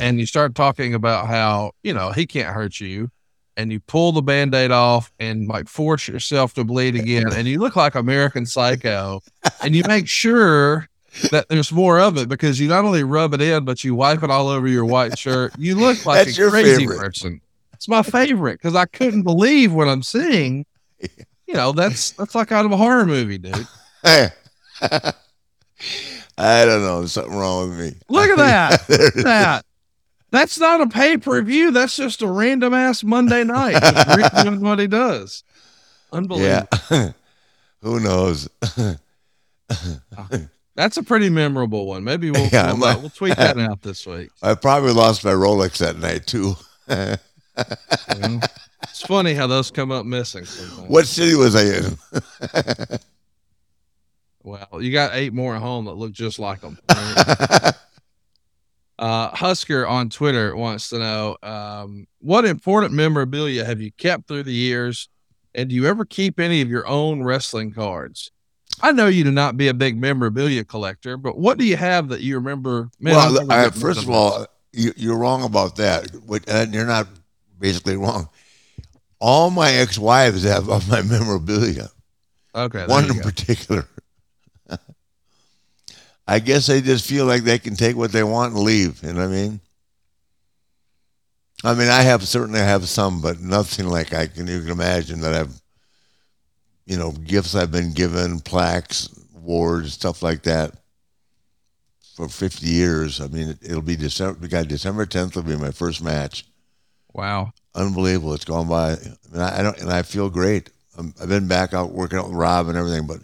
and 0.00 0.20
you 0.20 0.26
start 0.26 0.54
talking 0.54 0.94
about 0.94 1.26
how 1.26 1.72
you 1.82 1.94
know 1.94 2.12
he 2.12 2.26
can't 2.26 2.54
hurt 2.54 2.80
you 2.80 3.10
and 3.56 3.72
you 3.72 3.80
pull 3.80 4.12
the 4.12 4.22
band-aid 4.22 4.70
off 4.70 5.10
and 5.18 5.48
like 5.48 5.68
force 5.68 6.06
yourself 6.06 6.54
to 6.54 6.64
bleed 6.64 6.94
again 6.94 7.32
and 7.32 7.48
you 7.48 7.58
look 7.58 7.76
like 7.76 7.94
american 7.94 8.44
psycho 8.44 9.20
and 9.62 9.74
you 9.74 9.82
make 9.88 10.06
sure 10.06 10.88
that 11.30 11.48
there's 11.48 11.72
more 11.72 11.98
of 11.98 12.16
it 12.18 12.28
because 12.28 12.60
you 12.60 12.68
not 12.68 12.84
only 12.84 13.02
rub 13.02 13.32
it 13.34 13.40
in 13.40 13.64
but 13.64 13.82
you 13.82 13.94
wipe 13.94 14.22
it 14.22 14.30
all 14.30 14.48
over 14.48 14.68
your 14.68 14.84
white 14.84 15.18
shirt 15.18 15.52
you 15.58 15.74
look 15.74 16.04
like 16.04 16.26
That's 16.26 16.38
a 16.38 16.50
crazy 16.50 16.76
favorite. 16.86 16.98
person 16.98 17.40
it's 17.72 17.88
my 17.88 18.02
favorite 18.02 18.54
because 18.60 18.74
i 18.74 18.84
couldn't 18.84 19.22
believe 19.22 19.72
what 19.72 19.88
i'm 19.88 20.02
seeing 20.02 20.66
you 21.48 21.54
know 21.54 21.72
that's 21.72 22.12
that's 22.12 22.34
like 22.36 22.52
out 22.52 22.64
of 22.64 22.70
a 22.70 22.76
horror 22.76 23.06
movie 23.06 23.38
dude 23.38 23.66
I 26.38 26.64
don't 26.64 26.82
know. 26.82 27.00
There's 27.00 27.12
something 27.12 27.36
wrong 27.36 27.70
with 27.70 27.78
me. 27.80 27.94
Look 28.08 28.30
at 28.30 28.36
that. 28.36 29.12
That. 29.24 29.64
That's 30.30 30.58
not 30.58 30.82
a 30.82 30.86
pay 30.86 31.16
per 31.16 31.40
view. 31.40 31.70
That's 31.70 31.96
just 31.96 32.20
a 32.20 32.26
random 32.26 32.74
ass 32.74 33.02
Monday 33.02 33.44
night. 33.44 33.80
doing 34.44 34.60
what 34.60 34.78
he 34.78 34.86
does. 34.86 35.42
Unbelievable. 36.12 36.68
Yeah. 36.90 37.12
Who 37.82 38.00
knows? 38.00 38.48
Ah, 39.70 40.28
that's 40.74 40.98
a 40.98 41.02
pretty 41.02 41.30
memorable 41.30 41.86
one. 41.86 42.04
Maybe 42.04 42.30
we'll 42.30 42.48
yeah, 42.48 42.74
we'll, 42.74 43.00
we'll 43.00 43.10
tweet 43.10 43.36
that 43.36 43.58
out 43.58 43.80
this 43.82 44.06
week. 44.06 44.28
I 44.42 44.54
probably 44.54 44.92
lost 44.92 45.24
my 45.24 45.32
Rolex 45.32 45.78
that 45.78 45.98
night 45.98 46.26
too. 46.26 46.56
well, 46.88 48.40
it's 48.98 49.06
funny 49.06 49.32
how 49.32 49.46
those 49.46 49.70
come 49.70 49.92
up 49.92 50.04
missing. 50.06 50.44
Sometimes. 50.44 50.90
What 50.90 51.06
city 51.06 51.36
was 51.36 51.54
I 51.54 51.62
in? 51.76 52.98
well, 54.42 54.82
you 54.82 54.90
got 54.90 55.14
eight 55.14 55.32
more 55.32 55.54
at 55.54 55.62
home 55.62 55.84
that 55.84 55.92
look 55.92 56.10
just 56.10 56.40
like 56.40 56.60
them. 56.60 56.78
Right? 56.88 57.72
Uh, 58.98 59.30
Husker 59.32 59.86
on 59.86 60.10
Twitter 60.10 60.56
wants 60.56 60.88
to 60.88 60.98
know 60.98 61.36
um, 61.44 62.08
what 62.18 62.44
important 62.44 62.92
memorabilia 62.92 63.64
have 63.64 63.80
you 63.80 63.92
kept 63.92 64.26
through 64.26 64.42
the 64.42 64.52
years, 64.52 65.08
and 65.54 65.68
do 65.68 65.76
you 65.76 65.86
ever 65.86 66.04
keep 66.04 66.40
any 66.40 66.62
of 66.62 66.68
your 66.68 66.84
own 66.84 67.22
wrestling 67.22 67.70
cards? 67.70 68.32
I 68.82 68.90
know 68.90 69.06
you 69.06 69.22
do 69.22 69.30
not 69.30 69.56
be 69.56 69.68
a 69.68 69.72
big 69.72 69.96
memorabilia 69.96 70.64
collector, 70.64 71.16
but 71.16 71.38
what 71.38 71.58
do 71.58 71.64
you 71.64 71.76
have 71.76 72.08
that 72.08 72.22
you 72.22 72.34
remember? 72.34 72.90
Man, 72.98 73.14
well, 73.14 73.52
I, 73.52 73.70
first 73.70 74.02
of 74.02 74.10
all, 74.10 74.48
you, 74.72 75.12
are 75.12 75.16
wrong 75.16 75.44
about 75.44 75.76
that, 75.76 76.12
and 76.48 76.74
you're 76.74 76.84
not 76.84 77.06
basically 77.60 77.96
wrong. 77.96 78.28
All 79.20 79.50
my 79.50 79.72
ex-wives 79.72 80.44
have 80.44 80.68
of 80.68 80.88
my 80.88 81.02
memorabilia. 81.02 81.88
Okay, 82.54 82.86
one 82.86 83.10
in 83.10 83.16
go. 83.16 83.22
particular. 83.22 83.84
I 86.28 86.38
guess 86.38 86.66
they 86.66 86.80
just 86.80 87.06
feel 87.06 87.24
like 87.24 87.42
they 87.42 87.58
can 87.58 87.74
take 87.74 87.96
what 87.96 88.12
they 88.12 88.22
want 88.22 88.54
and 88.54 88.62
leave. 88.62 89.02
You 89.02 89.12
know 89.12 89.20
what 89.20 89.28
I 89.28 89.32
mean? 89.32 89.60
I 91.64 91.74
mean, 91.74 91.88
I 91.88 92.02
have 92.02 92.26
certainly 92.26 92.60
have 92.60 92.88
some, 92.88 93.20
but 93.20 93.40
nothing 93.40 93.88
like 93.88 94.14
I 94.14 94.26
can 94.26 94.48
even 94.48 94.70
imagine 94.70 95.20
that 95.22 95.34
I've, 95.34 95.60
you 96.86 96.96
know, 96.96 97.10
gifts 97.10 97.54
I've 97.54 97.72
been 97.72 97.92
given, 97.92 98.40
plaques, 98.40 99.08
awards, 99.36 99.94
stuff 99.94 100.22
like 100.22 100.44
that, 100.44 100.74
for 102.14 102.28
50 102.28 102.66
years. 102.66 103.20
I 103.20 103.26
mean, 103.26 103.58
it, 103.60 103.72
will 103.72 103.82
be 103.82 103.96
December. 103.96 104.38
We 104.40 104.48
got 104.48 104.68
December 104.68 105.04
10th 105.04 105.34
will 105.34 105.42
be 105.42 105.56
my 105.56 105.72
first 105.72 106.02
match. 106.02 106.44
Wow, 107.12 107.52
unbelievable! 107.78 108.34
It's 108.34 108.44
gone 108.44 108.68
by, 108.68 108.92
and 109.32 109.42
I, 109.42 109.60
I 109.60 109.62
don't, 109.62 109.78
and 109.78 109.90
I 109.90 110.02
feel 110.02 110.28
great. 110.28 110.70
i 110.98 111.02
have 111.20 111.28
been 111.28 111.48
back 111.48 111.72
out 111.74 111.92
working 111.92 112.18
out 112.18 112.26
with 112.28 112.36
Rob 112.36 112.68
and 112.68 112.76
everything, 112.76 113.06
but 113.06 113.20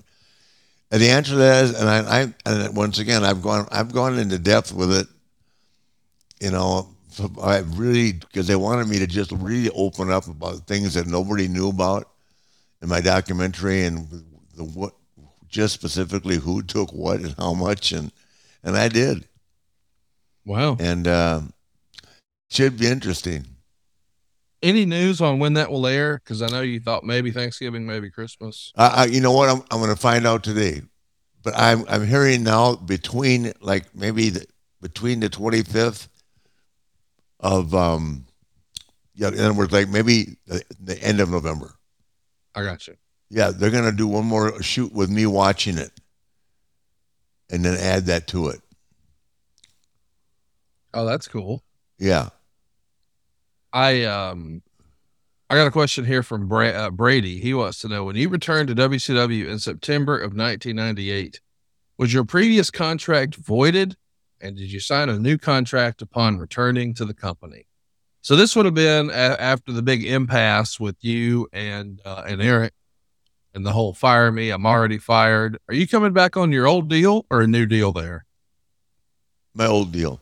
and 0.91 1.03
the 1.03 1.11
answer 1.11 1.33
to 1.33 1.39
that 1.39 1.65
is, 1.65 1.81
and 1.81 1.89
I, 1.89 2.21
I 2.21 2.35
and 2.47 2.77
once 2.77 2.99
again, 2.99 3.25
I've 3.25 3.43
gone, 3.43 3.67
I've 3.71 3.93
gone 3.93 4.19
into 4.19 4.39
depth 4.39 4.73
with 4.73 4.93
it. 4.93 5.07
You 6.41 6.51
know, 6.51 6.89
I 7.43 7.59
really 7.59 8.13
because 8.13 8.47
they 8.47 8.57
wanted 8.57 8.89
me 8.89 8.99
to 9.01 9.07
just 9.07 9.33
really 9.33 9.71
open 9.71 10.11
up 10.11 10.27
about 10.29 10.67
things 10.67 10.95
that 10.95 11.07
nobody 11.07 11.49
knew 11.49 11.69
about 11.69 12.09
in 12.83 12.89
my 12.89 13.01
documentary 13.01 13.85
and 13.85 14.09
the 14.57 14.65
what, 14.65 14.95
just 15.49 15.75
specifically 15.75 16.37
who 16.37 16.63
took 16.63 16.93
what 16.93 17.21
and 17.21 17.35
how 17.39 17.55
much, 17.55 17.93
and 17.93 18.13
and 18.63 18.77
I 18.77 18.89
did. 18.89 19.27
Wow. 20.47 20.77
And 20.79 21.09
uh, 21.09 21.41
should 22.51 22.79
be 22.79 22.87
interesting. 22.87 23.47
Any 24.65 24.87
news 24.87 25.21
on 25.21 25.39
when 25.39 25.53
that 25.55 25.71
will 25.71 25.87
air? 25.87 26.23
Because 26.25 26.41
I 26.41 26.47
know 26.47 26.63
you 26.63 26.81
thought 26.81 27.05
maybe 27.05 27.31
Thanksgiving, 27.31 27.85
maybe 27.87 28.11
Christmas. 28.11 28.73
Uh, 28.75 29.07
you 29.09 29.21
know 29.21 29.33
what? 29.33 29.51
I'm 29.51 29.63
I'm 29.71 29.79
going 29.79 29.95
to 29.95 30.01
find 30.01 30.27
out 30.27 30.43
today, 30.43 30.81
but 31.43 31.53
I'm 31.55 31.85
I'm 31.87 32.07
hearing 32.07 32.45
now 32.45 32.75
between 32.75 33.53
like 33.61 33.95
maybe 33.95 34.31
the, 34.31 34.47
between 34.81 35.21
the 35.21 35.29
25th 35.29 36.09
of 37.41 37.75
um 37.75 38.25
yeah, 39.15 39.29
in 39.29 39.39
other 39.39 39.53
words, 39.53 39.71
like 39.71 39.91
maybe 39.91 40.39
the, 40.47 40.65
the 40.81 40.99
end 41.03 41.21
of 41.21 41.29
November. 41.29 41.75
I 42.55 42.63
got 42.65 42.87
you. 42.89 42.95
Yeah, 43.29 43.51
they're 43.51 43.71
gonna 43.71 43.93
do 43.93 44.09
one 44.09 44.25
more 44.25 44.63
shoot 44.63 44.95
with 44.95 45.11
me 45.11 45.27
watching 45.27 45.77
it, 45.77 45.93
and 47.51 47.63
then 47.63 47.79
add 47.79 48.07
that 48.07 48.29
to 48.29 48.49
it. 48.49 48.63
Oh, 50.95 51.05
that's 51.05 51.29
cool. 51.29 51.63
Yeah. 51.99 52.31
I 53.75 54.05
um 54.05 54.63
I 55.51 55.57
got 55.57 55.67
a 55.67 55.73
question 55.73 56.05
here 56.07 56.23
from 56.23 56.49
Bra- 56.49 56.69
uh, 56.69 56.91
Brady. 56.91 57.39
He 57.39 57.53
wants 57.53 57.81
to 57.81 57.89
know 57.89 58.05
when 58.05 58.17
you 58.17 58.29
returned 58.31 58.69
to 58.69 58.75
WCW 58.75 59.47
in 59.49 59.59
September 59.59 60.17
of 60.17 60.35
1998, 60.35 61.41
was 61.99 62.15
your 62.15 62.25
previous 62.25 62.71
contract 62.71 63.35
voided, 63.35 63.97
and 64.41 64.57
did 64.57 64.73
you 64.73 64.81
sign 64.81 65.11
a 65.11 65.19
new 65.19 65.37
contract 65.37 66.01
upon 66.01 66.39
returning 66.39 66.95
to 66.95 67.05
the 67.05 67.13
company? 67.13 67.67
So 68.23 68.37
this 68.37 68.57
would 68.57 68.65
have 68.65 68.75
been 68.75 69.11
a- 69.11 69.13
after 69.13 69.71
the 69.73 69.83
big 69.83 70.05
impasse 70.07 70.81
with 70.81 70.97
you 71.01 71.49
and 71.53 72.01
uh, 72.05 72.23
and 72.27 72.41
Eric 72.41 72.73
and 73.55 73.67
the 73.67 73.73
whole 73.73 73.93
fire 73.93 74.31
me. 74.33 74.51
I'm 74.51 74.67
already 74.67 74.99
fired. 74.99 75.59
Are 75.69 75.75
you 75.75 75.87
coming 75.87 76.13
back 76.13 76.37
on 76.37 76.53
your 76.53 76.67
old 76.67 76.89
deal 76.89 77.27
or 77.29 77.43
a 77.43 77.47
new 77.47 77.67
deal 77.67 77.93
there? 77.93 78.25
My 79.53 79.67
old 79.67 79.93
deal. 79.93 80.21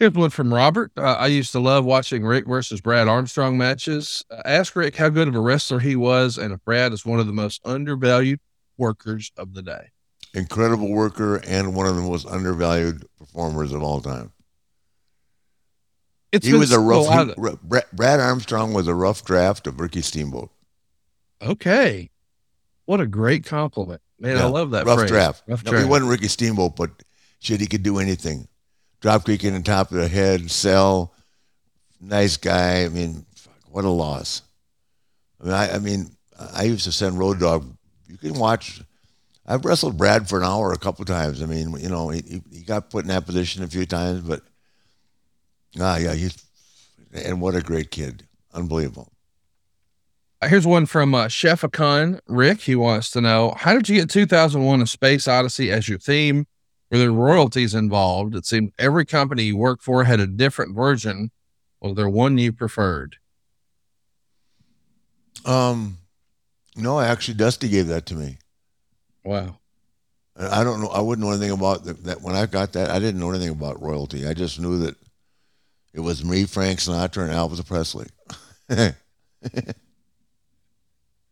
Here's 0.00 0.14
one 0.14 0.30
from 0.30 0.52
Robert. 0.52 0.92
Uh, 0.96 1.02
I 1.02 1.26
used 1.26 1.52
to 1.52 1.60
love 1.60 1.84
watching 1.84 2.24
Ric 2.24 2.46
versus 2.46 2.80
Brad 2.80 3.06
Armstrong 3.06 3.58
matches. 3.58 4.24
Uh, 4.30 4.40
ask 4.46 4.74
Ric 4.74 4.96
how 4.96 5.10
good 5.10 5.28
of 5.28 5.34
a 5.36 5.40
wrestler 5.40 5.78
he 5.78 5.94
was 5.94 6.38
and 6.38 6.54
if 6.54 6.64
Brad 6.64 6.94
is 6.94 7.04
one 7.04 7.20
of 7.20 7.26
the 7.26 7.34
most 7.34 7.60
undervalued 7.66 8.40
workers 8.78 9.30
of 9.36 9.52
the 9.52 9.60
day. 9.60 9.90
Incredible 10.32 10.90
worker 10.90 11.36
and 11.46 11.74
one 11.74 11.86
of 11.86 11.96
the 11.96 12.02
most 12.02 12.26
undervalued 12.26 13.04
performers 13.18 13.72
of 13.72 13.82
all 13.82 14.00
time. 14.00 14.32
It's 16.32 16.46
he 16.46 16.54
was 16.54 16.72
a 16.72 16.80
rough. 16.80 17.06
he- 17.36 17.56
Brad, 17.62 17.84
Brad 17.92 18.20
Armstrong 18.20 18.72
was 18.72 18.88
a 18.88 18.94
rough 18.94 19.22
draft 19.24 19.66
of 19.66 19.80
Ricky 19.80 20.00
Steamboat. 20.00 20.50
okay. 21.42 22.10
What 22.86 23.00
a 23.00 23.06
great 23.06 23.44
compliment, 23.44 24.00
man! 24.18 24.36
I 24.36 24.46
love 24.46 24.72
that 24.72 24.84
rough 24.84 24.98
phrase. 25.00 25.10
draft. 25.10 25.44
Rough 25.46 25.64
No, 25.64 25.70
draft. 25.70 25.84
he 25.84 25.90
wasn't 25.90 26.10
Ricky 26.10 26.26
Steamboat, 26.26 26.74
but 26.74 26.90
shit, 27.38 27.60
he 27.60 27.66
could 27.68 27.84
do 27.84 27.98
anything. 28.00 28.48
Drop 29.00 29.24
kick 29.24 29.44
in 29.44 29.54
the 29.54 29.60
top 29.62 29.90
of 29.90 29.96
the 29.98 30.08
head, 30.08 30.50
sell. 30.50 31.14
Nice 32.00 32.36
guy. 32.36 32.84
I 32.84 32.88
mean, 32.88 33.24
fuck, 33.34 33.54
what 33.70 33.84
a 33.84 33.90
loss. 33.90 34.42
I 35.40 35.44
mean, 35.44 35.52
I, 35.54 35.70
I 35.74 35.78
mean, 35.78 36.10
I 36.54 36.64
used 36.64 36.84
to 36.84 36.92
send 36.92 37.18
Road 37.18 37.40
Dog. 37.40 37.66
You 38.08 38.18
can 38.18 38.34
watch. 38.34 38.82
I've 39.46 39.64
wrestled 39.64 39.96
Brad 39.96 40.28
for 40.28 40.38
an 40.38 40.44
hour 40.44 40.72
a 40.72 40.78
couple 40.78 41.04
times. 41.04 41.42
I 41.42 41.46
mean, 41.46 41.72
you 41.80 41.88
know, 41.88 42.10
he, 42.10 42.42
he- 42.50 42.60
got 42.62 42.90
put 42.90 43.04
in 43.04 43.08
that 43.08 43.26
position 43.26 43.62
a 43.64 43.68
few 43.68 43.84
times, 43.84 44.20
but 44.20 44.42
ah, 45.80 45.96
yeah, 45.96 46.14
he's 46.14 46.36
and 47.12 47.40
what 47.40 47.56
a 47.56 47.60
great 47.60 47.90
kid, 47.90 48.28
unbelievable. 48.54 49.12
Uh, 50.40 50.46
Here's 50.48 50.66
one 50.66 50.86
from 50.86 51.14
uh, 51.14 51.24
Chefacon 51.26 52.20
Rick. 52.28 52.60
He 52.60 52.76
wants 52.76 53.10
to 53.10 53.20
know 53.20 53.54
how 53.56 53.72
did 53.72 53.88
you 53.88 53.96
get 53.98 54.08
2001: 54.10 54.82
A 54.82 54.86
Space 54.86 55.26
Odyssey 55.26 55.70
as 55.72 55.88
your 55.88 55.98
theme? 55.98 56.46
Were 56.90 56.98
there 56.98 57.12
royalties 57.12 57.74
involved? 57.74 58.34
It 58.34 58.46
seemed 58.46 58.72
every 58.78 59.04
company 59.04 59.44
you 59.44 59.56
worked 59.56 59.82
for 59.82 60.04
had 60.04 60.20
a 60.20 60.26
different 60.26 60.74
version. 60.74 61.30
Was 61.80 61.94
there 61.94 62.08
one 62.08 62.36
you 62.36 62.52
preferred? 62.52 63.16
Um, 65.44 65.98
no, 66.76 67.00
actually, 67.00 67.34
Dusty 67.34 67.68
gave 67.68 67.86
that 67.86 68.06
to 68.06 68.14
me. 68.14 68.38
Wow. 69.24 69.56
I 70.38 70.64
don't 70.64 70.80
know. 70.80 70.88
I 70.88 71.00
wouldn't 71.00 71.26
know 71.26 71.32
anything 71.32 71.50
about 71.50 71.84
that, 71.84 72.04
that. 72.04 72.22
When 72.22 72.34
I 72.34 72.46
got 72.46 72.72
that, 72.72 72.90
I 72.90 72.98
didn't 72.98 73.20
know 73.20 73.30
anything 73.30 73.50
about 73.50 73.82
royalty. 73.82 74.26
I 74.26 74.32
just 74.32 74.58
knew 74.58 74.78
that 74.78 74.96
it 75.92 76.00
was 76.00 76.24
me, 76.24 76.44
Frank 76.44 76.78
Sinatra, 76.78 77.24
and 77.24 77.32
Elvis 77.32 77.66
Presley. 77.66 78.06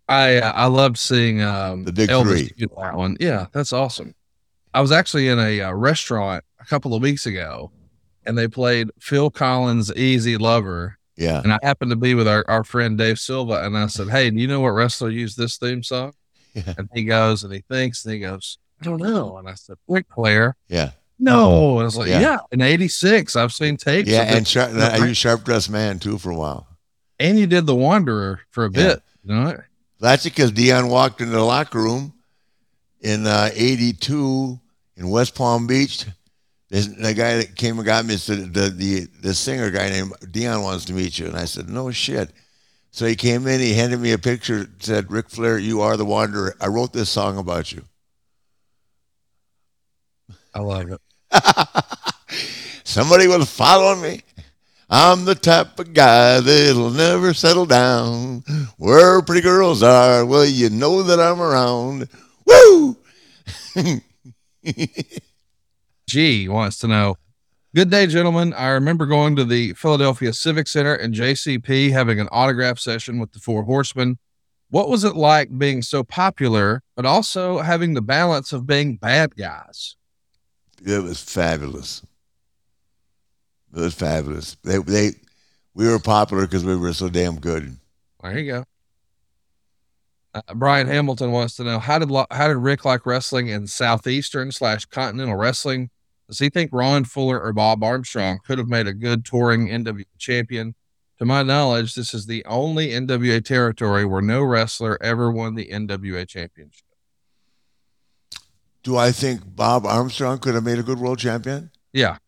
I 0.09 0.36
uh, 0.38 0.52
I 0.52 0.66
loved 0.66 0.98
seeing 0.98 1.42
um, 1.42 1.84
The 1.84 1.92
big 1.92 2.11
Elvis 2.11 2.54
three. 2.54 2.66
that 2.76 2.96
one. 2.96 3.16
Yeah, 3.20 3.46
that's 3.52 3.72
awesome. 3.72 4.14
I 4.75 4.81
was 4.81 4.93
actually 4.93 5.29
in 5.29 5.39
a 5.39 5.61
uh, 5.62 5.73
restaurant 5.73 6.45
a 6.61 6.64
couple 6.64 6.95
of 6.95 7.03
weeks 7.03 7.27
ago, 7.27 7.71
and 8.27 8.37
they 8.37 8.49
played 8.49 8.91
Phil 9.01 9.31
Collins' 9.31 9.93
"Easy 9.97 10.37
Lover," 10.37 10.99
yeah, 11.16 11.41
and 11.43 11.53
I 11.53 11.59
happened 11.62 11.91
to 11.91 11.97
be 11.97 12.14
with 12.14 12.29
our, 12.29 12.45
our 12.49 12.64
friend 12.64 12.97
Dave 12.99 13.19
Silva, 13.19 13.64
and 13.64 13.77
I 13.77 13.87
said, 13.87 14.09
"Hey, 14.09 14.31
do 14.31 14.37
you 14.37 14.47
know 14.47 14.61
what 14.61 14.71
wrestler 14.71 15.11
used 15.11 15.37
this 15.39 15.57
theme 15.57 15.83
song?" 15.83 16.12
Yeah. 16.55 16.75
And 16.79 16.89
he 16.95 17.05
goes 17.05 17.45
and 17.45 17.53
he 17.53 17.62
thinks 17.71 18.05
and 18.05 18.14
he 18.14 18.21
goes, 18.21 18.59
"I 18.81 18.85
don't 18.85 19.01
know." 19.03 19.37
And 19.39 19.49
I 19.49 19.55
said, 19.55 19.77
"Ric 19.89 20.07
Flair." 20.14 20.57
yeah, 20.69 20.91
No, 21.19 21.73
and 21.73 21.81
I 21.83 21.85
was 21.85 21.97
like, 21.97 22.09
Yeah. 22.09 22.21
"Yeah." 22.21 22.39
in 22.53 22.61
'86, 22.62 23.37
I've 23.37 23.53
seen 23.53 23.77
tapes. 23.77 24.09
yeah. 24.09 24.23
And 24.37 24.47
sharp, 24.47 24.73
I 24.75 24.97
used 24.99 25.19
Sharp 25.21 25.45
Dressed 25.45 25.71
Man 25.71 25.99
too 25.99 26.19
for 26.19 26.31
a 26.31 26.37
while. 26.37 26.66
and 27.21 27.39
you 27.39 27.47
did 27.47 27.66
the 27.66 27.75
Wanderer 27.75 28.41
for 28.51 28.64
a 28.64 28.71
Yeah. 28.73 28.87
bit. 28.95 29.03
You 29.25 29.35
know, 29.35 29.57
That's 30.01 30.25
because 30.25 30.53
Dion 30.53 30.89
walked 30.89 31.21
into 31.21 31.33
the 31.35 31.43
locker 31.43 31.81
room 31.81 32.14
in 33.01 33.26
uh, 33.26 33.51
'82 33.55 34.59
in 34.96 35.09
West 35.11 35.34
Palm 35.34 35.66
Beach. 35.66 36.07
This, 36.68 36.86
the 36.86 37.14
guy 37.14 37.38
that 37.38 37.57
came 37.57 37.78
and 37.78 37.86
got 37.86 38.05
me 38.05 38.16
said 38.16 38.53
the, 38.53 38.68
the 38.68 39.07
the 39.22 39.34
singer 39.34 39.70
guy 39.70 39.88
named 39.88 40.12
Dion 40.30 40.62
wants 40.62 40.84
to 40.86 40.92
meet 40.92 41.18
you, 41.18 41.26
and 41.26 41.36
I 41.36 41.46
said 41.46 41.68
no 41.68 41.90
shit. 41.90 42.30
So 42.90 43.07
he 43.07 43.16
came 43.16 43.46
in, 43.46 43.61
he 43.61 43.74
handed 43.74 44.01
me 44.01 44.12
a 44.12 44.18
picture, 44.18 44.66
said 44.80 45.11
Ric 45.11 45.28
Flair, 45.30 45.59
you 45.59 45.82
are 45.82 45.96
the 45.96 46.05
Wanderer. 46.05 46.57
I 46.61 46.66
wrote 46.68 46.92
this 46.92 47.11
song 47.11 47.38
about 47.38 47.70
you. 47.70 47.84
I 50.55 50.61
love 50.61 50.90
it. 50.90 51.01
Somebody 52.84 53.28
was 53.28 53.51
following 53.51 54.03
me. 54.03 54.22
I'm 54.90 55.26
the 55.26 55.34
type 55.34 55.78
of 55.78 55.92
guy 55.92 56.40
that'll 56.40 56.90
never 56.90 57.34
settle 57.34 57.66
down. 57.66 58.42
Where 58.78 59.20
pretty 59.20 59.42
girls 59.42 59.82
are, 59.82 60.24
well, 60.24 60.46
you 60.46 60.70
know 60.70 61.03
that 61.03 61.20
I'm 61.20 61.40
around. 61.40 62.09
Woo! 62.49 62.96
G 66.09 66.49
wants 66.49 66.78
to 66.78 66.88
know. 66.88 67.16
Good 67.74 67.90
day, 67.90 68.07
gentlemen. 68.07 68.55
I 68.55 68.68
remember 68.68 69.05
going 69.05 69.36
to 69.36 69.44
the 69.44 69.74
Philadelphia 69.74 70.32
Civic 70.32 70.66
Center 70.66 70.94
and 70.94 71.14
JCP 71.14 71.90
having 71.90 72.18
an 72.18 72.28
autograph 72.32 72.78
session 72.78 73.18
with 73.18 73.32
the 73.32 73.38
Four 73.38 73.64
Horsemen. 73.64 74.18
What 74.70 74.88
was 74.88 75.05
it 75.05 75.16
like 75.16 75.57
being 75.57 75.82
so 75.82 76.03
popular, 76.03 76.82
but 76.96 77.05
also 77.05 77.59
having 77.59 77.94
the 77.94 78.03
balance 78.03 78.53
of 78.53 78.66
being 78.66 78.96
bad 78.96 79.36
guys? 79.36 79.96
It 80.84 81.03
was 81.03 81.22
fabulous. 81.22 82.03
It 83.74 83.80
was 83.80 83.94
fabulous. 83.94 84.57
They, 84.64 84.78
they, 84.78 85.11
we 85.74 85.86
were 85.86 85.99
popular 85.99 86.46
because 86.46 86.64
we 86.64 86.76
were 86.76 86.92
so 86.94 87.09
damn 87.09 87.38
good. 87.38 87.76
There 88.22 88.38
you 88.38 88.51
go. 88.51 88.64
Uh, 90.35 90.43
Brian 90.55 90.87
Hamilton 90.87 91.33
wants 91.33 91.57
to 91.57 91.64
know 91.64 91.79
how 91.79 91.99
did 91.99 92.11
Lo- 92.11 92.26
how 92.31 92.49
did 92.49 92.57
Ric 92.59 92.85
like 92.85 93.07
wrestling 93.07 93.49
in 93.49 93.66
southeastern 93.66 94.53
slash 94.53 94.85
continental 94.85 95.37
wrestling? 95.37 95.91
Does 96.29 96.39
he 96.39 96.51
think 96.51 96.70
Ron 96.72 97.05
Fuller 97.05 97.41
or 97.41 97.53
Bob 97.55 97.83
Armstrong 97.83 98.39
could 98.45 98.59
have 98.59 98.68
made 98.68 98.87
a 98.87 98.93
good 98.93 99.24
touring 99.24 99.68
NWA 99.68 100.05
champion? 100.18 100.74
To 101.18 101.24
my 101.24 101.43
knowledge, 101.43 101.95
this 101.95 102.12
is 102.14 102.26
the 102.26 102.45
only 102.45 102.89
NWA 102.91 103.45
territory 103.45 104.05
where 104.05 104.22
no 104.22 104.43
wrestler 104.43 104.99
ever 105.03 105.33
won 105.33 105.55
the 105.57 105.66
NWA 105.72 106.29
championship. 106.29 106.85
Do 108.83 108.97
I 108.97 109.11
think 109.11 109.41
Bob 109.57 109.85
Armstrong 109.85 110.39
could 110.39 110.55
have 110.55 110.62
made 110.64 110.79
a 110.79 110.83
good 110.83 110.99
world 110.99 111.18
champion? 111.18 111.70
Yeah, 111.93 112.18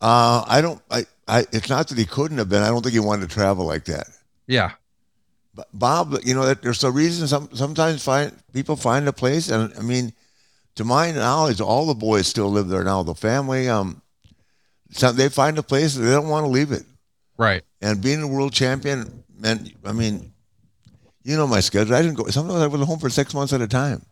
Uh, 0.00 0.44
I 0.46 0.60
don't. 0.60 0.80
I, 0.90 1.06
I. 1.26 1.46
It's 1.52 1.68
not 1.68 1.88
that 1.88 1.98
he 1.98 2.04
couldn't 2.04 2.38
have 2.38 2.48
been. 2.48 2.62
I 2.62 2.68
don't 2.68 2.82
think 2.82 2.92
he 2.92 3.00
wanted 3.00 3.28
to 3.28 3.34
travel 3.34 3.64
like 3.66 3.86
that. 3.86 4.06
yeah, 4.46 4.72
Bob, 5.72 6.18
you 6.24 6.34
know, 6.34 6.46
that 6.46 6.62
there's 6.62 6.84
a 6.84 6.90
reason. 6.90 7.26
Some 7.28 7.48
sometimes 7.54 8.02
find 8.04 8.32
people 8.52 8.76
find 8.76 9.08
a 9.08 9.12
place, 9.12 9.48
and 9.50 9.72
I 9.78 9.82
mean, 9.82 10.12
to 10.76 10.84
my 10.84 11.10
knowledge, 11.12 11.60
all 11.60 11.86
the 11.86 11.94
boys 11.94 12.26
still 12.26 12.50
live 12.50 12.68
there 12.68 12.84
now. 12.84 13.02
The 13.02 13.14
family, 13.14 13.68
um, 13.68 14.02
some 14.90 15.16
they 15.16 15.28
find 15.28 15.58
a 15.58 15.62
place 15.62 15.94
they 15.94 16.10
don't 16.10 16.28
want 16.28 16.44
to 16.44 16.50
leave 16.50 16.72
it. 16.72 16.84
right. 17.38 17.62
And 17.82 18.02
being 18.02 18.22
a 18.22 18.26
world 18.26 18.52
champion 18.52 19.24
meant, 19.38 19.70
I 19.84 19.92
mean, 19.92 20.32
you 21.22 21.36
know 21.36 21.46
my 21.46 21.60
schedule. 21.60 21.94
I 21.94 22.02
didn't 22.02 22.16
go. 22.16 22.26
Sometimes 22.28 22.62
I 22.62 22.66
was 22.66 22.86
home 22.86 22.98
for 22.98 23.10
six 23.10 23.34
months 23.34 23.52
at 23.52 23.60
a 23.60 23.68
time. 23.68 24.04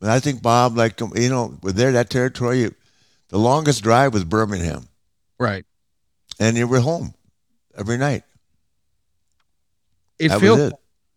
But 0.00 0.10
I 0.10 0.20
think 0.20 0.42
Bob, 0.42 0.76
like 0.76 0.98
you 1.00 1.28
know, 1.28 1.58
with 1.62 1.76
there 1.76 1.92
that 1.92 2.10
territory, 2.10 2.60
you, 2.60 2.74
the 3.28 3.38
longest 3.38 3.82
drive 3.82 4.12
was 4.12 4.24
Birmingham, 4.24 4.88
Right. 5.38 5.64
and 6.40 6.56
you 6.56 6.66
were 6.66 6.80
home 6.80 7.14
every 7.76 7.96
night. 7.98 8.24
It 10.18 10.28
that 10.28 10.40
feels 10.40 10.58
it. 10.58 10.72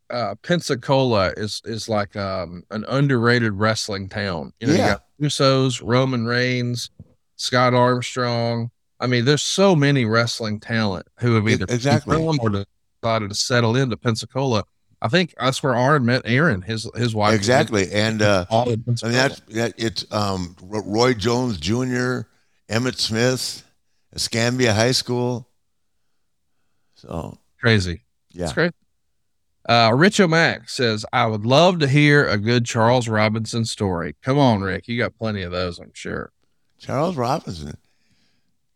uh, 0.09 0.35
Pensacola 0.43 1.33
is 1.37 1.61
is 1.65 1.87
like 1.89 2.15
um, 2.15 2.63
an 2.71 2.85
underrated 2.87 3.53
wrestling 3.53 4.09
town. 4.09 4.53
You 4.59 4.67
know, 4.67 4.73
Yeah. 4.73 4.97
you 5.19 5.27
got 5.29 5.31
Usos, 5.31 5.81
Roman 5.83 6.25
Reigns, 6.25 6.89
Scott 7.35 7.73
Armstrong. 7.73 8.71
I 8.99 9.07
mean, 9.07 9.25
there's 9.25 9.41
so 9.41 9.75
many 9.75 10.05
wrestling 10.05 10.59
talent 10.59 11.05
who 11.19 11.35
have 11.35 11.47
either 11.47 11.65
exactly. 11.69 12.15
or 12.17 12.65
decided 13.01 13.29
to 13.29 13.35
settle 13.35 13.75
into 13.75 13.97
Pensacola. 13.97 14.63
I 15.01 15.09
think 15.09 15.33
that's 15.39 15.61
where 15.61 15.75
Arn 15.75 16.05
met 16.05 16.21
Aaron, 16.25 16.61
his 16.61 16.89
his 16.95 17.13
wife. 17.13 17.35
Exactly, 17.35 17.91
and 17.91 18.21
uh, 18.21 18.45
I 18.49 18.65
mean 18.65 18.83
that's 18.85 19.41
that, 19.41 19.73
it's 19.77 20.05
um, 20.11 20.55
Roy 20.63 21.13
Jones 21.13 21.57
Jr., 21.57 22.21
Emmitt 22.69 22.97
Smith, 22.97 23.63
Escambia 24.13 24.73
High 24.73 24.93
School. 24.93 25.47
So 26.95 27.37
crazy. 27.59 28.01
yeah, 28.31 28.41
That's 28.43 28.53
great. 28.53 28.71
Uh, 29.68 29.91
Rich 29.95 30.20
O'Mac 30.20 30.70
says, 30.70 31.05
I 31.11 31.26
would 31.26 31.45
love 31.45 31.80
to 31.80 31.88
hear 31.88 32.28
a 32.28 32.38
good 32.38 32.66
Charles 32.66 33.07
Robinson 33.07 33.66
story. 33.66 34.16
Come 34.22 34.38
on, 34.38 34.61
Ric. 34.61 34.88
You 34.88 34.97
got 34.97 35.18
plenty 35.18 35.41
of 35.41 35.51
those, 35.51 35.80
I'm 35.80 35.91
sure. 35.93 36.32
Charles 36.78 37.16
Robinson. 37.16 37.78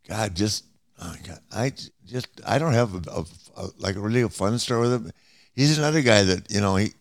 God, 0.08 0.36
just 0.36 0.66
oh 1.00 1.16
God, 1.28 1.40
I 1.52 1.72
just 2.06 2.28
I 2.46 2.58
don't 2.58 2.74
have 2.74 2.96
a, 2.96 3.12
a, 3.12 3.26
a 3.58 3.70
like 3.78 3.96
a 3.96 4.00
really 4.00 4.22
a 4.22 4.30
fun 4.30 4.58
story 4.58 4.82
with 4.82 4.94
him. 4.94 5.12
He's 5.54 5.78
another 5.78 6.02
guy 6.02 6.24
that 6.24 6.50
you 6.50 6.62
know 6.62 6.76
he 6.78 6.94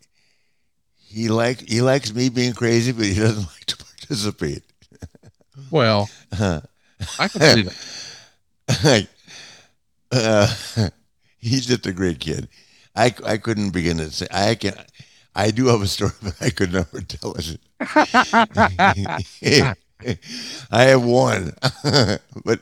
he 0.99 1.29
like 1.29 1.67
he 1.67 1.81
likes 1.81 2.13
me 2.13 2.29
being 2.29 2.53
crazy, 2.53 2.93
but 2.93 3.07
he 3.07 3.15
doesn't 3.15 3.47
like 3.55 3.65
to 3.67 3.77
participate. 3.77 4.63
Well, 5.73 6.09
I 6.33 7.29
can 7.29 7.41
see 7.41 7.69
that. 8.69 9.09
uh, 10.13 10.55
he's 11.37 11.67
just 11.67 11.85
a 11.85 11.93
great 11.93 12.21
kid. 12.21 12.49
I, 12.99 13.15
I 13.25 13.37
couldn't 13.39 13.71
begin 13.71 13.99
to 13.99 14.11
say 14.11 14.27
I 14.31 14.55
can. 14.57 14.75
I 15.35 15.51
do 15.53 15.67
have 15.67 15.83
a 15.83 15.87
story, 15.87 16.13
but 16.23 16.35
I 16.41 16.51
could 16.51 16.73
never 16.73 17.01
tell 17.01 17.35
it. 17.39 17.59
I 20.71 20.83
have 20.85 21.03
one, 21.05 21.53
but 22.45 22.61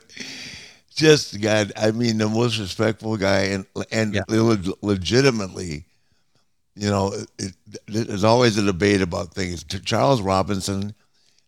just 0.95 1.39
God, 1.41 1.71
I 1.75 1.91
mean, 1.91 2.17
the 2.17 2.27
most 2.29 2.59
respectful 2.59 3.17
guy, 3.17 3.41
and 3.53 3.65
and 3.91 4.15
Yeah. 4.15 4.21
leg- 4.27 4.69
legitimately, 4.81 5.85
you 6.75 6.89
know, 6.89 7.13
it, 7.13 7.29
it, 7.39 7.53
there's 7.87 8.23
always 8.23 8.57
a 8.57 8.63
debate 8.63 9.01
about 9.01 9.33
things. 9.33 9.63
Charles 9.63 10.21
Robinson 10.21 10.93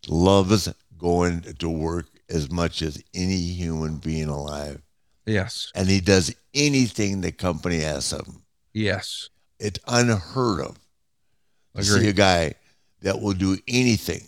loves 0.08 0.68
going 0.98 1.42
to 1.42 1.68
work 1.68 2.06
as 2.28 2.50
much 2.50 2.82
as 2.82 3.02
any 3.14 3.36
human 3.36 3.96
being 3.98 4.28
alive, 4.28 4.80
Yes. 5.26 5.70
and 5.74 5.88
he 5.88 6.00
does 6.00 6.34
anything 6.54 7.20
the 7.20 7.32
company 7.32 7.84
asks 7.84 8.12
of 8.12 8.26
him. 8.26 8.42
Yes. 8.72 9.28
It's 9.58 9.78
unheard 9.86 10.60
of 10.60 10.78
to 11.76 11.84
see 11.84 12.08
a 12.08 12.12
guy 12.12 12.54
that 13.02 13.20
will 13.20 13.32
do 13.34 13.56
anything 13.68 14.22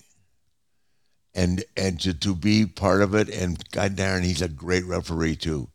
and 1.35 1.65
and 1.77 1.99
to, 2.01 2.13
to 2.15 2.35
be 2.35 2.67
part 2.67 3.01
of 3.03 3.15
it 3.15 3.29
and 3.31 3.59
god 3.71 3.97
darn 3.97 4.23
he's 4.23 4.43
a 4.43 4.49
great 4.49 4.85
referee 4.85 5.35
too 5.37 5.51
you 5.61 5.69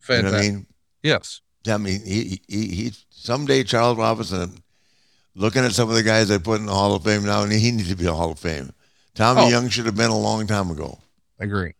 Fantastic. 0.00 0.32
know 0.32 0.38
i 0.38 0.42
mean 0.42 0.66
Yes. 1.02 1.40
i 1.68 1.76
mean 1.78 2.00
he, 2.04 2.40
he 2.48 2.66
he 2.68 2.92
someday 3.10 3.62
charles 3.62 3.96
robinson 3.96 4.62
looking 5.34 5.64
at 5.64 5.72
some 5.72 5.88
of 5.88 5.94
the 5.94 6.02
guys 6.02 6.28
they 6.28 6.38
put 6.38 6.60
in 6.60 6.66
the 6.66 6.72
hall 6.74 6.94
of 6.94 7.04
fame 7.04 7.24
now 7.24 7.42
and 7.42 7.52
he 7.52 7.70
needs 7.70 7.88
to 7.88 7.96
be 7.96 8.06
a 8.06 8.12
hall 8.12 8.32
of 8.32 8.38
fame 8.38 8.72
tommy 9.14 9.42
Oh. 9.42 9.48
young 9.48 9.68
should 9.68 9.86
have 9.86 9.96
been 9.96 10.10
a 10.10 10.18
long 10.18 10.46
time 10.46 10.70
ago 10.70 10.98
I 11.40 11.44
Agree. 11.44 11.74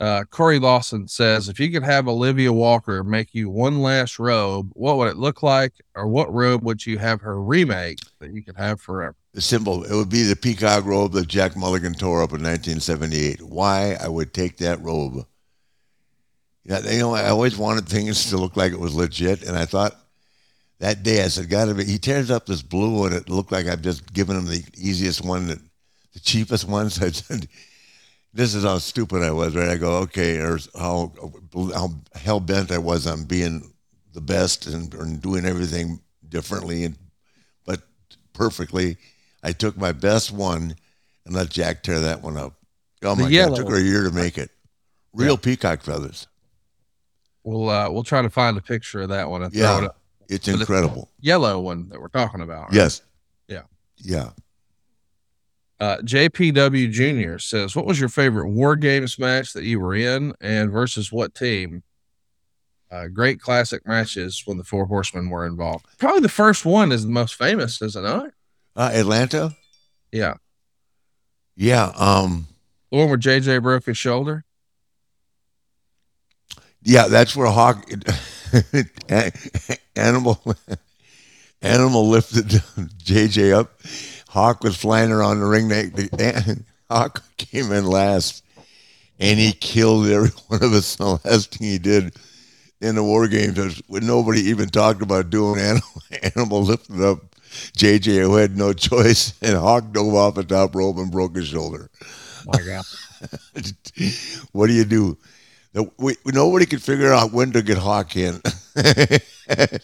Uh, 0.00 0.24
Corey 0.24 0.58
Lawson 0.58 1.06
says, 1.06 1.48
if 1.48 1.60
you 1.60 1.70
could 1.70 1.84
have 1.84 2.08
Olivia 2.08 2.52
Walker 2.52 3.04
make 3.04 3.34
you 3.34 3.48
one 3.48 3.80
last 3.80 4.18
robe, 4.18 4.70
what 4.74 4.96
would 4.96 5.08
it 5.08 5.16
look 5.16 5.42
like, 5.42 5.72
or 5.94 6.08
what 6.08 6.32
robe 6.32 6.62
would 6.64 6.84
you 6.84 6.98
have 6.98 7.20
her 7.20 7.40
remake 7.40 8.00
that 8.18 8.32
you 8.32 8.42
could 8.42 8.56
have 8.56 8.80
forever? 8.80 9.16
the 9.34 9.40
symbol 9.40 9.82
it 9.84 9.94
would 9.94 10.08
be 10.08 10.22
the 10.22 10.36
peacock 10.36 10.84
robe 10.84 11.12
that 11.12 11.28
jack 11.28 11.56
mulligan 11.56 11.92
tore 11.92 12.22
up 12.22 12.30
in 12.30 12.42
1978 12.42 13.42
why 13.42 13.96
i 14.00 14.08
would 14.08 14.32
take 14.32 14.56
that 14.58 14.80
robe? 14.80 15.26
Yeah 16.64 16.80
you 16.88 17.00
know 17.00 17.14
i 17.14 17.28
always 17.28 17.58
wanted 17.58 17.88
things 17.88 18.30
to 18.30 18.38
look 18.38 18.56
like 18.56 18.72
it 18.72 18.80
was 18.80 18.94
legit 18.94 19.42
and 19.42 19.58
i 19.58 19.66
thought 19.66 19.94
that 20.78 21.02
day 21.02 21.22
i 21.22 21.28
said 21.28 21.50
gotta 21.50 21.74
be 21.74 21.84
he 21.84 21.98
tears 21.98 22.30
up 22.30 22.46
this 22.46 22.62
blue 22.62 23.04
and 23.04 23.14
it 23.14 23.28
looked 23.28 23.52
like 23.52 23.66
i've 23.66 23.82
just 23.82 24.12
given 24.12 24.36
him 24.36 24.46
the 24.46 24.64
easiest 24.76 25.22
one 25.22 25.48
the 25.48 26.20
cheapest 26.20 26.66
one. 26.66 26.88
So 26.90 27.06
i 27.06 27.10
said 27.10 27.48
this 28.34 28.54
is 28.54 28.64
how 28.64 28.76
stupid 28.78 29.22
i 29.22 29.30
was 29.30 29.54
right 29.56 29.68
i 29.70 29.76
go 29.76 29.98
okay 29.98 30.38
or 30.38 30.58
how 30.78 31.12
how 31.72 31.88
hell-bent 32.14 32.70
i 32.72 32.78
was 32.78 33.06
on 33.06 33.24
being 33.24 33.72
the 34.12 34.20
best 34.20 34.66
and, 34.66 34.92
and 34.94 35.22
doing 35.22 35.44
everything 35.46 36.00
differently 36.28 36.84
and 36.84 36.96
but 37.64 37.80
perfectly 38.32 38.96
I 39.46 39.52
took 39.52 39.76
my 39.76 39.92
best 39.92 40.32
one 40.32 40.74
and 41.26 41.34
let 41.34 41.50
Jack 41.50 41.82
tear 41.82 42.00
that 42.00 42.22
one 42.22 42.38
up. 42.38 42.54
Oh 43.02 43.14
The 43.14 43.16
my 43.16 43.22
god, 43.24 43.30
yellow 43.32 43.54
it 43.54 43.56
took 43.58 43.68
her 43.68 43.76
a 43.76 43.80
year 43.82 44.04
to 44.04 44.10
make 44.10 44.38
it. 44.38 44.50
Real 45.12 45.36
peacock 45.36 45.82
feathers. 45.82 46.26
We'll 47.42 47.68
uh, 47.68 47.90
we'll 47.90 48.04
try 48.04 48.22
to 48.22 48.30
find 48.30 48.56
a 48.56 48.62
picture 48.62 49.02
of 49.02 49.10
that 49.10 49.28
one 49.28 49.42
and 49.42 49.52
throw 49.52 49.60
Yeah. 49.62 49.78
it 49.78 49.84
up. 49.84 49.98
It's 50.30 50.46
But 50.48 50.60
incredible. 50.60 51.10
Yellow 51.20 51.60
one 51.60 51.90
that 51.90 52.00
we're 52.00 52.08
talking 52.08 52.40
about. 52.40 52.68
right? 52.68 52.74
Yes. 52.74 53.02
Yeah. 53.48 53.62
Yeah. 53.98 54.30
Uh, 55.80 55.96
JPW 55.98 56.90
Jr. 56.90 57.38
says, 57.38 57.74
"What 57.76 57.86
was 57.86 57.98
your 58.00 58.08
favorite 58.08 58.48
War 58.48 58.76
Games 58.76 59.18
match 59.18 59.52
that 59.54 59.64
you 59.64 59.80
were 59.80 59.94
in, 59.94 60.32
and 60.40 60.70
versus 60.70 61.10
what 61.12 61.34
team?" 61.34 61.82
Uh, 62.90 63.08
great 63.08 63.40
classic 63.40 63.84
matches 63.86 64.42
when 64.44 64.56
the 64.56 64.62
Four 64.64 64.86
Horsemen 64.86 65.28
were 65.28 65.44
involved. 65.46 65.86
Probably 65.98 66.20
the 66.20 66.28
first 66.28 66.64
one 66.64 66.92
is 66.92 67.02
the 67.04 67.10
most 67.10 67.34
famous, 67.34 67.82
isn't 67.82 68.04
it? 68.04 68.32
Uh, 68.76 68.90
Atlanta? 68.94 69.56
Yeah, 70.12 70.34
Yeah. 71.56 71.92
Um 71.96 72.46
the 72.92 72.98
one 72.98 73.08
where 73.08 73.18
JJ 73.18 73.60
broke 73.62 73.86
his 73.86 73.98
shoulder. 73.98 74.44
yeah, 76.82 77.08
that's 77.08 77.34
where 77.34 77.50
Hawk 77.50 77.84
animal 79.96 80.40
animal 81.62 82.08
lifted 82.08 82.44
JJ 83.02 83.52
up. 83.52 83.72
Hawk 84.34 84.64
was 84.64 84.76
flying 84.76 85.12
around 85.12 85.38
the 85.38 85.46
ring. 85.46 85.68
The, 85.68 86.64
Hawk 86.90 87.22
came 87.36 87.70
in 87.70 87.86
last, 87.86 88.42
and 89.20 89.38
he 89.38 89.52
killed 89.52 90.08
every 90.08 90.30
one 90.48 90.60
of 90.60 90.72
us. 90.72 90.96
The 90.96 91.20
last 91.24 91.54
thing 91.54 91.68
he 91.68 91.78
did 91.78 92.16
in 92.80 92.96
the 92.96 93.04
war 93.04 93.28
games 93.28 93.56
was 93.56 93.80
when 93.86 94.04
nobody 94.04 94.40
even 94.40 94.70
talked 94.70 95.02
about 95.02 95.30
doing 95.30 95.60
animal, 95.60 96.02
animal 96.34 96.64
lifted 96.64 97.00
up 97.00 97.20
JJ 97.76 98.22
who 98.22 98.34
had 98.34 98.58
no 98.58 98.72
choice, 98.72 99.34
and 99.40 99.56
Hawk 99.56 99.92
dove 99.92 100.12
off 100.12 100.34
the 100.34 100.42
top 100.42 100.74
rope 100.74 100.96
and 100.96 101.12
broke 101.12 101.36
his 101.36 101.46
shoulder. 101.46 101.88
My 102.44 102.60
God, 102.60 102.84
what 104.50 104.66
do 104.66 104.72
you 104.72 104.84
do? 104.84 105.16
We, 105.96 106.16
nobody 106.26 106.66
could 106.66 106.82
figure 106.82 107.12
out 107.12 107.32
when 107.32 107.52
to 107.52 107.62
get 107.62 107.78
Hawk 107.78 108.16
in. 108.16 108.40
Because 108.74 109.80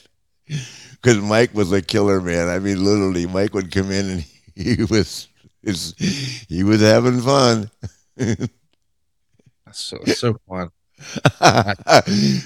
Mike 1.23 1.55
was 1.55 1.71
a 1.71 1.81
killer, 1.81 2.21
man. 2.21 2.49
I 2.49 2.59
mean, 2.59 2.85
literally, 2.85 3.27
Mike 3.27 3.55
would 3.55 3.71
come 3.71 3.93
in 3.93 4.11
and 4.11 4.21
he 4.21 4.40
was 4.91 5.29
his, 5.63 5.95
he 6.49 6.63
was 6.65 6.81
having 6.81 7.21
fun. 7.21 7.71
that's 8.17 8.49
so, 9.73 9.99
so 10.07 10.39
fun. 10.49 10.71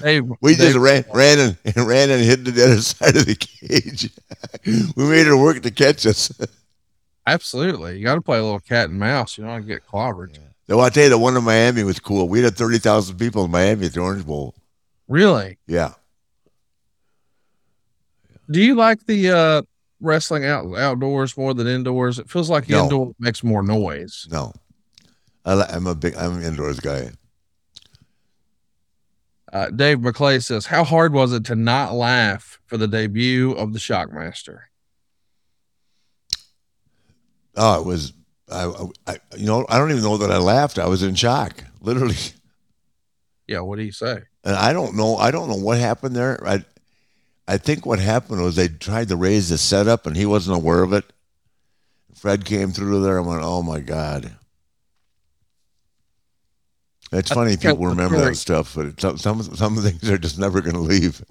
Hey, 0.02 0.20
we 0.20 0.54
just 0.54 0.76
ran, 0.76 1.04
ran 1.12 1.38
and, 1.40 1.56
and 1.64 1.86
ran 1.86 2.10
and 2.10 2.22
hit 2.22 2.44
the 2.44 2.64
other 2.64 2.80
side 2.80 3.16
of 3.16 3.26
the 3.26 3.34
cage. 3.34 4.10
we 4.96 5.04
made 5.04 5.26
her 5.26 5.36
work 5.36 5.60
to 5.62 5.70
catch 5.72 6.06
us. 6.06 6.30
absolutely. 7.26 7.98
You 7.98 8.04
got 8.04 8.14
to 8.14 8.20
play 8.20 8.38
a 8.38 8.42
little 8.42 8.60
cat 8.60 8.90
and 8.90 8.98
mouse. 8.98 9.36
You 9.36 9.42
don't 9.44 9.52
want 9.54 9.64
to 9.64 9.68
get 9.68 9.84
clobbered. 9.86 10.38
Though 10.66 10.80
I 10.80 10.88
tell 10.90 11.04
you, 11.04 11.10
the 11.10 11.18
one 11.18 11.36
in 11.36 11.44
Miami 11.44 11.82
was 11.82 11.98
cool. 11.98 12.28
We 12.28 12.42
had 12.42 12.56
thirty 12.56 12.78
thousand 12.78 13.18
people 13.18 13.44
in 13.44 13.50
Miami 13.50 13.86
at 13.86 13.94
the 13.94 14.00
Orange 14.00 14.24
Bowl. 14.24 14.54
Really? 15.08 15.58
Yeah, 15.66 15.92
Do 18.50 18.62
you 18.62 18.74
like 18.74 19.04
the 19.04 19.30
uh, 19.30 19.62
wrestling 20.04 20.44
out 20.44 20.66
outdoors 20.76 21.36
more 21.36 21.54
than 21.54 21.66
indoors? 21.66 22.18
It 22.18 22.30
feels 22.30 22.48
like 22.50 22.68
No. 22.68 22.84
indoor 22.84 23.12
makes 23.18 23.42
more 23.42 23.62
noise. 23.62 24.26
no, 24.30 24.52
I, 25.44 25.60
I'm 25.62 25.86
a 25.86 25.94
big, 25.94 26.14
I'm 26.16 26.36
an 26.38 26.42
indoors 26.44 26.78
guy. 26.80 27.10
Uh, 29.52 29.70
Dave 29.70 29.98
McClay 29.98 30.42
says, 30.42 30.66
"How 30.66 30.82
hard 30.84 31.12
was 31.12 31.32
it 31.32 31.44
to 31.46 31.54
not 31.54 31.92
laugh 31.94 32.58
for 32.66 32.76
the 32.76 32.88
debut 32.88 33.52
of 33.52 33.72
the 33.72 33.78
Shockmaster?" 33.78 34.62
Oh, 37.56 37.80
it 37.80 37.86
was. 37.86 38.12
I, 38.50 38.70
I, 39.06 39.16
you 39.36 39.46
know, 39.46 39.64
I 39.68 39.78
don't 39.78 39.90
even 39.90 40.02
know 40.02 40.16
that 40.18 40.30
I 40.30 40.38
laughed. 40.38 40.78
I 40.78 40.86
was 40.86 41.02
in 41.02 41.14
shock, 41.14 41.64
literally. 41.80 42.16
Yeah, 43.46 43.60
what 43.60 43.76
do 43.78 43.84
you 43.84 43.92
say? 43.92 44.22
And 44.42 44.56
I 44.56 44.72
don't 44.72 44.96
know. 44.96 45.16
I 45.16 45.30
don't 45.30 45.48
know 45.48 45.56
what 45.56 45.78
happened 45.78 46.16
there. 46.16 46.38
I, 46.46 46.64
I 47.46 47.58
think 47.58 47.84
what 47.84 47.98
happened 47.98 48.42
was 48.42 48.56
they 48.56 48.68
tried 48.68 49.08
to 49.08 49.16
raise 49.16 49.50
the 49.50 49.58
setup, 49.58 50.06
and 50.06 50.16
he 50.16 50.24
wasn't 50.24 50.56
aware 50.56 50.82
of 50.82 50.92
it. 50.92 51.04
Fred 52.14 52.44
came 52.44 52.70
through 52.70 53.02
there 53.02 53.18
and 53.18 53.26
went, 53.26 53.42
"Oh 53.42 53.62
my 53.62 53.80
god." 53.80 54.36
It's 57.12 57.30
funny 57.30 57.54
that 57.54 57.60
people 57.60 57.86
remember 57.86 58.18
that 58.18 58.36
stuff, 58.36 58.74
but 58.74 59.00
some 59.00 59.18
some 59.18 59.42
some 59.42 59.76
things 59.76 60.08
are 60.08 60.18
just 60.18 60.38
never 60.38 60.60
going 60.60 60.74
to 60.74 60.80
leave. 60.80 61.22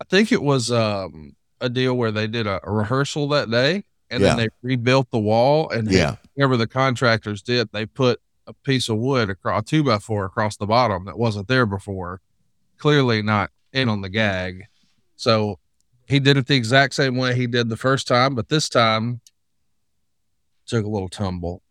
I 0.00 0.04
think 0.04 0.32
it 0.32 0.42
was 0.42 0.70
um, 0.70 1.34
a 1.60 1.68
deal 1.68 1.94
where 1.94 2.10
they 2.10 2.26
did 2.26 2.46
a, 2.46 2.60
a 2.62 2.70
rehearsal 2.70 3.28
that 3.28 3.50
day, 3.50 3.84
and 4.10 4.22
then 4.22 4.36
they 4.36 4.48
rebuilt 4.62 5.10
the 5.10 5.18
wall, 5.18 5.68
and 5.70 5.90
Yeah, 5.90 6.16
whatever 6.34 6.56
the 6.56 6.66
contractors 6.66 7.42
did, 7.42 7.70
they 7.72 7.86
put 7.86 8.20
a 8.46 8.52
piece 8.52 8.88
of 8.88 8.98
wood 8.98 9.30
across 9.30 9.62
a 9.62 9.64
two 9.64 9.82
by 9.82 9.98
four 9.98 10.24
across 10.24 10.56
the 10.56 10.66
bottom 10.66 11.06
that 11.06 11.18
wasn't 11.18 11.48
there 11.48 11.66
before. 11.66 12.20
Clearly 12.78 13.22
not 13.22 13.50
in 13.72 13.88
on 13.88 14.00
the 14.00 14.08
gag. 14.08 14.66
So 15.16 15.58
he 16.06 16.20
did 16.20 16.36
it 16.36 16.46
the 16.46 16.56
exact 16.56 16.94
same 16.94 17.16
way 17.16 17.34
he 17.34 17.46
did 17.46 17.68
the 17.68 17.76
first 17.76 18.06
time, 18.06 18.34
but 18.34 18.48
this 18.48 18.68
time 18.68 19.20
took 20.66 20.84
a 20.84 20.88
little 20.88 21.08
tumble. 21.08 21.62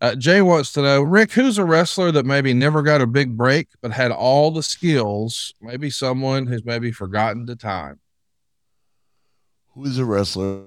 Uh, 0.00 0.14
Jay 0.14 0.40
wants 0.40 0.72
to 0.72 0.82
know, 0.82 1.02
Ric, 1.02 1.32
who's 1.32 1.58
a 1.58 1.64
wrestler 1.64 2.10
that 2.12 2.24
maybe 2.24 2.54
never 2.54 2.82
got 2.82 3.02
a 3.02 3.06
big 3.06 3.36
break 3.36 3.68
but 3.82 3.92
had 3.92 4.10
all 4.10 4.50
the 4.50 4.62
skills? 4.62 5.52
Maybe 5.60 5.90
someone 5.90 6.46
who's 6.46 6.64
maybe 6.64 6.90
forgotten 6.90 7.46
to 7.46 7.56
time. 7.56 8.00
who's 9.74 9.98
a 9.98 10.04
wrestler? 10.04 10.64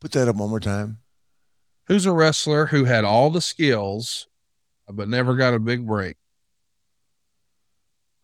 Put 0.00 0.12
that 0.12 0.28
up 0.28 0.36
one 0.36 0.50
more 0.50 0.60
time. 0.60 0.98
Who's 1.86 2.06
a 2.06 2.12
wrestler 2.12 2.66
who 2.66 2.84
had 2.84 3.04
all 3.04 3.30
the 3.30 3.40
skills 3.40 4.28
but 4.88 5.08
never 5.08 5.34
got 5.34 5.54
a 5.54 5.58
big 5.58 5.86
break? 5.86 6.16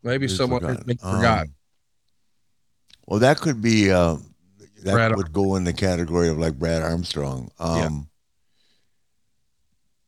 Maybe 0.03 0.27
Who's 0.27 0.37
someone 0.37 0.61
forgot. 0.61 0.79
forgotten? 0.79 0.87
been 0.87 0.99
forgotten. 0.99 1.49
Um, 1.49 1.55
well, 3.07 3.21
that 3.21 3.39
could 3.41 3.61
be. 3.61 3.91
Uh, 3.91 4.17
that 4.85 4.95
Brad 4.95 5.17
would 5.17 5.33
go 5.33 5.57
in 5.57 5.65
the 5.65 5.73
category 5.75 6.29
of 6.29 6.39
like 6.39 6.59
Brad 6.59 6.83
Armstrong. 6.83 7.51
Um, 7.59 8.09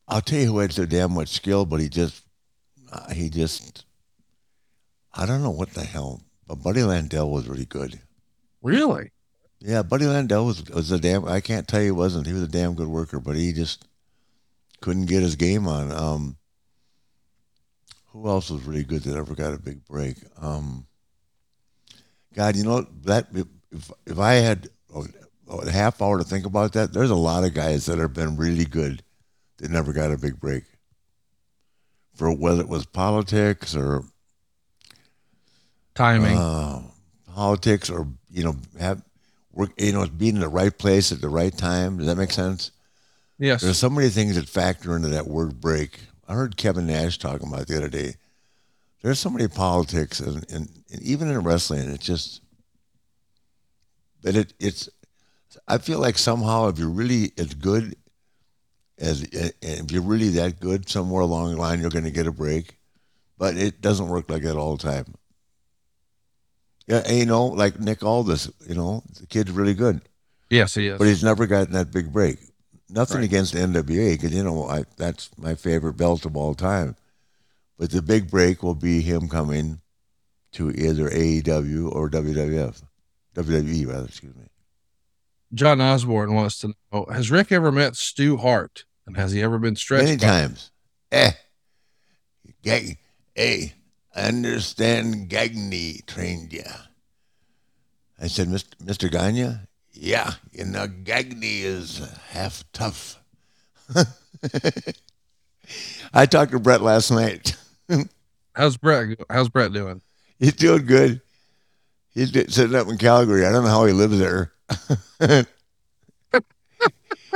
I'll 0.07 0.21
tell 0.21 0.39
you 0.39 0.47
who 0.47 0.59
had 0.59 0.73
so 0.73 0.85
damn 0.85 1.13
much 1.13 1.29
skill, 1.29 1.65
but 1.65 1.79
he 1.79 1.89
just, 1.89 2.23
uh, 2.91 3.11
he 3.13 3.29
just, 3.29 3.85
I 5.13 5.25
don't 5.25 5.43
know 5.43 5.51
what 5.51 5.71
the 5.71 5.83
hell. 5.83 6.21
But 6.47 6.55
Buddy 6.63 6.81
Landel 6.81 7.31
was 7.31 7.47
really 7.47 7.65
good. 7.65 7.99
Really? 8.61 9.11
Yeah, 9.59 9.83
Buddy 9.83 10.05
Landel 10.05 10.45
was 10.45 10.69
was 10.69 10.91
a 10.91 10.99
damn. 10.99 11.25
I 11.25 11.39
can't 11.39 11.67
tell 11.67 11.79
you 11.79 11.85
he 11.87 11.91
wasn't. 11.91 12.27
He 12.27 12.33
was 12.33 12.43
a 12.43 12.47
damn 12.47 12.73
good 12.73 12.87
worker, 12.87 13.19
but 13.19 13.35
he 13.35 13.53
just 13.53 13.87
couldn't 14.81 15.05
get 15.05 15.21
his 15.21 15.35
game 15.35 15.67
on. 15.67 15.91
Um, 15.91 16.37
who 18.13 18.27
else 18.27 18.51
was 18.51 18.63
really 18.63 18.83
good 18.83 19.01
that 19.03 19.17
ever 19.17 19.33
got 19.33 19.53
a 19.53 19.59
big 19.59 19.83
break? 19.85 20.17
Um, 20.39 20.85
God, 22.33 22.55
you 22.55 22.63
know 22.63 22.81
that 23.05 23.27
if 23.71 23.91
if 24.05 24.19
I 24.19 24.33
had 24.35 24.69
a 25.49 25.71
half 25.71 26.01
hour 26.01 26.19
to 26.19 26.23
think 26.23 26.45
about 26.45 26.73
that, 26.73 26.93
there's 26.93 27.09
a 27.09 27.15
lot 27.15 27.43
of 27.43 27.55
guys 27.55 27.87
that 27.87 27.97
have 27.97 28.13
been 28.13 28.37
really 28.37 28.65
good 28.65 29.03
that 29.57 29.71
never 29.71 29.93
got 29.93 30.11
a 30.11 30.17
big 30.17 30.39
break. 30.39 30.63
For 32.15 32.31
whether 32.31 32.61
it 32.61 32.69
was 32.69 32.85
politics 32.85 33.75
or 33.75 34.03
timing, 35.95 36.37
uh, 36.37 36.83
politics, 37.33 37.89
or 37.89 38.07
you 38.31 38.43
know, 38.43 38.55
have 38.79 39.01
work, 39.51 39.71
you 39.77 39.91
know, 39.91 40.05
being 40.05 40.35
in 40.35 40.41
the 40.41 40.47
right 40.47 40.75
place 40.77 41.11
at 41.11 41.21
the 41.21 41.29
right 41.29 41.55
time. 41.55 41.97
Does 41.97 42.05
that 42.05 42.17
make 42.17 42.31
sense? 42.31 42.69
Yes. 43.39 43.61
There's 43.61 43.79
so 43.79 43.89
many 43.89 44.09
things 44.09 44.35
that 44.35 44.47
factor 44.47 44.95
into 44.95 45.07
that 45.09 45.27
word 45.27 45.59
break. 45.59 45.99
I 46.27 46.33
heard 46.33 46.57
Kevin 46.57 46.87
Nash 46.87 47.17
talking 47.17 47.47
about 47.47 47.67
the 47.67 47.77
other 47.77 47.89
day. 47.89 48.15
There's 49.01 49.19
so 49.19 49.29
many 49.29 49.47
politics, 49.47 50.19
and, 50.19 50.49
and, 50.49 50.69
and 50.91 51.01
even 51.01 51.29
in 51.29 51.43
wrestling, 51.43 51.89
it's 51.89 52.05
just 52.05 52.41
that 54.21 54.35
it 54.35 54.53
it's. 54.59 54.89
I 55.67 55.77
feel 55.77 55.99
like 55.99 56.17
somehow 56.17 56.69
if 56.69 56.79
you're 56.79 56.89
really 56.89 57.31
as 57.37 57.53
good 57.53 57.95
as 58.97 59.23
eh, 59.33 59.49
if 59.61 59.91
you're 59.91 60.01
really 60.01 60.29
that 60.29 60.59
good, 60.59 60.89
somewhere 60.89 61.21
along 61.21 61.51
the 61.51 61.57
line 61.57 61.81
you're 61.81 61.89
going 61.89 62.05
to 62.05 62.11
get 62.11 62.27
a 62.27 62.31
break, 62.31 62.77
but 63.37 63.57
it 63.57 63.81
doesn't 63.81 64.07
work 64.07 64.29
like 64.29 64.43
that 64.43 64.55
all 64.55 64.77
the 64.77 64.83
time. 64.83 65.13
Yeah, 66.87 67.09
you 67.11 67.25
know, 67.25 67.47
like 67.47 67.79
Nick 67.79 68.03
Aldis, 68.03 68.51
you 68.67 68.75
know, 68.75 69.03
the 69.19 69.27
kid's 69.27 69.51
really 69.51 69.73
good. 69.73 70.01
Yes, 70.49 70.75
he 70.75 70.87
is. 70.87 70.97
But 70.97 71.07
he's 71.07 71.23
never 71.23 71.47
gotten 71.47 71.73
that 71.73 71.91
big 71.91 72.11
break. 72.11 72.39
Nothing 72.89 73.17
right. 73.17 73.25
against 73.25 73.55
NWA, 73.55 74.13
because, 74.13 74.33
you 74.33 74.43
know, 74.43 74.67
I, 74.67 74.83
that's 74.97 75.29
my 75.37 75.55
favorite 75.55 75.93
belt 75.93 76.25
of 76.25 76.35
all 76.35 76.53
time. 76.53 76.95
But 77.77 77.91
the 77.91 78.01
big 78.01 78.29
break 78.29 78.61
will 78.61 78.75
be 78.75 79.01
him 79.01 79.27
coming 79.27 79.81
to 80.53 80.69
either 80.71 81.09
AEW 81.09 81.91
or 81.91 82.09
WWF. 82.09 82.83
WWE, 83.35 83.87
rather, 83.87 84.05
excuse 84.05 84.35
me. 84.35 84.43
John 85.53 85.81
Osborne 85.81 86.33
wants 86.33 86.59
to 86.59 86.73
know 86.91 87.05
Has 87.11 87.29
Ric 87.29 87.51
ever 87.51 87.71
met 87.71 87.95
Stu 87.95 88.37
Hart? 88.37 88.85
And 89.05 89.17
has 89.17 89.33
he 89.33 89.41
ever 89.41 89.59
been 89.59 89.75
stretched? 89.75 90.05
Many 90.05 90.17
times. 90.17 90.71
Eh. 91.11 91.31
Hey, 92.63 92.97
hey, 93.35 93.73
understand 94.15 95.27
Gagne 95.27 95.99
trained 96.07 96.53
you. 96.53 96.63
I 98.19 98.27
said, 98.27 98.47
Mr. 98.47 98.75
Mr. 98.77 99.11
Gagne? 99.11 99.59
Yeah, 99.93 100.33
you 100.51 100.65
know, 100.65 100.87
Gagne 100.87 101.61
is 101.61 102.01
half 102.29 102.63
tough. 102.73 103.19
I 106.13 106.25
talked 106.25 106.51
to 106.51 106.59
Bret 106.59 106.81
last 106.81 107.11
night. 107.11 107.55
how's 108.55 108.75
Bret? 108.77 109.19
How's 109.29 109.49
Bret 109.49 109.71
doing? 109.71 110.01
He's 110.39 110.53
doing 110.53 110.85
good. 110.85 111.21
He's 112.13 112.31
sitting 112.31 112.75
up 112.75 112.87
in 112.87 112.97
Calgary. 112.97 113.45
I 113.45 113.51
don't 113.51 113.63
know 113.63 113.69
how 113.69 113.85
he 113.85 113.93
lives 113.93 114.19
there. 114.19 114.51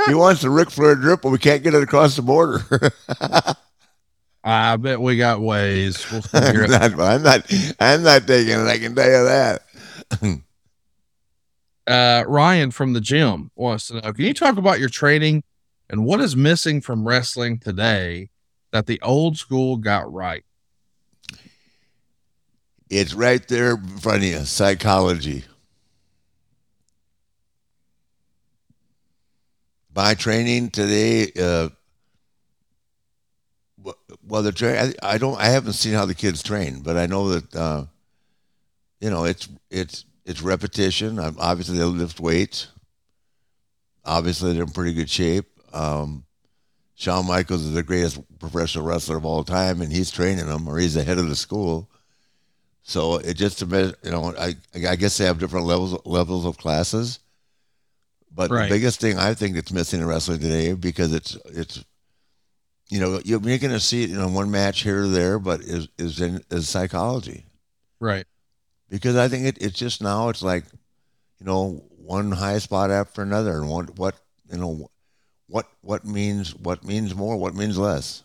he 0.06 0.14
wants 0.14 0.42
the 0.42 0.50
Ric 0.50 0.70
Flair 0.70 0.94
drip, 0.94 1.22
but 1.22 1.30
we 1.30 1.38
can't 1.38 1.62
get 1.62 1.74
it 1.74 1.82
across 1.82 2.16
the 2.16 2.22
border. 2.22 2.64
I 4.44 4.76
bet 4.76 5.00
we 5.00 5.16
got 5.16 5.40
ways. 5.40 6.10
We'll 6.10 6.22
I'm, 6.32 6.70
not, 6.70 7.00
I'm 7.00 7.22
not. 7.22 7.52
I'm 7.80 8.02
not 8.02 8.26
taking 8.26 8.60
it. 8.60 8.66
I 8.66 8.78
can 8.78 8.94
tell 8.94 9.06
you 9.06 9.24
that. 9.24 9.62
Uh, 11.88 12.24
Ryan 12.26 12.70
from 12.70 12.92
the 12.92 13.00
gym 13.00 13.50
wants 13.56 13.88
to 13.88 13.94
know: 13.94 14.12
Can 14.12 14.24
you 14.24 14.34
talk 14.34 14.58
about 14.58 14.78
your 14.78 14.88
training 14.88 15.42
and 15.88 16.04
what 16.04 16.20
is 16.20 16.36
missing 16.36 16.80
from 16.80 17.08
wrestling 17.08 17.58
today 17.58 18.30
that 18.72 18.86
the 18.86 19.00
old 19.00 19.38
school 19.38 19.76
got 19.76 20.12
right? 20.12 20.44
It's 22.90 23.14
right 23.14 23.46
there 23.48 23.72
in 23.72 23.98
front 23.98 24.18
of 24.18 24.24
you. 24.24 24.44
Psychology. 24.44 25.44
My 29.94 30.14
training 30.14 30.70
today, 30.70 31.32
uh, 31.38 31.70
well, 34.26 34.42
the 34.42 34.52
train. 34.52 34.94
I, 35.02 35.14
I, 35.14 35.18
don't. 35.18 35.38
I 35.38 35.46
haven't 35.46 35.72
seen 35.72 35.94
how 35.94 36.04
the 36.04 36.14
kids 36.14 36.42
train, 36.42 36.80
but 36.80 36.96
I 36.96 37.06
know 37.06 37.30
that 37.30 37.56
uh, 37.56 37.84
you 39.00 39.10
know 39.10 39.24
it's 39.24 39.48
it's 39.70 40.04
it's 40.28 40.42
repetition. 40.42 41.18
obviously, 41.18 41.78
they 41.78 41.84
lift 41.84 42.20
weights. 42.20 42.68
Obviously, 44.04 44.52
they're 44.52 44.62
in 44.62 44.70
pretty 44.70 44.92
good 44.92 45.08
shape. 45.08 45.46
Um, 45.72 46.24
Shawn 46.94 47.26
Michaels 47.26 47.62
is 47.64 47.72
the 47.72 47.82
greatest 47.82 48.20
professional 48.38 48.84
wrestler 48.84 49.16
of 49.16 49.24
all 49.24 49.42
time, 49.42 49.80
and 49.80 49.90
he's 49.90 50.10
training 50.10 50.46
them, 50.46 50.68
or 50.68 50.78
he's 50.78 50.94
the 50.94 51.02
head 51.02 51.18
of 51.18 51.28
the 51.28 51.36
school. 51.36 51.88
So 52.82 53.16
it 53.16 53.34
just 53.34 53.60
you 53.62 53.94
know, 54.04 54.34
I 54.38 54.54
I 54.74 54.96
guess 54.96 55.16
they 55.16 55.24
have 55.24 55.38
different 55.38 55.66
levels 55.66 55.98
levels 56.04 56.44
of 56.44 56.58
classes. 56.58 57.20
But 58.30 58.50
right. 58.50 58.68
the 58.68 58.74
biggest 58.74 59.00
thing 59.00 59.18
I 59.18 59.32
think 59.32 59.54
that's 59.54 59.72
missing 59.72 60.00
in 60.00 60.06
wrestling 60.06 60.40
today 60.40 60.74
because 60.74 61.14
it's 61.14 61.36
it's 61.46 61.82
you 62.90 63.00
know, 63.00 63.20
you're 63.24 63.40
going 63.40 63.60
to 63.60 63.80
see 63.80 64.02
it 64.02 64.10
in 64.10 64.16
you 64.16 64.20
know, 64.20 64.28
one 64.28 64.50
match 64.50 64.82
here 64.82 65.04
or 65.04 65.08
there, 65.08 65.38
but 65.38 65.60
is 65.60 65.88
is 65.98 66.20
in 66.20 66.42
is 66.50 66.68
psychology, 66.68 67.46
right? 67.98 68.26
Because 68.88 69.16
I 69.16 69.28
think 69.28 69.46
it, 69.46 69.58
it's 69.60 69.78
just 69.78 70.02
now 70.02 70.28
it's 70.28 70.42
like, 70.42 70.64
you 71.38 71.46
know, 71.46 71.82
one 71.98 72.32
high 72.32 72.58
spot 72.58 72.90
after 72.90 73.22
another, 73.22 73.58
and 73.58 73.68
what 73.68 73.98
what 73.98 74.14
you 74.50 74.58
know, 74.58 74.90
what 75.46 75.66
what 75.82 76.04
means 76.04 76.54
what 76.54 76.84
means 76.84 77.14
more, 77.14 77.36
what 77.36 77.54
means 77.54 77.78
less. 77.78 78.22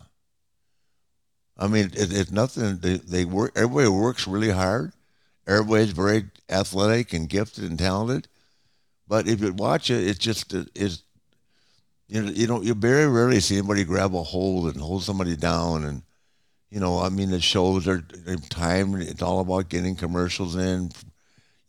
I 1.58 1.68
mean, 1.68 1.86
it, 1.94 2.12
it's 2.12 2.32
nothing. 2.32 2.78
They, 2.78 2.96
they 2.98 3.26
work. 3.26 3.52
Everybody 3.56 3.90
works 3.90 4.28
really 4.28 4.50
hard. 4.50 4.94
Everybody's 5.46 5.92
very 5.92 6.26
athletic 6.50 7.14
and 7.14 7.30
gifted 7.30 7.66
and 7.66 7.78
talented. 7.78 8.28
But 9.08 9.28
if 9.28 9.42
you 9.42 9.54
watch 9.54 9.90
it, 9.90 10.08
it's 10.08 10.20
just 10.20 10.54
is 10.76 11.04
you 12.08 12.22
know, 12.22 12.32
you 12.32 12.48
know, 12.48 12.62
you 12.62 12.74
very 12.74 13.08
rarely 13.08 13.40
see 13.40 13.58
anybody 13.58 13.84
grab 13.84 14.14
a 14.16 14.24
hold 14.24 14.74
and 14.74 14.82
hold 14.82 15.04
somebody 15.04 15.36
down. 15.36 15.84
And, 15.84 16.04
you 16.74 16.80
know, 16.80 16.98
I 16.98 17.10
mean, 17.10 17.30
the 17.30 17.40
shows 17.40 17.88
are 17.88 18.02
time. 18.50 18.96
It's 18.96 19.22
all 19.22 19.42
about 19.42 19.70
getting 19.70 19.96
commercials 19.96 20.56
in. 20.56 20.90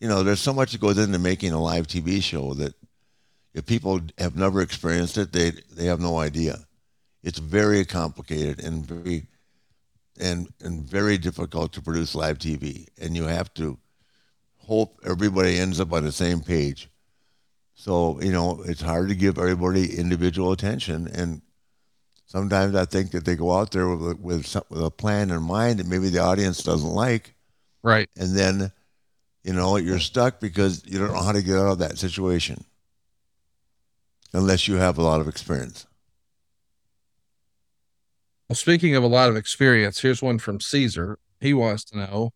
You 0.00 0.08
know, 0.08 0.22
there's 0.22 0.40
so 0.40 0.54
much 0.54 0.72
that 0.72 0.80
goes 0.80 0.96
into 0.96 1.18
making 1.18 1.52
a 1.52 1.60
live 1.60 1.86
TV 1.86 2.22
show 2.22 2.54
that 2.54 2.72
if 3.52 3.66
people 3.66 4.00
have 4.16 4.34
never 4.34 4.62
experienced 4.62 5.18
it, 5.18 5.30
they 5.30 5.52
they 5.76 5.84
have 5.84 6.00
no 6.00 6.18
idea. 6.18 6.56
It's 7.22 7.38
very 7.38 7.84
complicated 7.84 8.64
and 8.64 8.86
very 8.86 9.26
and 10.18 10.48
and 10.62 10.88
very 10.88 11.18
difficult 11.18 11.74
to 11.74 11.82
produce 11.82 12.14
live 12.14 12.38
TV, 12.38 12.88
and 12.98 13.14
you 13.14 13.24
have 13.24 13.52
to 13.54 13.78
hope 14.56 14.98
everybody 15.04 15.58
ends 15.58 15.80
up 15.80 15.92
on 15.92 16.06
the 16.06 16.12
same 16.12 16.40
page. 16.40 16.88
So, 17.74 18.18
you 18.22 18.32
know, 18.32 18.62
it's 18.64 18.80
hard 18.80 19.10
to 19.10 19.14
give 19.14 19.36
everybody 19.36 19.98
individual 19.98 20.52
attention. 20.52 21.08
And 21.08 21.42
sometimes 22.34 22.74
I 22.74 22.84
think 22.84 23.12
that 23.12 23.24
they 23.24 23.36
go 23.36 23.52
out 23.52 23.70
there 23.70 23.88
with, 23.88 24.18
with, 24.18 24.46
some, 24.46 24.64
with 24.68 24.82
a 24.82 24.90
plan 24.90 25.30
in 25.30 25.42
mind 25.42 25.78
that 25.78 25.86
maybe 25.86 26.08
the 26.08 26.18
audience 26.18 26.64
doesn't 26.64 26.90
like. 26.90 27.34
Right. 27.82 28.10
And 28.16 28.36
then, 28.36 28.72
you 29.44 29.52
know, 29.52 29.76
you're 29.76 30.00
stuck 30.00 30.40
because 30.40 30.82
you 30.84 30.98
don't 30.98 31.12
know 31.12 31.22
how 31.22 31.32
to 31.32 31.42
get 31.42 31.56
out 31.56 31.68
of 31.68 31.78
that 31.78 31.96
situation 31.96 32.64
unless 34.32 34.66
you 34.66 34.74
have 34.74 34.98
a 34.98 35.02
lot 35.02 35.20
of 35.20 35.28
experience. 35.28 35.86
Well, 38.48 38.56
speaking 38.56 38.96
of 38.96 39.04
a 39.04 39.08
lot 39.08 39.28
of 39.28 39.36
experience, 39.36 40.00
here's 40.00 40.20
one 40.20 40.38
from 40.38 40.60
Caesar. 40.60 41.18
He 41.40 41.54
wants 41.54 41.84
to 41.84 41.98
know 41.98 42.32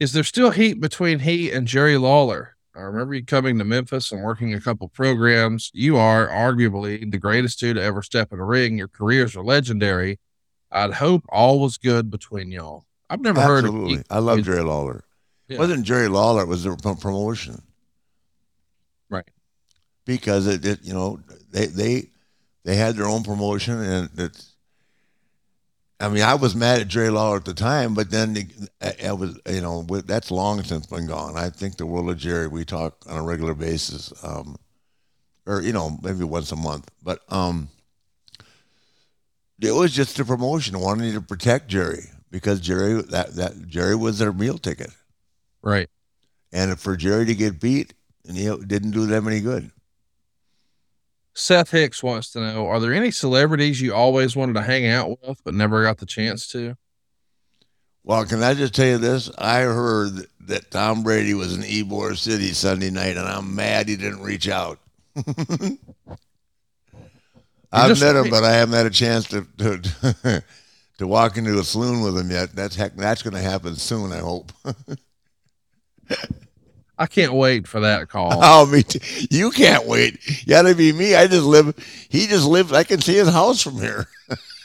Is 0.00 0.12
there 0.12 0.24
still 0.24 0.50
heat 0.50 0.80
between 0.80 1.20
he 1.20 1.50
and 1.50 1.66
Jerry 1.66 1.98
Lawler? 1.98 2.55
I 2.76 2.82
remember 2.82 3.14
you 3.14 3.24
coming 3.24 3.58
to 3.58 3.64
Memphis 3.64 4.12
and 4.12 4.22
working 4.22 4.52
a 4.52 4.60
couple 4.60 4.88
programs. 4.88 5.70
You 5.72 5.96
are 5.96 6.28
arguably 6.28 7.10
the 7.10 7.18
greatest 7.18 7.58
two 7.58 7.72
to 7.72 7.82
ever 7.82 8.02
step 8.02 8.32
in 8.32 8.38
a 8.38 8.44
ring. 8.44 8.76
Your 8.76 8.88
careers 8.88 9.34
are 9.34 9.42
legendary. 9.42 10.18
I'd 10.70 10.92
hope 10.92 11.24
all 11.30 11.60
was 11.60 11.78
good 11.78 12.10
between 12.10 12.50
y'all. 12.50 12.84
I've 13.08 13.20
never 13.20 13.40
Absolutely. 13.40 13.94
heard 13.94 14.00
of 14.00 14.06
I 14.10 14.18
love 14.18 14.42
Jerry 14.42 14.62
Lawler. 14.62 15.04
Yeah. 15.48 15.56
It 15.56 15.60
wasn't 15.60 15.84
Jerry 15.84 16.08
Lawler, 16.08 16.42
it 16.42 16.48
was 16.48 16.64
the 16.64 16.76
promotion. 17.00 17.62
Right. 19.08 19.28
Because 20.04 20.46
it, 20.46 20.64
it 20.66 20.80
you 20.82 20.92
know, 20.92 21.20
they 21.50 21.66
they 21.66 22.10
they 22.64 22.76
had 22.76 22.96
their 22.96 23.06
own 23.06 23.22
promotion 23.22 23.80
and 23.80 24.10
it's 24.18 24.55
I 25.98 26.08
mean, 26.10 26.22
I 26.22 26.34
was 26.34 26.54
mad 26.54 26.80
at 26.80 26.88
Jerry 26.88 27.08
Lawler 27.08 27.38
at 27.38 27.46
the 27.46 27.54
time, 27.54 27.94
but 27.94 28.10
then 28.10 28.36
I, 29.02 29.12
was, 29.12 29.38
you 29.48 29.62
know, 29.62 29.82
that's 29.82 30.30
long 30.30 30.62
since 30.62 30.86
been 30.86 31.06
gone. 31.06 31.36
I 31.38 31.48
think 31.48 31.76
the 31.76 31.86
world 31.86 32.10
of 32.10 32.18
Jerry, 32.18 32.48
we 32.48 32.66
talk 32.66 33.02
on 33.08 33.16
a 33.16 33.22
regular 33.22 33.54
basis, 33.54 34.12
um, 34.22 34.56
or 35.46 35.62
you 35.62 35.72
know, 35.72 35.98
maybe 36.02 36.22
once 36.24 36.52
a 36.52 36.56
month. 36.56 36.90
But 37.02 37.20
um, 37.32 37.68
it 39.60 39.72
was 39.72 39.92
just 39.92 40.18
a 40.18 40.24
promotion 40.24 40.78
wanting 40.80 41.14
to 41.14 41.22
protect 41.22 41.68
Jerry 41.68 42.04
because 42.30 42.60
Jerry 42.60 43.00
that 43.02 43.34
that 43.36 43.66
Jerry 43.66 43.96
was 43.96 44.18
their 44.18 44.32
meal 44.34 44.58
ticket, 44.58 44.90
Right. 45.62 45.88
and 46.52 46.78
for 46.78 46.96
Jerry 46.96 47.24
to 47.24 47.34
get 47.34 47.58
beat, 47.58 47.94
and 48.28 48.36
know, 48.36 48.58
didn't 48.58 48.90
do 48.90 49.06
them 49.06 49.26
any 49.26 49.40
good. 49.40 49.70
Seth 51.36 51.70
Hicks 51.70 52.02
wants 52.02 52.30
to 52.32 52.40
know 52.40 52.66
Are 52.66 52.80
there 52.80 52.94
any 52.94 53.10
celebrities 53.10 53.80
you 53.80 53.94
always 53.94 54.34
wanted 54.34 54.54
to 54.54 54.62
hang 54.62 54.86
out 54.86 55.18
with 55.22 55.44
but 55.44 55.52
never 55.52 55.82
got 55.84 55.98
the 55.98 56.06
chance 56.06 56.48
to? 56.48 56.76
Well, 58.04 58.24
can 58.24 58.42
I 58.42 58.54
just 58.54 58.74
tell 58.74 58.86
you 58.86 58.98
this? 58.98 59.30
I 59.36 59.60
heard 59.60 60.26
that 60.46 60.70
Tom 60.70 61.02
Brady 61.02 61.34
was 61.34 61.54
in 61.54 61.62
Ybor 61.62 62.16
City 62.16 62.52
Sunday 62.52 62.88
night, 62.88 63.16
and 63.16 63.28
I'm 63.28 63.54
mad 63.54 63.88
he 63.88 63.96
didn't 63.96 64.22
reach 64.22 64.48
out. 64.48 64.78
I've 67.72 68.00
met 68.00 68.16
him, 68.16 68.30
but 68.30 68.44
I 68.44 68.52
haven't 68.52 68.74
had 68.74 68.86
a 68.86 68.90
chance 68.90 69.26
to 69.28 69.46
to, 69.58 70.42
to 70.98 71.06
walk 71.06 71.36
into 71.36 71.58
a 71.58 71.64
saloon 71.64 72.00
with 72.00 72.16
him 72.16 72.30
yet. 72.30 72.54
That's 72.54 72.76
heck, 72.76 72.96
that's 72.96 73.22
going 73.22 73.34
to 73.34 73.40
happen 73.40 73.76
soon. 73.76 74.12
I 74.12 74.18
hope. 74.18 74.52
I 76.98 77.06
can't 77.06 77.34
wait 77.34 77.66
for 77.68 77.80
that 77.80 78.08
call. 78.08 78.32
Oh, 78.42 78.66
me 78.66 78.82
too. 78.82 78.98
You 79.30 79.50
can't 79.50 79.86
wait. 79.86 80.18
You 80.46 80.46
got 80.50 80.62
to 80.62 80.74
be 80.74 80.92
me. 80.92 81.14
I 81.14 81.26
just 81.26 81.44
live. 81.44 81.74
He 82.08 82.26
just 82.26 82.46
lives. 82.46 82.72
I 82.72 82.84
can 82.84 83.00
see 83.00 83.14
his 83.14 83.28
house 83.28 83.62
from 83.62 83.76
here, 83.76 84.06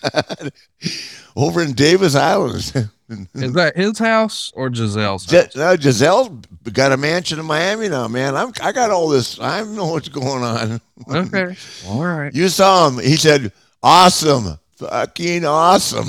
over 1.36 1.62
in 1.62 1.74
Davis 1.74 2.16
Islands. 2.16 2.74
Is 3.34 3.52
that 3.54 3.76
his 3.76 4.00
house 4.00 4.54
or 4.56 4.70
Gisele's? 4.70 5.30
house? 5.30 5.56
Uh, 5.56 5.76
Gisele's 5.76 6.46
got 6.72 6.94
a 6.94 6.98
mansion 6.98 7.40
in 7.40 7.46
Miami 7.46 7.90
now, 7.90 8.08
man. 8.08 8.38
I'm. 8.38 8.54
I 8.62 8.72
got 8.72 8.90
all 8.90 9.10
this. 9.10 9.38
I 9.40 9.64
know 9.64 9.88
what's 9.88 10.08
going 10.08 10.44
on. 10.44 10.80
Okay. 11.10 11.56
All 11.90 12.06
right. 12.06 12.34
You 12.34 12.48
saw 12.48 12.88
him. 12.88 13.00
He 13.00 13.18
said, 13.18 13.52
"Awesome, 13.84 14.58
fucking 14.78 15.44
awesome." 15.44 16.08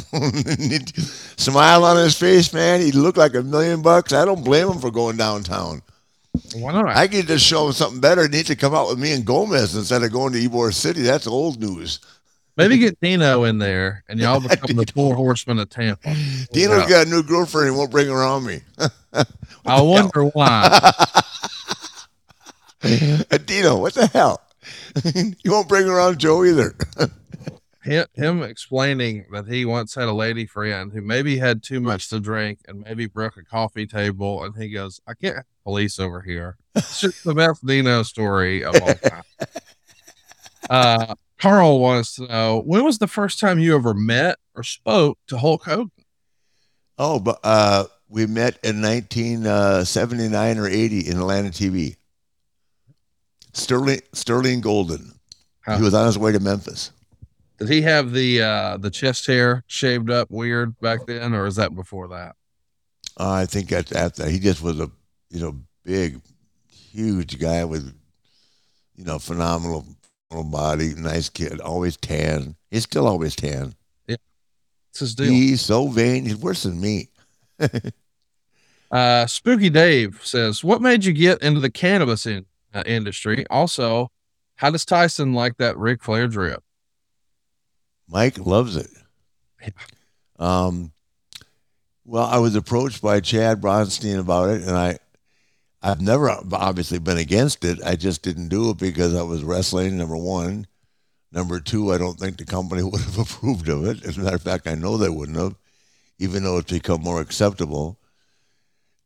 Smile 1.37 1.85
on 1.85 1.97
his 1.97 2.17
face, 2.17 2.53
man. 2.53 2.81
He 2.81 2.93
looked 2.93 3.19
like 3.19 3.35
a 3.35 3.43
million 3.43 3.83
bucks. 3.83 4.13
I 4.13 4.25
don't 4.25 4.45
blame 4.45 4.69
him 4.69 4.79
for 4.79 4.93
going 4.93 5.17
downtown. 5.17 5.83
Why 6.55 6.73
not? 6.73 6.89
I 6.89 7.09
could 7.09 7.27
just 7.27 7.45
show 7.45 7.67
him 7.67 7.73
something 7.73 8.01
better. 8.01 8.27
Need 8.29 8.47
to 8.47 8.57
come 8.57 8.75
out 8.75 8.89
with 8.89 8.99
me 8.99 9.13
and 9.13 9.25
Gomez 9.25 9.75
instead 9.75 10.03
of 10.03 10.13
going 10.13 10.33
to 10.33 10.39
Ybor 10.39 10.73
City. 10.73 11.03
That's 11.03 11.27
old 11.27 11.61
news. 11.61 12.01
Maybe 12.57 12.77
get 12.79 13.01
Dino 13.01 13.45
in 13.45 13.59
there 13.59 14.05
and 14.09 14.21
y'all 14.21 14.41
become 14.49 14.77
the 14.77 14.91
four 14.93 15.15
horsemen 15.15 15.59
of 15.59 15.71
Tampa. 15.71 16.15
Dino's 16.53 16.87
got 16.87 17.07
a 17.07 17.11
new 17.11 17.23
girlfriend. 17.23 17.73
He 17.73 17.77
won't 17.77 17.91
bring 17.91 18.09
her 18.09 18.23
on 18.23 18.45
me. 18.45 18.61
I 19.67 19.81
wonder 19.81 20.25
why. 20.25 20.93
Dino, 23.47 23.79
what 23.79 23.95
the 23.95 24.07
hell? 24.13 24.43
you 25.15 25.51
won't 25.51 25.69
bring 25.69 25.87
her 25.87 26.01
on 26.01 26.19
Joe 26.19 26.45
either. 26.45 26.75
Him, 27.83 28.07
him 28.15 28.43
explaining 28.43 29.27
that 29.33 29.47
he 29.47 29.65
once 29.65 29.95
had 29.95 30.09
a 30.09 30.13
lady 30.13 30.47
friend 30.47 30.93
who 30.93 31.01
maybe 31.01 31.39
had 31.39 31.63
too 31.63 31.81
much 31.81 32.09
to 32.11 32.21
drink 32.21 32.61
and 32.67 32.81
maybe 32.81 33.07
broke 33.07 33.37
a 33.37 33.45
coffee 33.45 33.87
table, 33.87 34.45
and 34.45 34.57
he 34.57 34.69
goes, 34.69 35.01
"I 35.07 35.15
can't 35.15 35.37
have 35.37 35.45
police 35.65 35.99
over 35.99 36.23
here." 36.23 36.57
It's 36.75 37.01
just 37.01 37.25
the 37.25 37.35
best 37.35 37.65
Dino 37.67 38.03
story 38.03 38.65
of 38.65 38.75
all 38.81 38.95
time. 38.95 39.23
Uh, 40.71 41.17
Carl 41.39 41.81
wants 41.81 42.15
to 42.15 42.27
know 42.29 42.63
when 42.65 42.85
was 42.85 42.99
the 42.99 43.09
first 43.09 43.41
time 43.41 43.59
you 43.59 43.75
ever 43.75 43.95
met 43.95 44.39
or 44.55 44.63
spoke 44.63 45.19
to 45.27 45.37
Hulk 45.37 45.65
Hogan? 45.65 45.91
Oh, 46.97 47.19
but 47.19 47.41
uh, 47.43 47.87
we 48.09 48.27
met 48.27 48.59
in 48.63 48.81
1979 48.81 50.59
or 50.59 50.69
80 50.69 51.09
in 51.09 51.19
Atlanta 51.19 51.49
TV. 51.49 51.97
Sterling 53.53 54.01
Sterling 54.13 54.61
Golden. 54.61 55.19
Huh. 55.65 55.77
He 55.79 55.83
was 55.83 55.95
on 55.95 56.07
his 56.07 56.19
way 56.19 56.33
to 56.33 56.41
Memphis. 56.41 56.93
Did 57.59 57.69
he 57.69 57.83
have 57.83 58.13
the 58.13 58.43
uh, 58.43 58.77
the 58.79 58.91
chest 58.91 59.27
hair 59.27 59.63
shaved 59.67 60.11
up 60.11 60.31
weird 60.31 60.79
back 60.81 61.07
then, 61.07 61.35
or 61.35 61.47
is 61.47 61.57
that 61.57 61.75
before 61.75 62.09
that? 62.09 62.35
Uh, 63.19 63.31
I 63.31 63.47
think 63.47 63.69
that's 63.69 63.93
after 63.93 64.29
he 64.29 64.39
just 64.39 64.63
was 64.63 64.81
a 64.81 64.91
you 65.31 65.41
know 65.41 65.61
big, 65.85 66.21
huge 66.69 67.39
guy 67.39 67.65
with 67.65 67.95
you 68.97 69.05
know 69.05 69.19
phenomenal, 69.19 69.87
phenomenal 70.29 70.51
body, 70.51 70.95
nice 70.95 71.29
kid, 71.29 71.61
always 71.61 71.97
tan. 71.97 72.57
He's 72.71 72.85
still 72.85 73.07
always 73.07 73.37
tan. 73.37 73.75
Yeah, 74.07 74.17
It's 74.91 75.01
his 75.01 75.15
deal. 75.15 75.31
He's 75.31 75.61
so 75.61 75.89
vain. 75.89 76.25
He's 76.25 76.37
worse 76.37 76.63
than 76.65 76.81
me. 76.81 77.11
Uh, 78.91 79.27
Spooky 79.27 79.71
Dave 79.71 80.21
says, 80.23 80.63
"What 80.63 80.83
made 80.83 81.07
you 81.07 81.15
get 81.15 81.41
into 81.41 81.61
the 81.61 81.71
cannabis 81.71 82.27
in, 82.27 82.45
uh, 82.75 82.83
industry? 82.85 83.47
Also, 83.49 84.11
how 84.57 84.71
does 84.71 84.85
Tyson 84.85 85.33
like 85.33 85.57
that 85.57 85.79
Ric 85.79 86.03
Flair 86.03 86.29
drip?" 86.29 86.63
Mike 88.13 88.39
loves 88.39 88.77
it. 88.77 88.91
Um, 90.39 90.93
well, 92.05 92.27
I 92.27 92.39
was 92.39 92.55
approached 92.55 93.01
by 93.01 93.21
Chad 93.21 93.63
Bronstein 93.63 94.19
about 94.19 94.51
it, 94.51 94.63
and 94.63 94.77
I, 94.77 94.99
I've 95.81 96.03
never 96.03 96.31
obviously 96.31 96.99
been 96.99 97.17
against 97.17 97.65
it. 97.65 97.79
I 97.85 97.97
just 97.97 98.23
didn't 98.23 98.49
do 98.49 98.71
it 98.71 98.77
because 98.79 99.15
I 99.15 99.23
was 99.23 99.43
wrestling. 99.43 99.97
Number 99.97 100.17
one, 100.17 100.67
number 101.33 101.59
two, 101.59 101.91
I 101.93 101.99
don't 101.99 102.19
think 102.19 102.37
the 102.37 102.45
company 102.45 102.83
would 102.85 103.01
have 103.01 103.19
approved 103.19 103.69
of 103.69 103.87
it. 103.87 104.05
As 104.05 104.19
a 104.19 104.21
matter 104.21 104.37
of 104.37 104.43
fact, 104.43 104.67
I 104.67 104.75
know 104.75 104.97
they 104.99 105.09
wouldn't 105.09 105.39
have, 105.39 105.55
even 106.19 106.45
though 106.45 106.59
it's 106.59 106.73
become 106.73 107.01
more 107.03 107.21
acceptable. 107.21 107.99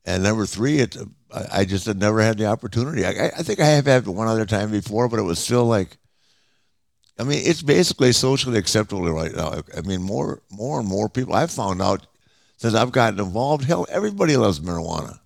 And 0.04 0.22
number 0.22 0.46
three, 0.46 0.78
it 0.78 0.96
I, 1.52 1.64
just 1.64 1.86
had 1.86 1.98
never 1.98 2.22
had 2.22 2.38
the 2.38 2.46
opportunity. 2.46 3.04
I- 3.04 3.26
I 3.36 3.42
think 3.42 3.60
I 3.60 3.66
have 3.66 3.86
had 3.86 4.06
one 4.06 4.28
other 4.28 4.46
time 4.46 4.70
before, 4.70 5.08
but 5.08 5.18
it 5.20 5.22
was 5.22 5.38
still 5.38 5.64
like. 5.64 5.98
I 7.18 7.24
mean, 7.24 7.40
it's 7.44 7.62
basically 7.62 8.12
socially 8.12 8.58
acceptable 8.58 9.10
right 9.10 9.34
now. 9.34 9.62
I 9.76 9.80
mean, 9.82 10.02
more, 10.02 10.42
more 10.50 10.78
and 10.80 10.88
more 10.88 11.08
people. 11.08 11.34
I've 11.34 11.50
found 11.50 11.80
out 11.80 12.06
since 12.58 12.74
I've 12.74 12.92
gotten 12.92 13.18
involved. 13.20 13.64
Hell, 13.64 13.86
everybody 13.90 14.36
loves 14.36 14.60
marijuana. 14.60 15.18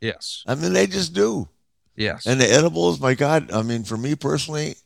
Yes, 0.00 0.42
I 0.46 0.54
mean, 0.54 0.72
they 0.72 0.86
just 0.86 1.12
do. 1.14 1.48
yes. 1.96 2.26
And 2.26 2.40
the 2.40 2.50
edibles, 2.50 3.00
my 3.00 3.14
God. 3.14 3.52
I 3.52 3.62
mean, 3.62 3.84
for 3.84 3.96
me 3.96 4.14
personally, 4.14 4.76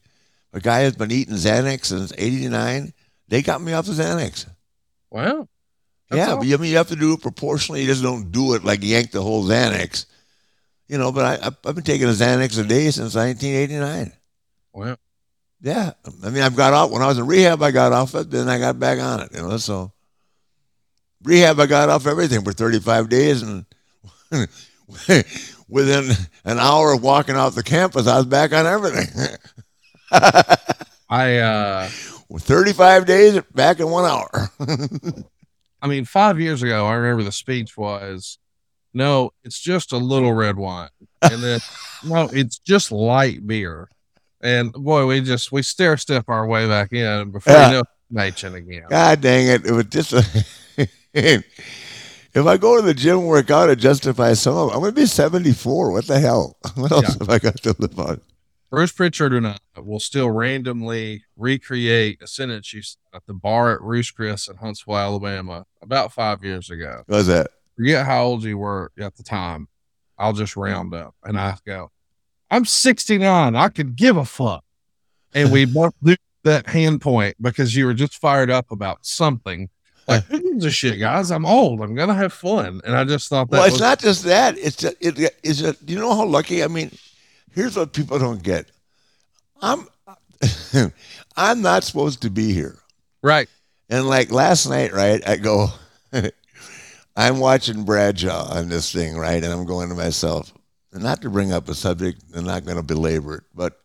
a 0.52 0.60
guy 0.60 0.80
has 0.80 0.94
been 0.96 1.10
eating 1.10 1.34
Xanax 1.34 1.86
since 1.86 2.12
'89. 2.16 2.92
They 3.28 3.42
got 3.42 3.60
me 3.60 3.72
off 3.72 3.86
the 3.86 3.92
Xanax. 3.92 4.46
wow. 5.10 5.48
That's 6.10 6.18
yeah, 6.26 6.30
all. 6.32 6.38
but 6.38 6.46
you- 6.46 6.54
I 6.54 6.58
mean, 6.58 6.70
you 6.70 6.78
have 6.78 6.88
to 6.88 6.96
do 6.96 7.12
it 7.12 7.20
proportionally. 7.20 7.82
You 7.82 7.86
just 7.88 8.02
don't 8.02 8.32
do 8.32 8.54
it 8.54 8.64
like 8.64 8.82
yank 8.82 9.10
the 9.10 9.20
whole 9.22 9.44
Xanax. 9.44 10.06
You 10.88 10.96
know, 10.96 11.12
but 11.12 11.24
I, 11.42 11.46
I've- 11.48 11.56
I've 11.66 11.74
been 11.74 11.84
taking 11.84 12.06
a 12.08 12.12
Xanax 12.12 12.58
a 12.58 12.64
day 12.66 12.90
since 12.90 13.14
1989. 13.14 14.12
Wow. 14.72 14.96
Yeah, 15.60 15.92
I 16.24 16.30
mean, 16.30 16.42
I've 16.42 16.56
got 16.56 16.72
off 16.72 16.90
when 16.90 17.02
I 17.02 17.08
was 17.08 17.18
in 17.18 17.26
rehab. 17.26 17.62
I 17.62 17.72
got 17.72 17.92
off 17.92 18.14
it, 18.14 18.30
then 18.30 18.48
I 18.48 18.58
got 18.58 18.78
back 18.78 19.00
on 19.00 19.20
it. 19.20 19.30
You 19.34 19.42
know, 19.42 19.56
so 19.56 19.92
rehab, 21.24 21.58
I 21.58 21.66
got 21.66 21.88
off 21.88 22.06
everything 22.06 22.44
for 22.44 22.52
35 22.52 23.08
days, 23.08 23.42
and 23.42 23.66
within 25.68 26.10
an 26.44 26.58
hour 26.58 26.92
of 26.92 27.02
walking 27.02 27.36
off 27.36 27.56
the 27.56 27.62
campus, 27.64 28.06
I 28.06 28.18
was 28.18 28.26
back 28.26 28.52
on 28.52 28.66
everything. 28.66 29.36
I 31.10 31.38
uh, 31.38 31.88
35 32.38 33.06
days, 33.06 33.40
back 33.54 33.80
in 33.80 33.90
one 33.90 34.04
hour. 34.04 34.50
I 35.80 35.86
mean, 35.86 36.04
five 36.04 36.40
years 36.40 36.62
ago, 36.62 36.86
I 36.86 36.94
remember 36.94 37.22
the 37.22 37.32
speech 37.32 37.76
was, 37.76 38.38
"No, 38.92 39.32
it's 39.44 39.58
just 39.58 39.92
a 39.92 39.96
little 39.96 40.32
red 40.32 40.56
wine," 40.56 40.90
and 41.22 41.42
then, 41.42 41.60
"No, 42.04 42.28
it's 42.32 42.58
just 42.58 42.90
light 42.90 43.46
beer." 43.46 43.88
And 44.40 44.72
boy, 44.72 45.06
we 45.06 45.20
just 45.20 45.50
we 45.52 45.62
stair 45.62 45.96
step 45.96 46.24
our 46.28 46.46
way 46.46 46.66
back 46.68 46.92
in 46.92 47.30
before 47.32 47.52
Yeah. 47.52 47.68
you 47.70 47.74
know, 47.76 47.82
nation 48.10 48.54
again. 48.54 48.84
God 48.88 49.20
dang 49.20 49.48
it! 49.48 49.66
It 49.66 49.72
was 49.72 49.86
just. 49.86 50.12
A 50.12 50.24
if 52.34 52.46
I 52.46 52.56
go 52.56 52.76
to 52.76 52.82
the 52.82 52.94
gym 52.94 53.18
and 53.18 53.26
work 53.28 53.50
out, 53.50 53.70
it 53.70 53.76
justifies 53.76 54.40
some 54.40 54.56
of 54.56 54.68
it. 54.70 54.74
I'm 54.74 54.80
going 54.80 54.92
to 54.94 55.00
be 55.00 55.06
74. 55.06 55.90
What 55.92 56.06
the 56.06 56.20
hell? 56.20 56.56
What 56.76 56.92
else 56.92 57.02
Yeah. 57.04 57.14
have 57.20 57.30
I 57.30 57.38
got 57.38 57.56
to 57.62 57.74
live 57.78 57.98
on? 57.98 58.20
Bruce 58.70 58.92
Pritchard 58.92 59.32
and 59.32 59.46
I 59.46 59.56
will 59.78 59.98
still 59.98 60.30
randomly 60.30 61.24
recreate 61.36 62.20
a 62.22 62.26
sentence 62.26 62.72
you 62.74 62.82
said 62.82 62.98
at 63.14 63.26
the 63.26 63.32
bar 63.32 63.72
at 63.72 63.80
Ruth's 63.80 64.10
Chris 64.10 64.46
in 64.46 64.56
Huntsville, 64.56 64.98
Alabama, 64.98 65.64
about 65.80 66.12
five 66.12 66.44
years 66.44 66.68
ago. 66.68 67.02
What 67.06 67.16
was 67.16 67.26
that? 67.28 67.48
Forget 67.76 68.04
how 68.04 68.24
old 68.24 68.44
you 68.44 68.58
were 68.58 68.92
at 69.00 69.16
the 69.16 69.22
time. 69.22 69.68
I'll 70.18 70.34
just 70.34 70.54
round 70.56 70.92
up 70.94 71.14
and 71.24 71.38
I 71.40 71.56
go, 71.66 71.90
I'm 72.50 72.64
69. 72.64 73.54
I 73.54 73.68
could 73.68 73.96
give 73.96 74.16
a 74.16 74.24
fuck. 74.24 74.64
And 75.34 75.52
we 75.52 75.64
both 75.66 75.94
do 76.02 76.16
that 76.44 76.66
hand 76.66 77.00
point 77.00 77.36
because 77.40 77.76
you 77.76 77.86
were 77.86 77.94
just 77.94 78.14
fired 78.14 78.50
up 78.50 78.70
about 78.70 79.04
something. 79.04 79.68
Like, 80.06 80.24
who 80.24 80.40
gives 80.40 80.64
a 80.64 80.70
shit, 80.70 80.98
guys? 80.98 81.30
I'm 81.30 81.44
old. 81.44 81.82
I'm 81.82 81.94
going 81.94 82.08
to 82.08 82.14
have 82.14 82.32
fun. 82.32 82.80
And 82.84 82.96
I 82.96 83.04
just 83.04 83.28
thought 83.28 83.50
that 83.50 83.58
Well, 83.58 83.66
it's 83.66 83.74
was 83.74 83.80
not 83.82 83.98
just 83.98 84.24
that. 84.24 84.56
It's 84.56 84.76
just, 84.76 84.96
it 85.00 85.34
is 85.42 85.60
it. 85.60 85.76
You 85.86 85.98
know 85.98 86.14
how 86.14 86.24
lucky? 86.24 86.64
I 86.64 86.66
mean, 86.68 86.96
here's 87.54 87.76
what 87.76 87.92
people 87.92 88.18
don't 88.18 88.42
get. 88.42 88.70
I'm 89.60 89.86
I'm 91.36 91.60
not 91.60 91.84
supposed 91.84 92.22
to 92.22 92.30
be 92.30 92.52
here. 92.52 92.78
right. 93.22 93.48
And 93.90 94.06
like 94.06 94.30
last 94.30 94.68
night, 94.68 94.92
right? 94.92 95.26
I 95.26 95.36
go. 95.36 95.68
I'm 97.16 97.38
watching 97.38 97.84
Bradshaw 97.84 98.48
on 98.50 98.68
this 98.68 98.92
thing, 98.92 99.16
right? 99.16 99.42
And 99.42 99.52
I'm 99.52 99.64
going 99.64 99.88
to 99.88 99.94
myself, 99.94 100.52
not 100.92 101.22
to 101.22 101.30
bring 101.30 101.52
up 101.52 101.68
a 101.68 101.74
subject, 101.74 102.22
I'm 102.34 102.44
not 102.44 102.64
going 102.64 102.76
to 102.76 102.82
belabor 102.82 103.36
it, 103.36 103.44
but 103.54 103.80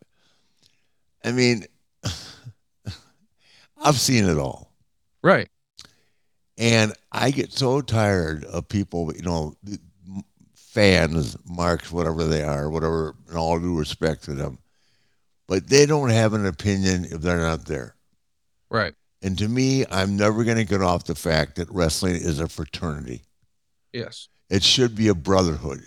I 1.24 1.32
mean, 1.32 1.66
I've 3.82 3.98
seen 3.98 4.24
it 4.24 4.38
all. 4.38 4.72
Right. 5.22 5.48
And 6.56 6.92
I 7.10 7.30
get 7.30 7.52
so 7.52 7.80
tired 7.80 8.44
of 8.44 8.68
people, 8.68 9.12
you 9.14 9.22
know, 9.22 9.56
fans, 10.54 11.36
marks, 11.44 11.90
whatever 11.90 12.24
they 12.24 12.42
are, 12.42 12.68
whatever, 12.68 13.14
in 13.30 13.36
all 13.36 13.58
due 13.58 13.78
respect 13.78 14.24
to 14.24 14.34
them, 14.34 14.58
but 15.46 15.68
they 15.68 15.86
don't 15.86 16.10
have 16.10 16.32
an 16.34 16.46
opinion 16.46 17.04
if 17.04 17.20
they're 17.20 17.38
not 17.38 17.66
there. 17.66 17.96
Right. 18.70 18.94
And 19.22 19.38
to 19.38 19.48
me, 19.48 19.84
I'm 19.90 20.16
never 20.16 20.44
going 20.44 20.58
to 20.58 20.64
get 20.64 20.82
off 20.82 21.04
the 21.04 21.14
fact 21.14 21.56
that 21.56 21.70
wrestling 21.70 22.16
is 22.16 22.40
a 22.40 22.48
fraternity. 22.48 23.22
Yes. 23.92 24.28
It 24.50 24.62
should 24.62 24.94
be 24.94 25.08
a 25.08 25.14
brotherhood, 25.14 25.80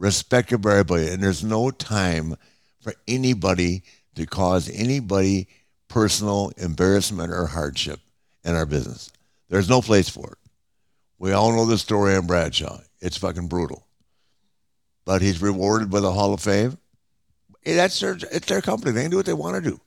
respect 0.00 0.52
everybody. 0.52 1.08
And 1.08 1.22
there's 1.22 1.44
no 1.44 1.70
time 1.70 2.34
for 2.80 2.94
anybody 3.06 3.84
to 4.16 4.26
cause 4.26 4.68
anybody 4.68 5.46
personal 5.88 6.50
embarrassment 6.56 7.32
or 7.32 7.46
hardship 7.46 8.00
in 8.42 8.56
our 8.56 8.66
business. 8.66 9.12
There's 9.48 9.68
no 9.68 9.82
place 9.82 10.08
for 10.08 10.32
it. 10.32 10.38
We 11.18 11.32
all 11.32 11.52
know 11.52 11.66
the 11.66 11.78
story 11.78 12.16
on 12.16 12.26
Bradshaw. 12.26 12.80
It's 13.00 13.18
fucking 13.18 13.48
brutal. 13.48 13.86
But 15.04 15.22
he's 15.22 15.42
rewarded 15.42 15.90
by 15.90 16.00
the 16.00 16.12
Hall 16.12 16.32
of 16.32 16.40
Fame. 16.40 16.78
That's 17.64 18.00
their, 18.00 18.16
it's 18.32 18.46
their 18.46 18.62
company. 18.62 18.92
They 18.92 19.02
can 19.02 19.10
do 19.10 19.18
what 19.18 19.26
they 19.26 19.34
want 19.34 19.62
to 19.62 19.70
do. 19.70 19.80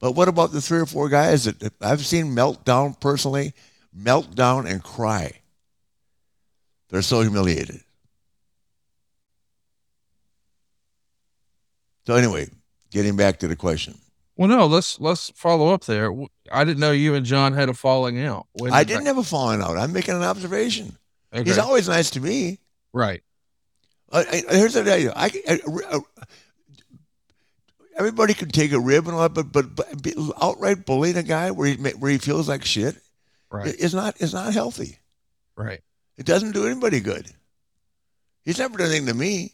But 0.00 0.12
what 0.12 0.28
about 0.28 0.52
the 0.52 0.62
three 0.62 0.78
or 0.78 0.86
four 0.86 1.08
guys 1.08 1.44
that 1.44 1.72
I've 1.82 2.06
seen 2.06 2.34
melt 2.34 2.64
down 2.64 2.94
personally, 2.94 3.52
melt 3.92 4.34
down 4.34 4.66
and 4.66 4.82
cry? 4.82 5.40
They're 6.88 7.02
so 7.02 7.20
humiliated. 7.20 7.82
So 12.08 12.14
anyway, 12.14 12.48
getting 12.90 13.16
back 13.16 13.40
to 13.40 13.48
the 13.48 13.54
question. 13.54 13.94
Well, 14.34 14.48
no, 14.48 14.64
let's 14.64 14.98
let's 14.98 15.28
follow 15.36 15.74
up 15.74 15.84
there. 15.84 16.10
I 16.50 16.64
didn't 16.64 16.80
know 16.80 16.90
you 16.90 17.14
and 17.14 17.26
John 17.26 17.52
had 17.52 17.68
a 17.68 17.74
falling 17.74 18.24
out. 18.24 18.46
Did 18.56 18.70
I 18.70 18.82
didn't 18.82 19.04
that... 19.04 19.10
have 19.10 19.18
a 19.18 19.22
falling 19.22 19.60
out. 19.60 19.76
I'm 19.76 19.92
making 19.92 20.14
an 20.14 20.22
observation. 20.22 20.96
Okay. 21.34 21.44
He's 21.44 21.58
always 21.58 21.86
nice 21.86 22.08
to 22.12 22.20
me. 22.20 22.60
Right. 22.94 23.22
Uh, 24.10 24.24
I, 24.26 24.42
here's 24.52 24.72
the 24.72 24.90
idea. 24.90 25.12
I, 25.14 25.30
I, 25.46 25.58
I, 25.90 26.00
everybody 27.98 28.32
can 28.32 28.48
take 28.48 28.72
a 28.72 28.80
rib 28.80 29.06
and 29.06 29.14
all 29.14 29.28
that, 29.28 29.34
but 29.34 29.52
but, 29.52 29.76
but 29.76 30.14
outright 30.40 30.86
bullying 30.86 31.18
a 31.18 31.22
guy 31.22 31.50
where 31.50 31.68
he 31.68 31.74
where 31.74 32.10
he 32.10 32.16
feels 32.16 32.48
like 32.48 32.64
shit, 32.64 32.96
right, 33.50 33.66
is 33.66 33.92
not 33.92 34.18
is 34.18 34.32
not 34.32 34.54
healthy. 34.54 34.96
Right. 35.56 35.82
It 36.16 36.24
doesn't 36.24 36.52
do 36.52 36.64
anybody 36.64 37.00
good. 37.00 37.30
He's 38.46 38.58
never 38.58 38.78
done 38.78 38.86
anything 38.86 39.08
to 39.08 39.14
me. 39.14 39.52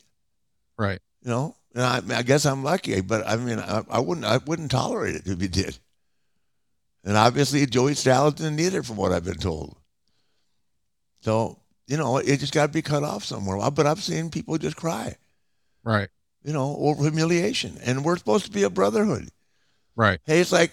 Right. 0.78 1.00
You 1.24 1.30
know, 1.30 1.56
and 1.74 1.82
I, 1.82 2.18
I 2.18 2.22
guess 2.22 2.46
I'm 2.46 2.62
lucky, 2.62 3.00
but 3.00 3.26
I 3.26 3.36
mean, 3.36 3.58
I, 3.58 3.82
I, 3.90 4.00
wouldn't 4.00 4.26
I 4.26 4.38
wouldn't 4.38 4.70
tolerate 4.70 5.16
it 5.16 5.26
if 5.26 5.40
he 5.40 5.48
did. 5.48 5.78
And 7.04 7.16
obviously, 7.16 7.66
Joey 7.66 7.94
Styles 7.94 8.34
didn't 8.34 8.60
either, 8.60 8.82
from 8.82 8.96
what 8.96 9.12
I've 9.12 9.24
been 9.24 9.34
told. 9.34 9.76
So 11.20 11.58
you 11.86 11.96
know, 11.96 12.16
it 12.18 12.38
just 12.38 12.54
got 12.54 12.66
to 12.66 12.72
be 12.72 12.82
cut 12.82 13.02
off 13.02 13.24
somewhere. 13.24 13.70
But 13.70 13.86
I've 13.86 14.02
seen 14.02 14.30
people 14.30 14.56
just 14.56 14.76
cry. 14.76 15.16
Right 15.82 16.08
you 16.44 16.52
know, 16.52 16.76
over 16.78 17.02
humiliation. 17.02 17.78
And 17.84 18.04
we're 18.04 18.18
supposed 18.18 18.44
to 18.44 18.52
be 18.52 18.62
a 18.62 18.70
brotherhood. 18.70 19.28
Right. 19.96 20.20
Hey, 20.24 20.40
it's 20.40 20.52
like 20.52 20.72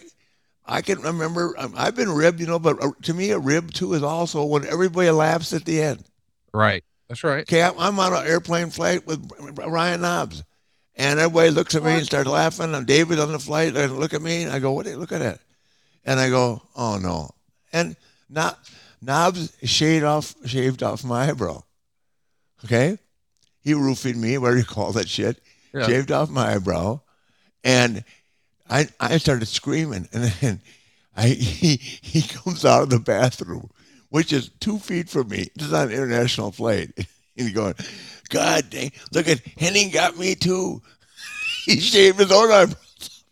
I 0.66 0.82
can 0.82 1.02
remember 1.02 1.56
um, 1.58 1.74
I've 1.76 1.96
been 1.96 2.12
ribbed, 2.12 2.40
you 2.40 2.48
know, 2.48 2.60
but 2.60 2.84
uh, 2.84 2.92
to 3.04 3.14
me, 3.14 3.32
a 3.32 3.40
rib 3.40 3.72
too 3.72 3.94
is 3.94 4.04
also 4.04 4.44
when 4.44 4.66
everybody 4.66 5.10
laughs 5.10 5.54
at 5.54 5.66
the 5.66 5.82
end. 5.82 6.04
Right. 6.54 6.84
That's 7.08 7.24
right. 7.24 7.42
Okay, 7.42 7.64
I'm 7.64 8.00
on 8.00 8.14
an 8.14 8.28
airplane 8.28 8.70
flight 8.70 9.06
with 9.08 9.56
Brian 9.56 10.02
Knobbs, 10.02 10.44
and 10.96 11.20
everybody 11.20 11.50
looks 11.52 11.76
at 11.76 11.84
me 11.84 11.92
and 11.94 12.06
starts 12.06 12.30
laughing. 12.30 12.74
And 12.74 12.86
David 12.86 13.20
on 13.20 13.32
the 13.32 13.40
flight 13.40 13.76
and 13.76 14.00
look 14.00 14.14
at 14.14 14.22
me, 14.22 14.44
and 14.44 14.52
I 14.52 14.60
go, 14.60 14.72
"What? 14.72 14.86
Look 14.86 15.12
at 15.12 15.20
that!" 15.20 15.40
And 16.06 16.20
I 16.20 16.30
go, 16.30 16.62
"Oh 16.76 16.98
no!" 16.98 17.32
And 17.74 17.96
not 18.30 18.60
Knobbs 19.02 19.52
shaved 19.64 20.04
off 20.04 20.36
shaved 20.46 20.84
off 20.84 21.04
my 21.04 21.30
eyebrow. 21.30 21.64
Okay, 22.64 23.00
he 23.62 23.74
roofied 23.74 24.16
me. 24.16 24.38
What 24.38 24.52
do 24.52 24.58
you 24.58 24.64
call 24.64 24.92
that 24.94 25.10
shit? 25.10 25.42
yeah. 25.74 25.88
shaved 25.88 26.12
off 26.12 26.30
my 26.30 26.54
eyebrow, 26.54 27.02
and 27.64 28.04
I 28.70 28.88
I 29.00 29.18
started 29.18 29.48
screaming, 29.48 30.08
and 30.14 30.24
then 30.24 30.62
I 31.16 31.28
he 31.30 31.78
he 31.78 32.22
comes 32.22 32.64
out 32.66 32.84
of 32.84 32.90
the 32.90 33.00
bathroom, 33.00 33.70
which 34.10 34.32
is 34.32 34.50
two 34.60 34.78
feet 34.78 35.10
from 35.10 35.30
me. 35.30 35.50
This 35.56 35.68
is 35.68 35.74
on 35.74 35.88
an 35.88 35.94
international 35.94 36.52
flight, 36.52 36.92
he's 37.36 37.54
going, 37.54 37.76
God 38.30 38.70
dang! 38.70 38.92
Look 39.14 39.28
at 39.28 39.44
Hennig 39.44 39.94
got 39.94 40.18
me 40.18 40.36
too. 40.36 40.82
he 41.66 41.80
shaved 41.80 42.20
his 42.20 42.32
own 42.32 42.52
eyebrows. 42.52 43.24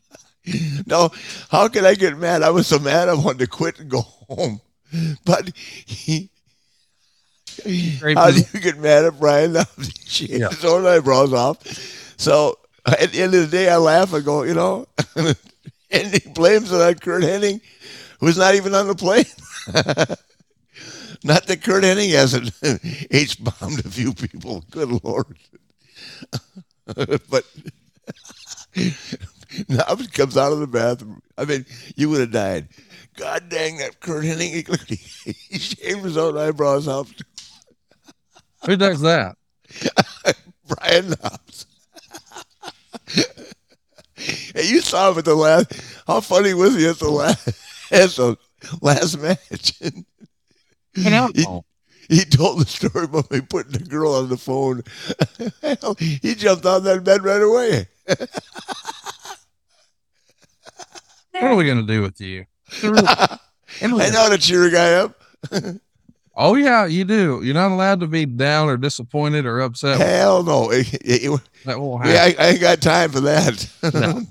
no, 0.86 1.10
how 1.50 1.68
can 1.68 1.86
I 1.86 1.95
get 1.95 2.18
mad? 2.18 2.43
I 2.43 2.50
was 2.50 2.68
so 2.68 2.80
mad 2.80 3.10
I 3.10 3.14
wanted 3.14 3.39
to 3.39 3.47
quit 3.47 3.80
and 3.80 3.89
go 3.89 4.02
home, 4.02 4.62
but 5.26 5.52
he. 5.56 6.30
How 8.16 8.32
do 8.32 8.41
you 8.54 8.60
get 8.62 8.78
mad 8.78 9.04
at 9.04 9.20
Brian? 9.20 9.54
He 9.78 9.91
shaved 10.06 10.32
yeah. 10.32 10.50
his 10.50 10.64
own 10.64 10.86
eyebrows 10.86 11.34
off 11.34 11.58
so 12.20 12.60
at 12.86 13.12
the 13.14 13.22
end 13.22 13.34
of 13.34 13.50
the 13.50 13.58
day, 13.58 13.70
I 13.70 13.78
laugh. 13.78 14.14
I 14.14 14.20
go, 14.20 14.43
you 14.43 14.54
know, 14.54 14.88
and 15.16 16.08
he 16.08 16.20
blames 16.32 16.72
it 16.72 16.82
on 16.82 16.95
Curt 16.95 17.24
Hennig, 17.24 17.62
who's 18.20 18.38
not 18.38 18.56
even 18.56 18.76
on 18.76 18.88
the 18.88 18.95
plane. 18.95 19.26
Not 21.24 21.47
that 21.47 21.63
Curt 21.63 21.84
Hennig 21.84 22.11
hasn't 22.11 22.51
H 23.11 23.43
bombed 23.43 23.86
a 23.86 23.89
few 23.89 24.13
people. 24.13 24.63
Good 24.72 25.03
Lord. 25.03 25.38
but 27.30 27.45
now 29.70 29.95
he 29.95 30.07
comes 30.07 30.38
out 30.38 30.53
of 30.53 30.59
the 30.59 30.67
bathroom. 30.67 31.22
I 31.38 31.45
mean, 31.45 31.65
you 31.95 32.09
would 32.09 32.22
have 32.22 32.32
died. 32.32 32.70
God 33.17 33.49
dang 33.49 33.78
that 33.78 33.99
Curt 33.99 34.24
Hennig. 34.24 34.67
He, 34.88 35.34
he 35.34 35.59
shaved 35.59 36.03
his 36.03 36.17
own 36.17 36.38
eyebrows 36.38 36.88
off. 36.88 37.13
Who 38.65 38.76
does 38.76 39.01
that? 39.01 39.36
Brian 40.67 41.09
Knobbs. 41.09 41.65
hey, 44.15 44.67
you 44.67 44.82
saw 44.82 45.11
him 45.11 45.20
at 45.20 45.26
the 45.26 45.36
last. 45.36 45.74
How 46.07 46.22
funny 46.22 46.53
was 46.53 46.76
he 46.76 46.88
at 46.88 46.99
the 46.99 47.09
last 47.09 47.47
at 47.91 48.09
the 48.11 48.38
last 48.82 49.17
match? 49.20 49.82
He, 50.94 51.46
he 52.10 52.26
told 52.26 52.60
the 52.60 52.66
story 52.66 53.06
about 53.06 53.30
me 53.32 53.42
putting 53.42 53.74
the 53.74 53.80
girl 53.80 54.16
on 54.16 54.30
the 54.30 54.38
phone. 54.38 54.84
he 56.22 56.36
jumped 56.36 56.66
on 56.66 56.84
that 56.84 57.04
bed 57.04 57.24
right 57.24 57.42
away. 57.42 57.88
what 61.32 61.44
are 61.44 61.56
we 61.56 61.68
gonna 61.68 61.84
do 61.84 62.02
with 62.02 62.20
you? 62.20 62.46
I 62.84 63.40
know 63.82 64.30
to 64.30 64.38
cheer 64.40 64.66
a 64.66 64.72
guy 64.72 64.94
up. 64.94 65.16
Oh 66.36 66.56
yeah, 66.56 66.86
you 66.86 67.06
do. 67.06 67.42
You're 67.44 67.54
not 67.54 67.72
allowed 67.72 68.00
to 68.00 68.08
be 68.08 68.26
down 68.26 68.70
or 68.70 68.78
disappointed 68.78 69.46
or 69.46 69.60
upset. 69.60 70.00
Hell 70.00 70.44
no. 70.44 70.72
It, 70.72 70.88
it, 70.94 71.42
that 71.66 71.80
won't 71.80 72.06
happen. 72.06 72.16
Yeah, 72.16 72.44
I, 72.44 72.48
I, 72.48 72.50
ain't 72.52 72.62
got 72.62 72.82
time 72.82 73.12
for 73.12 73.20
that. 73.22 73.70
no. 73.94 74.22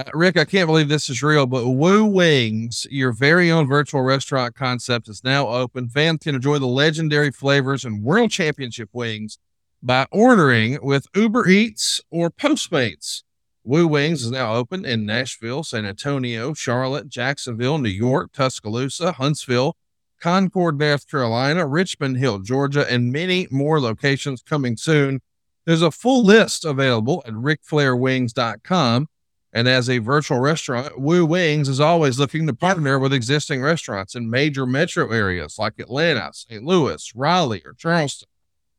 Uh, 0.00 0.04
Ric, 0.14 0.38
I 0.38 0.46
can't 0.46 0.66
believe 0.66 0.88
this 0.88 1.10
is 1.10 1.22
real, 1.22 1.44
but 1.44 1.68
Woo 1.68 2.06
Wings, 2.06 2.86
your 2.90 3.12
very 3.12 3.50
own 3.50 3.66
virtual 3.66 4.00
restaurant 4.00 4.54
concept, 4.54 5.10
is 5.10 5.22
now 5.22 5.46
open. 5.48 5.90
Fans 5.90 6.20
can 6.22 6.34
enjoy 6.34 6.58
the 6.58 6.66
legendary 6.66 7.30
flavors 7.30 7.84
and 7.84 8.02
world 8.02 8.30
championship 8.30 8.88
wings 8.94 9.36
by 9.82 10.06
ordering 10.10 10.78
with 10.80 11.06
Uber 11.14 11.46
Eats 11.48 12.00
or 12.10 12.30
Postmates. 12.30 13.24
Woo 13.62 13.86
Wings 13.86 14.22
is 14.22 14.30
now 14.30 14.54
open 14.54 14.86
in 14.86 15.04
Nashville, 15.04 15.64
San 15.64 15.84
Antonio, 15.84 16.54
Charlotte, 16.54 17.10
Jacksonville, 17.10 17.76
New 17.76 17.90
York, 17.90 18.32
Tuscaloosa, 18.32 19.12
Huntsville, 19.12 19.76
Concord, 20.18 20.78
North 20.78 21.10
Carolina, 21.10 21.66
Richmond 21.66 22.16
Hill, 22.16 22.38
Georgia, 22.38 22.90
and 22.90 23.12
many 23.12 23.48
more 23.50 23.78
locations 23.78 24.40
coming 24.40 24.78
soon. 24.78 25.20
There's 25.66 25.82
a 25.82 25.90
full 25.90 26.24
list 26.24 26.64
available 26.64 27.22
at 27.26 27.34
rickflairwings.com. 27.34 29.08
And 29.52 29.66
as 29.66 29.90
a 29.90 29.98
virtual 29.98 30.38
restaurant, 30.38 31.00
Woo 31.00 31.26
Wings 31.26 31.68
is 31.68 31.80
always 31.80 32.18
looking 32.18 32.46
to 32.46 32.54
partner 32.54 32.98
with 32.98 33.12
existing 33.12 33.62
restaurants 33.62 34.14
in 34.14 34.30
major 34.30 34.64
metro 34.64 35.10
areas 35.10 35.58
like 35.58 35.78
Atlanta, 35.80 36.30
St. 36.32 36.62
Louis, 36.62 37.12
Raleigh, 37.16 37.62
or 37.64 37.72
Charleston. 37.72 38.28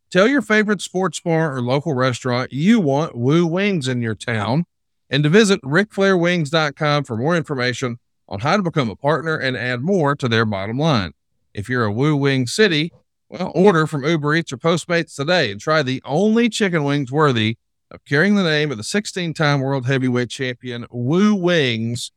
Tell 0.09 0.27
your 0.27 0.41
favorite 0.41 0.81
sports 0.81 1.19
bar 1.19 1.55
or 1.55 1.61
local 1.61 1.93
restaurant 1.93 2.53
you 2.53 2.79
want 2.79 3.17
Woo 3.17 3.45
Wings 3.45 3.87
in 3.87 4.01
your 4.01 4.15
town 4.15 4.65
and 5.09 5.23
to 5.23 5.29
visit 5.29 5.61
rickflairwings.com 5.61 7.03
for 7.03 7.17
more 7.17 7.35
information 7.35 7.99
on 8.29 8.39
how 8.39 8.55
to 8.55 8.63
become 8.63 8.89
a 8.89 8.95
partner 8.95 9.35
and 9.35 9.57
add 9.57 9.81
more 9.81 10.15
to 10.15 10.29
their 10.29 10.45
bottom 10.45 10.79
line. 10.79 11.11
If 11.53 11.67
you're 11.67 11.83
a 11.83 11.91
Woo 11.91 12.15
Wing 12.15 12.47
City, 12.47 12.91
well, 13.27 13.51
order 13.53 13.87
from 13.87 14.05
Uber 14.05 14.35
Eats 14.35 14.53
or 14.53 14.57
Postmates 14.57 15.15
today 15.15 15.51
and 15.51 15.59
try 15.59 15.83
the 15.83 16.01
only 16.05 16.49
chicken 16.49 16.83
wings 16.85 17.11
worthy 17.11 17.57
of 17.91 18.03
carrying 18.05 18.35
the 18.35 18.43
name 18.43 18.71
of 18.71 18.77
the 18.77 18.83
16 18.83 19.33
time 19.33 19.59
world 19.59 19.85
heavyweight 19.85 20.29
champion, 20.29 20.85
Woo 20.91 21.35
Wings. 21.35 22.11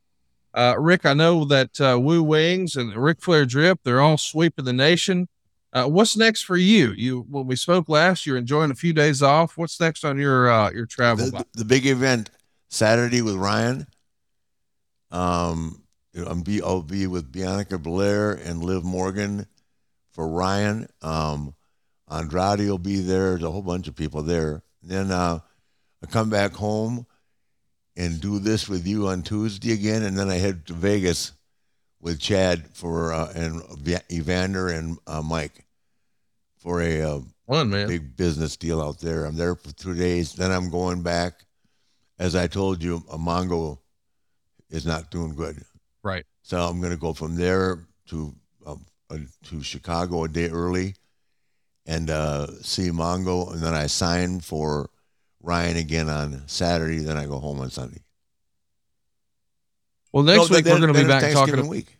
Uh, 0.53 0.75
Ric, 0.79 1.05
I 1.05 1.13
know 1.13 1.43
that 1.45 1.81
uh, 1.81 1.99
Woo 1.99 2.23
Wings 2.23 2.75
and 2.75 2.95
Ric 2.95 3.21
Flair 3.21 3.45
Drip, 3.45 3.79
they're 3.83 4.01
all 4.01 4.17
sweeping 4.17 4.65
the 4.65 4.73
nation. 4.73 5.27
Uh, 5.73 5.85
what's 5.87 6.15
next 6.15 6.43
for 6.43 6.55
you? 6.55 6.93
You 6.93 7.25
when 7.29 7.47
we 7.47 7.57
spoke 7.57 7.89
last, 7.89 8.25
you're 8.25 8.37
enjoying 8.37 8.71
a 8.71 8.75
few 8.75 8.93
days 8.93 9.21
off. 9.21 9.57
What's 9.57 9.77
next 9.81 10.05
on 10.05 10.17
your 10.17 10.49
uh, 10.49 10.71
your 10.71 10.85
travel? 10.85 11.29
The, 11.29 11.45
the, 11.53 11.65
big 11.65 11.85
event 11.85 12.29
Saturday 12.69 13.21
with 13.21 13.35
Ryan. 13.35 13.85
Um, 15.11 15.83
I'm 16.15 16.43
be 16.43 16.61
I'll 16.61 16.81
be 16.81 17.07
with 17.07 17.29
Bianca 17.29 17.77
Belair 17.77 18.31
and 18.31 18.63
Liv 18.63 18.85
Morgan 18.85 19.47
for 20.13 20.29
Ryan. 20.29 20.87
Um, 21.01 21.55
Andrade 22.09 22.69
will 22.69 22.77
be 22.77 23.01
there. 23.01 23.31
There's 23.31 23.43
a 23.43 23.51
whole 23.51 23.61
bunch 23.61 23.89
of 23.89 23.95
people 23.97 24.21
there. 24.21 24.63
then 24.81 25.11
uh, 25.11 25.39
I 26.05 26.11
come 26.11 26.29
back 26.29 26.53
home 26.53 27.07
and 27.95 28.21
do 28.21 28.37
this 28.37 28.69
with 28.69 28.85
you 28.85 29.07
on 29.07 29.23
Tuesday 29.23 29.73
again, 29.73 30.03
and 30.03 30.15
then 30.17 30.29
I 30.29 30.35
head 30.35 30.67
to 30.67 30.73
Vegas 30.73 31.31
with 31.99 32.19
Chad 32.19 32.67
for 32.73 33.11
uh, 33.11 33.31
and 33.33 33.61
Evander 34.11 34.69
and 34.69 34.99
uh, 35.07 35.23
Mike 35.23 35.65
for 36.57 36.81
a 36.81 37.01
uh, 37.01 37.19
Fun, 37.47 37.69
man. 37.71 37.87
big 37.87 38.15
business 38.15 38.55
deal 38.55 38.81
out 38.81 38.99
there. 38.99 39.25
I'm 39.25 39.35
there 39.35 39.55
for 39.55 39.71
two 39.73 39.95
days. 39.95 40.33
Then 40.33 40.51
I'm 40.51 40.69
going 40.69 41.01
back. 41.01 41.33
As 42.19 42.35
I 42.35 42.47
told 42.47 42.83
you, 42.83 43.03
a 43.11 43.17
Mongo 43.17 43.79
is 44.69 44.85
not 44.85 45.09
doing 45.09 45.33
good. 45.33 45.63
Right. 46.03 46.23
So 46.43 46.61
I'm 46.61 46.79
going 46.79 46.93
to 46.93 46.99
go 46.99 47.13
from 47.13 47.35
there 47.35 47.79
to 48.09 48.33
um, 48.65 48.85
uh, 49.09 49.17
to 49.45 49.63
Chicago 49.63 50.23
a 50.23 50.27
day 50.27 50.49
early 50.49 50.93
and 51.87 52.09
uh, 52.09 52.47
see 52.61 52.89
Mongo, 52.89 53.51
and 53.51 53.61
then 53.61 53.73
I 53.73 53.87
sign 53.87 54.39
for 54.39 54.89
Ryan 55.45 55.77
again 55.77 56.09
on 56.09 56.43
Saturday. 56.47 56.97
Then 56.99 57.17
I 57.17 57.25
go 57.27 57.39
home 57.39 57.59
on 57.59 57.69
Sunday. 57.69 58.01
Well, 60.11 60.23
next 60.23 60.49
No, 60.49 60.55
week 60.55 60.65
then- 60.65 60.73
we're 60.81 60.87
going 60.87 60.93
to 60.93 61.01
be 61.01 61.07
back 61.07 61.31
talking. 61.33 61.67
Week. 61.67 61.97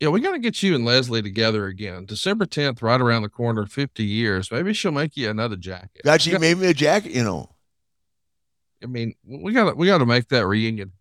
Yeah, 0.00 0.08
we 0.08 0.20
got 0.20 0.32
to 0.32 0.38
get 0.38 0.62
you 0.62 0.74
and 0.74 0.84
Leslie 0.84 1.20
together 1.22 1.66
again. 1.66 2.06
December 2.06 2.46
10th, 2.46 2.80
right 2.82 3.00
around 3.00 3.22
the 3.22 3.28
corner, 3.28 3.66
50 3.66 4.02
years. 4.02 4.50
Maybe 4.50 4.72
she'll 4.72 4.92
make 4.92 5.14
you 5.16 5.28
another 5.28 5.56
jacket. 5.56 6.00
God, 6.04 6.22
she 6.22 6.30
Yeah. 6.32 6.38
made 6.38 6.56
me 6.58 6.68
a 6.68 6.74
jacket. 6.74 7.12
You 7.12 7.22
know. 7.24 7.50
I 8.82 8.86
mean, 8.86 9.14
we 9.26 9.52
got 9.52 9.68
to 9.70 9.74
we 9.76 9.86
got 9.86 9.98
to 9.98 10.06
make 10.06 10.28
that 10.28 10.46
reunion. 10.46 10.92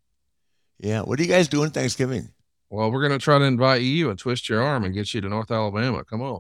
Yeah. 0.80 1.02
What 1.02 1.18
are 1.20 1.24
you 1.24 1.30
guys 1.30 1.48
doing 1.48 1.72
Thanksgiving? 1.72 2.30
Well, 2.70 2.92
we're 2.92 3.00
going 3.08 3.18
to 3.18 3.24
try 3.24 3.38
to 3.40 3.46
invite 3.46 3.82
you 3.82 4.10
and 4.10 4.20
twist 4.20 4.50
your 4.50 4.62
arm 4.62 4.84
and 4.84 4.94
get 4.94 5.14
you 5.14 5.22
to 5.22 5.30
North 5.30 5.50
Alabama. 5.50 6.04
Come 6.04 6.22
on. 6.22 6.40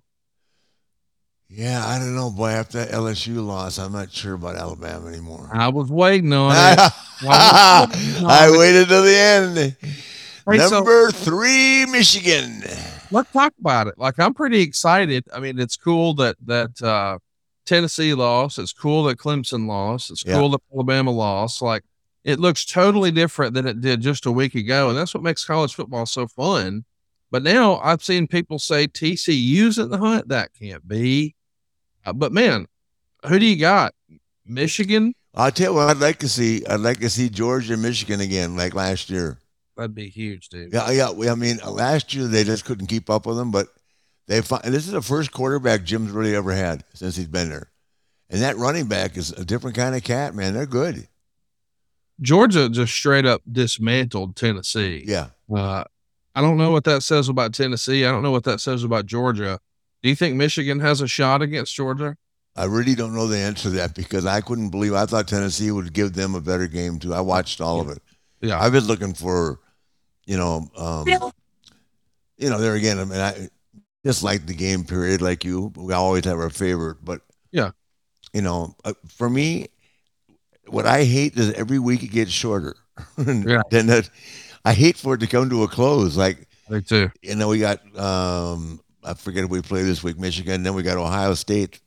Yeah, 1.51 1.83
I 1.85 1.97
don't 1.97 2.15
know, 2.15 2.29
boy. 2.29 2.49
After 2.49 2.77
that 2.85 2.91
LSU 2.91 3.43
loss, 3.43 3.79
I'm 3.79 3.91
not 3.91 4.11
sure 4.11 4.35
about 4.35 4.55
Alabama 4.55 5.07
anymore. 5.07 5.49
I 5.51 5.69
was 5.69 5.89
waiting 5.89 6.31
on 6.31 6.51
it. 6.51 6.79
I 7.23 8.55
waited 8.55 8.87
till 8.87 9.03
the 9.03 9.15
end. 9.17 9.57
Hey, 10.47 10.57
so- 10.59 10.69
Number 10.69 11.09
three, 11.11 11.85
Michigan. 11.87 12.61
let's 13.11 13.31
talk 13.31 13.53
about 13.59 13.87
it. 13.87 13.95
Like 13.97 14.19
I'm 14.19 14.33
pretty 14.35 14.61
excited. 14.61 15.25
I 15.33 15.39
mean, 15.39 15.57
it's 15.59 15.75
cool 15.75 16.13
that 16.15 16.35
that 16.45 16.81
uh, 16.83 17.17
Tennessee 17.65 18.13
lost. 18.13 18.59
It's 18.59 18.73
cool 18.73 19.03
that 19.05 19.17
Clemson 19.17 19.67
lost. 19.67 20.11
It's 20.11 20.23
Yeah. 20.23 20.35
cool 20.35 20.49
that 20.49 20.61
Alabama 20.71 21.09
lost. 21.11 21.61
Like 21.63 21.83
it 22.23 22.39
looks 22.39 22.63
totally 22.63 23.09
different 23.11 23.55
than 23.55 23.65
it 23.67 23.81
did 23.81 24.01
just 24.01 24.27
a 24.27 24.31
week 24.31 24.53
ago, 24.53 24.89
and 24.89 24.97
that's 24.97 25.13
what 25.15 25.23
makes 25.23 25.45
college 25.45 25.73
football 25.73 26.05
so 26.05 26.27
fun. 26.27 26.85
But 27.31 27.41
now 27.43 27.77
I've 27.79 28.03
seen 28.03 28.27
people 28.27 28.59
say 28.59 28.87
TCU's 28.87 29.79
in 29.79 29.89
the 29.89 29.97
hunt. 29.97 30.27
That 30.29 30.51
can't 30.53 30.87
be. 30.87 31.35
Uh, 32.09 32.13
but 32.13 32.31
man, 32.31 32.67
who 33.27 33.39
do 33.39 33.45
you 33.45 33.57
got? 33.57 33.93
Michigan? 34.45 35.13
I'll 35.35 35.51
tell 35.51 35.71
you 35.71 35.75
what 35.75 35.89
I'd 35.89 35.97
like 35.97 36.19
to 36.19 36.29
see. 36.29 36.65
I'd 36.65 36.79
like 36.79 36.99
to 36.99 37.09
see 37.09 37.29
Georgia 37.29 37.73
and 37.73 37.81
Michigan 37.81 38.19
again, 38.19 38.55
like 38.57 38.73
last 38.73 39.09
year. 39.09 39.37
That'd 39.77 39.95
be 39.95 40.09
huge, 40.09 40.49
dude. 40.49 40.73
Yeah, 40.73 40.89
yeah. 40.91 41.31
I 41.31 41.35
mean, 41.35 41.57
last 41.65 42.13
year 42.13 42.25
they 42.27 42.43
just 42.43 42.65
couldn't 42.65 42.87
keep 42.87 43.09
up 43.09 43.25
with 43.25 43.37
them, 43.37 43.51
but 43.51 43.67
they. 44.27 44.41
fi- 44.41 44.61
This 44.63 44.87
is 44.87 44.91
the 44.91 45.01
first 45.01 45.31
quarterback 45.31 45.83
Jim's 45.83 46.11
really 46.11 46.35
ever 46.35 46.51
had 46.51 46.83
since 46.93 47.15
he's 47.15 47.27
been 47.27 47.49
there, 47.49 47.69
and 48.29 48.41
that 48.41 48.57
running 48.57 48.87
back 48.87 49.15
is 49.15 49.31
a 49.31 49.45
different 49.45 49.77
kind 49.77 49.95
of 49.95 50.03
cat, 50.03 50.33
man. 50.35 50.53
They're 50.53 50.65
good. 50.65 51.07
Georgia 52.21 52.67
just 52.69 52.93
straight 52.93 53.25
up 53.25 53.41
dismantled 53.49 54.35
Tennessee. 54.35 55.03
Yeah. 55.07 55.27
Uh, 55.53 55.85
I 56.35 56.41
don't 56.41 56.57
know 56.57 56.71
what 56.71 56.83
that 56.83 57.01
says 57.03 57.29
about 57.29 57.53
Tennessee. 57.53 58.03
I 58.05 58.11
don't 58.11 58.23
know 58.23 58.31
what 58.31 58.43
that 58.43 58.59
says 58.59 58.83
about 58.83 59.05
Georgia. 59.05 59.59
Do 60.03 60.09
you 60.09 60.15
think 60.15 60.35
Michigan 60.35 60.79
has 60.79 61.01
a 61.01 61.07
shot 61.07 61.41
against 61.41 61.75
Georgia? 61.75 62.15
I 62.55 62.65
really 62.65 62.95
don't 62.95 63.13
know 63.13 63.27
the 63.27 63.37
answer 63.37 63.63
to 63.63 63.69
that 63.77 63.95
because 63.95 64.25
I 64.25 64.41
couldn't 64.41 64.69
believe. 64.69 64.93
I 64.93 65.05
thought 65.05 65.27
Tennessee 65.27 65.71
would 65.71 65.93
give 65.93 66.13
them 66.13 66.35
a 66.35 66.41
better 66.41 66.67
game 66.67 66.99
too. 66.99 67.13
I 67.13 67.21
watched 67.21 67.61
all 67.61 67.79
of 67.79 67.89
it. 67.89 67.99
Yeah. 68.41 68.59
I've 68.59 68.71
been 68.71 68.85
looking 68.85 69.13
for, 69.13 69.59
you 70.25 70.37
know, 70.37 70.67
um, 70.77 71.07
you 72.37 72.49
know, 72.49 72.59
there 72.59 72.75
again. 72.75 72.99
I 72.99 73.05
mean, 73.05 73.19
I 73.19 73.49
just 74.05 74.23
like 74.23 74.45
the 74.45 74.53
game 74.53 74.83
period, 74.83 75.21
like 75.21 75.43
you. 75.43 75.71
We 75.75 75.93
always 75.93 76.25
have 76.25 76.37
our 76.39 76.49
favorite, 76.49 76.97
but 77.03 77.21
Yeah. 77.51 77.71
you 78.33 78.41
know, 78.41 78.75
uh, 78.85 78.93
for 79.09 79.29
me, 79.29 79.67
what 80.67 80.85
I 80.85 81.03
hate 81.03 81.37
is 81.37 81.51
every 81.53 81.79
week 81.79 82.03
it 82.03 82.11
gets 82.11 82.31
shorter. 82.31 82.75
Yeah. 83.17 83.61
then 83.71 83.87
that, 83.87 84.09
I 84.65 84.73
hate 84.73 84.97
for 84.97 85.15
it 85.15 85.19
to 85.19 85.27
come 85.27 85.49
to 85.49 85.63
a 85.63 85.67
close. 85.67 86.17
Like 86.17 86.47
Me 86.69 86.81
too. 86.81 87.09
you 87.21 87.35
know, 87.35 87.47
we 87.49 87.59
got 87.59 87.79
um, 87.97 88.79
I 89.03 89.13
forget 89.13 89.43
if 89.43 89.49
we 89.49 89.61
play 89.61 89.83
this 89.83 90.03
week, 90.03 90.19
Michigan. 90.19 90.63
Then 90.63 90.73
we 90.73 90.83
got 90.83 90.97
Ohio 90.97 91.33
State. 91.33 91.79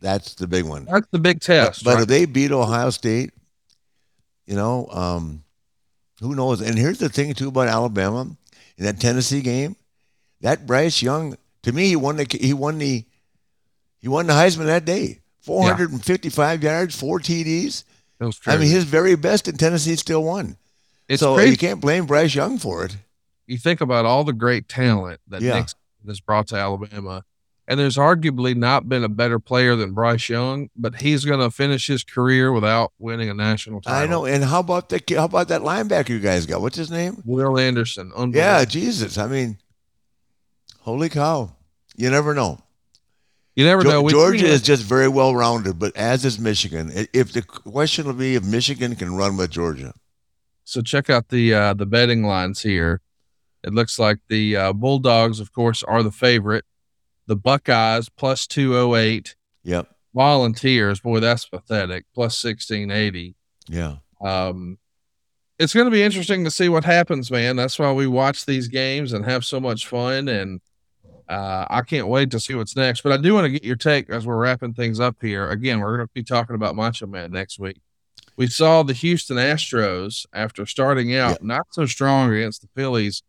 That's 0.00 0.34
the 0.34 0.46
big 0.46 0.64
one. 0.64 0.86
That's 0.86 1.06
the 1.10 1.18
big 1.18 1.40
test. 1.40 1.84
but 1.84 1.94
right? 1.94 2.02
if 2.02 2.08
they 2.08 2.24
beat 2.24 2.52
Ohio 2.52 2.90
State, 2.90 3.32
you 4.46 4.56
know, 4.56 4.86
um, 4.90 5.44
who 6.20 6.34
knows? 6.34 6.60
And 6.60 6.78
here's 6.78 6.98
the 6.98 7.08
thing 7.08 7.34
too 7.34 7.48
about 7.48 7.68
Alabama 7.68 8.26
in 8.78 8.84
that 8.84 9.00
Tennessee 9.00 9.42
game. 9.42 9.76
That 10.40 10.66
Bryce 10.66 11.02
Young, 11.02 11.36
to 11.64 11.72
me, 11.72 11.88
he 11.88 11.96
won 11.96 12.16
the 12.16 12.26
he 12.40 12.54
won 12.54 12.78
the 12.78 13.04
he 13.98 14.08
won 14.08 14.26
the 14.26 14.32
Heisman 14.32 14.66
that 14.66 14.84
day. 14.84 15.20
455 15.42 16.62
yards, 16.62 16.98
four 16.98 17.18
TDs. 17.18 17.84
I 18.46 18.58
mean, 18.58 18.68
his 18.68 18.84
very 18.84 19.14
best 19.16 19.48
in 19.48 19.56
Tennessee 19.56 19.96
still 19.96 20.22
won. 20.22 20.56
it's 21.08 21.20
so 21.20 21.34
crazy. 21.34 21.52
you 21.52 21.56
can't 21.56 21.80
blame 21.80 22.06
Bryce 22.06 22.34
Young 22.34 22.58
for 22.58 22.84
it. 22.84 22.96
you 23.46 23.56
think 23.56 23.80
about 23.80 24.04
all 24.04 24.24
the 24.24 24.34
great 24.34 24.68
talent 24.68 25.20
that 25.28 25.40
Yeah. 25.40 25.60
Nick 25.60 25.68
has 26.06 26.20
brought 26.20 26.48
to 26.48 26.56
Alabama, 26.56 27.24
and 27.68 27.78
there's 27.78 27.96
arguably 27.96 28.56
not 28.56 28.88
been 28.88 29.04
a 29.04 29.08
better 29.08 29.38
player 29.38 29.76
than 29.76 29.92
Bryce 29.92 30.28
Young, 30.28 30.70
but 30.76 30.96
he's 31.02 31.24
going 31.24 31.40
to 31.40 31.50
finish 31.50 31.86
his 31.86 32.02
career 32.04 32.52
without 32.52 32.92
winning 32.98 33.28
a 33.30 33.34
national 33.34 33.80
title. 33.80 33.98
I 33.98 34.06
know. 34.06 34.24
And 34.24 34.44
how 34.44 34.60
about 34.60 34.88
the 34.88 35.00
how 35.16 35.24
about 35.26 35.48
that 35.48 35.62
linebacker 35.62 36.08
you 36.10 36.18
guys 36.20 36.46
got? 36.46 36.60
What's 36.60 36.76
his 36.76 36.90
name? 36.90 37.22
Will 37.24 37.58
Anderson. 37.58 38.12
Yeah, 38.32 38.64
Jesus. 38.64 39.18
I 39.18 39.26
mean, 39.26 39.58
holy 40.80 41.08
cow. 41.08 41.52
You 41.96 42.10
never 42.10 42.34
know. 42.34 42.60
You 43.56 43.66
never 43.66 43.82
know. 43.84 44.00
We- 44.02 44.12
Georgia 44.12 44.46
is 44.46 44.62
just 44.62 44.84
very 44.84 45.08
well 45.08 45.34
rounded, 45.34 45.78
but 45.78 45.94
as 45.96 46.24
is 46.24 46.38
Michigan. 46.38 46.90
If 47.12 47.32
the 47.32 47.42
question 47.42 48.06
will 48.06 48.14
be 48.14 48.34
if 48.36 48.44
Michigan 48.44 48.96
can 48.96 49.14
run 49.16 49.36
with 49.36 49.50
Georgia, 49.50 49.92
So 50.64 50.80
check 50.82 51.10
out 51.10 51.28
the 51.28 51.52
uh, 51.52 51.74
the 51.74 51.84
betting 51.86 52.22
lines 52.24 52.62
here. 52.62 53.00
It 53.64 53.74
looks 53.74 53.98
like 53.98 54.18
the 54.28 54.56
uh, 54.56 54.72
Bulldogs, 54.72 55.40
of 55.40 55.52
course, 55.52 55.82
are 55.82 56.02
the 56.02 56.10
favorite. 56.10 56.64
The 57.26 57.36
Buckeyes 57.36 58.08
plus 58.08 58.46
two 58.46 58.76
oh 58.76 58.96
eight. 58.96 59.36
yep, 59.62 59.88
Volunteers, 60.14 61.00
boy, 61.00 61.20
that's 61.20 61.44
pathetic. 61.46 62.04
Plus 62.14 62.36
sixteen 62.38 62.90
eighty. 62.90 63.34
yeah, 63.68 63.96
Um, 64.20 64.78
it's 65.58 65.74
going 65.74 65.84
to 65.86 65.90
be 65.90 66.02
interesting 66.02 66.42
to 66.44 66.50
see 66.50 66.68
what 66.68 66.84
happens, 66.84 67.30
man. 67.30 67.54
That's 67.56 67.78
why 67.78 67.92
we 67.92 68.06
watch 68.06 68.46
these 68.46 68.66
games 68.68 69.12
and 69.12 69.24
have 69.26 69.44
so 69.44 69.60
much 69.60 69.86
fun, 69.86 70.26
and 70.28 70.60
uh, 71.28 71.66
I 71.70 71.82
can't 71.82 72.08
wait 72.08 72.30
to 72.32 72.40
see 72.40 72.54
what's 72.54 72.74
next. 72.74 73.02
But 73.02 73.12
I 73.12 73.18
do 73.18 73.34
want 73.34 73.44
to 73.44 73.50
get 73.50 73.62
your 73.62 73.76
take 73.76 74.10
as 74.10 74.26
we're 74.26 74.36
wrapping 74.38 74.72
things 74.74 74.98
up 74.98 75.16
here. 75.20 75.48
Again, 75.50 75.78
we're 75.80 75.96
going 75.96 76.08
to 76.08 76.12
be 76.14 76.24
talking 76.24 76.56
about 76.56 76.74
Macho 76.74 77.06
Man 77.06 77.30
next 77.30 77.58
week. 77.60 77.80
We 78.36 78.46
saw 78.48 78.82
the 78.82 78.94
Houston 78.94 79.36
Astros 79.36 80.24
after 80.32 80.64
starting 80.66 81.14
out 81.14 81.44
not 81.44 81.66
so 81.72 81.84
strong 81.86 82.32
against 82.32 82.62
the 82.62 82.68
Phillies 82.74 83.22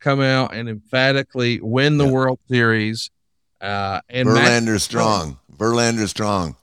come 0.00 0.20
out 0.20 0.54
and 0.54 0.68
emphatically 0.68 1.60
win 1.60 1.98
the 1.98 2.06
Yeah. 2.06 2.12
World 2.12 2.38
Series. 2.48 3.10
Uh, 3.60 4.00
and 4.08 4.28
Max- 4.28 4.48
Verlander 4.48 4.80
strong, 4.80 5.38
Verlander 5.56 6.06
strong, 6.08 6.54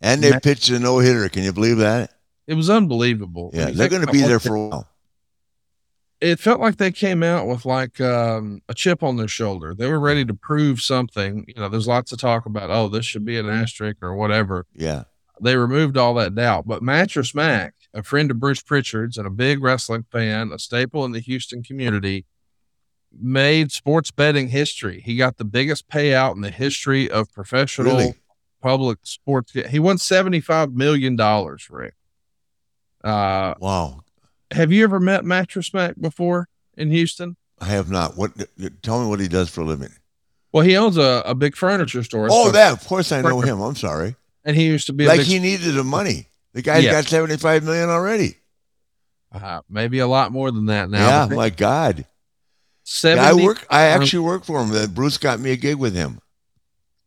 and 0.00 0.22
they 0.22 0.30
Max- 0.30 0.42
pitched 0.44 0.70
a 0.70 0.78
no 0.80 0.98
hitter. 0.98 1.28
Can 1.28 1.44
you 1.44 1.52
believe 1.52 1.78
that? 1.78 2.10
it 2.48 2.54
was 2.54 2.68
unbelievable. 2.68 3.50
Yeah, 3.54 3.70
they're 3.70 3.88
going 3.88 4.04
to 4.04 4.10
be 4.12 4.20
there 4.22 4.40
for 4.40 4.56
a 4.56 4.66
while. 4.68 4.88
it 6.20 6.40
felt 6.40 6.60
like 6.60 6.76
they 6.76 6.90
came 6.90 7.22
out 7.22 7.46
with 7.46 7.64
like 7.64 8.00
um, 8.00 8.60
a 8.68 8.74
chip 8.74 9.02
on 9.04 9.16
their 9.16 9.28
shoulder. 9.28 9.74
They 9.74 9.86
were 9.88 10.00
ready 10.00 10.24
to 10.24 10.34
prove 10.34 10.80
something. 10.80 11.44
You 11.46 11.54
know, 11.54 11.68
there's 11.68 11.86
lots 11.86 12.10
of 12.12 12.18
talk 12.18 12.46
about, 12.46 12.70
oh, 12.70 12.88
this 12.88 13.06
should 13.06 13.24
be 13.24 13.38
an 13.38 13.48
asterisk 13.48 13.98
or 14.02 14.14
whatever. 14.14 14.66
Yeah, 14.74 15.04
They 15.40 15.56
removed 15.56 15.96
all 15.96 16.14
that 16.14 16.34
doubt. 16.34 16.66
But 16.66 16.82
Mattress 16.82 17.34
Mac, 17.34 17.74
a 17.94 18.02
friend 18.02 18.30
of 18.32 18.40
Bruce 18.40 18.62
Prichard's 18.62 19.16
and 19.16 19.26
a 19.26 19.30
big 19.30 19.62
wrestling 19.62 20.04
fan, 20.10 20.50
a 20.52 20.58
staple 20.58 21.04
in 21.04 21.12
the 21.12 21.20
Houston 21.20 21.62
community, 21.62 22.26
made 23.20 23.70
sports 23.72 24.10
betting 24.10 24.48
history. 24.48 25.00
He 25.04 25.16
got 25.16 25.36
the 25.36 25.44
biggest 25.44 25.88
payout 25.88 26.34
in 26.34 26.40
the 26.40 26.50
history 26.50 27.10
of 27.10 27.32
professional 27.32 27.96
Really? 27.96 28.14
public 28.60 28.98
sports. 29.02 29.52
He 29.68 29.78
won 29.78 29.96
$75 29.96 30.72
million, 30.74 31.16
Rick. 31.70 31.94
Uh, 33.04 33.54
wow. 33.58 34.00
have 34.52 34.70
you 34.72 34.84
ever 34.84 35.00
met 35.00 35.24
Mattress 35.24 35.74
Mac 35.74 36.00
before 36.00 36.48
in 36.76 36.90
Houston? 36.90 37.36
I 37.60 37.66
have 37.66 37.90
not. 37.90 38.16
What? 38.16 38.32
Tell 38.82 39.02
me 39.02 39.08
what 39.08 39.20
he 39.20 39.28
does 39.28 39.48
for 39.50 39.60
a 39.62 39.64
living. 39.64 39.90
Well, 40.52 40.64
he 40.64 40.76
owns 40.76 40.96
a, 40.96 41.22
a 41.26 41.34
big 41.34 41.56
furniture 41.56 42.02
store. 42.02 42.28
Oh, 42.30 42.46
So- 42.46 42.52
that. 42.52 42.72
Of 42.72 42.86
course, 42.86 43.10
I 43.12 43.20
know 43.22 43.40
him. 43.40 43.60
I'm 43.60 43.74
sorry. 43.76 44.16
and 44.44 44.56
he 44.56 44.66
used 44.66 44.86
to 44.86 44.92
be 44.92 45.04
a 45.04 45.08
Like 45.08 45.18
big, 45.20 45.26
he 45.26 45.38
needed 45.38 45.74
the 45.74 45.84
money. 45.84 46.26
The 46.52 46.62
guy's 46.62 46.84
Yeah. 46.84 46.92
got 46.92 47.04
75 47.06 47.64
million 47.64 47.88
already. 47.88 48.36
Uh, 49.32 49.62
maybe 49.68 49.98
a 49.98 50.06
lot 50.06 50.30
more 50.30 50.50
than 50.50 50.66
that 50.66 50.90
now. 50.90 51.26
yeah, 51.26 51.34
my 51.34 51.48
God. 51.48 52.04
70 52.92 53.26
I 53.26 53.32
work. 53.44 53.66
I 53.70 53.82
actually 53.84 54.20
work 54.20 54.44
for 54.44 54.62
him. 54.62 54.70
Uh, 54.72 54.86
Bruce 54.86 55.16
got 55.18 55.40
me 55.40 55.52
a 55.52 55.56
gig 55.56 55.76
with 55.76 55.94
him. 55.94 56.20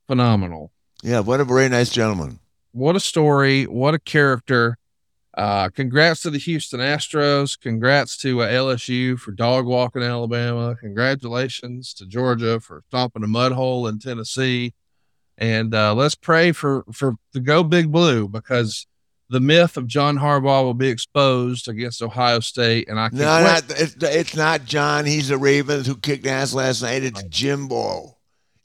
phenomenal. 0.07 0.71
Yeah, 1.03 1.19
what 1.19 1.39
a 1.39 1.45
very 1.45 1.69
nice 1.69 1.89
gentleman. 1.89 2.39
What 2.71 2.95
a 2.95 2.99
story. 2.99 3.65
What 3.65 3.93
a 3.93 3.99
character. 3.99 4.77
Uh, 5.37 5.69
congrats 5.69 6.21
to 6.21 6.29
the 6.29 6.39
Houston 6.39 6.79
Astros. 6.79 7.59
Congrats 7.59 8.17
to 8.17 8.41
uh, 8.41 8.47
LSU 8.47 9.19
for 9.19 9.31
dog 9.31 9.65
walking 9.65 10.01
Alabama. 10.01 10.75
Congratulations 10.75 11.93
to 11.95 12.05
Georgia 12.05 12.59
for 12.59 12.83
stomping 12.87 13.23
a 13.23 13.27
mud 13.27 13.51
hole 13.51 13.85
in 13.87 13.99
Tennessee. 13.99 14.73
And 15.37 15.75
uh, 15.75 15.93
let's 15.93 16.15
pray 16.15 16.51
for 16.53 16.85
for 16.93 17.15
the 17.33 17.41
go 17.41 17.63
big 17.63 17.91
blue 17.91 18.27
because 18.29 18.87
the 19.29 19.39
myth 19.39 19.75
of 19.77 19.87
John 19.87 20.17
Harbaugh 20.17 20.63
will 20.63 20.73
be 20.73 20.87
exposed 20.87 21.67
against 21.67 22.01
Ohio 22.01 22.39
State. 22.39 22.87
And 22.89 22.99
I 22.99 23.09
can't 23.09 23.21
No, 23.21 23.25
not, 23.43 23.63
it's, 23.69 23.95
it's 24.01 24.35
not 24.35 24.65
John. 24.65 25.05
He's 25.05 25.29
the 25.29 25.37
Ravens 25.37 25.87
who 25.87 25.95
kicked 25.95 26.25
ass 26.27 26.53
last 26.53 26.81
night. 26.83 27.03
It's 27.03 27.23
Jimbo. 27.23 28.17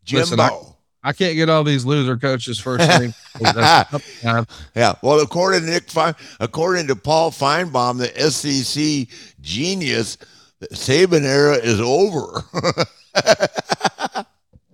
Jimbo. 0.05 0.21
Listen, 0.23 0.41
I- 0.41 0.61
I 1.03 1.15
can't 1.15 1.35
get 1.35 1.49
all 1.49 1.65
these 1.65 1.87
loser 1.87 2.19
coaches 2.19 2.59
first 2.61 2.87
name. 3.01 3.15
Yeah. 3.41 4.95
Well, 5.03 5.21
according 5.21 5.63
to 5.63 5.67
Nick, 5.71 5.89
Fe- 5.91 6.13
according 6.41 6.89
to 6.89 6.95
Paul 6.95 7.31
Finebaum, 7.31 7.97
the 7.97 8.31
SEC 8.31 9.09
genius, 9.41 10.19
the 10.59 10.69
Saban 10.69 11.23
era 11.23 11.55
is 11.55 11.81
over. 11.81 12.43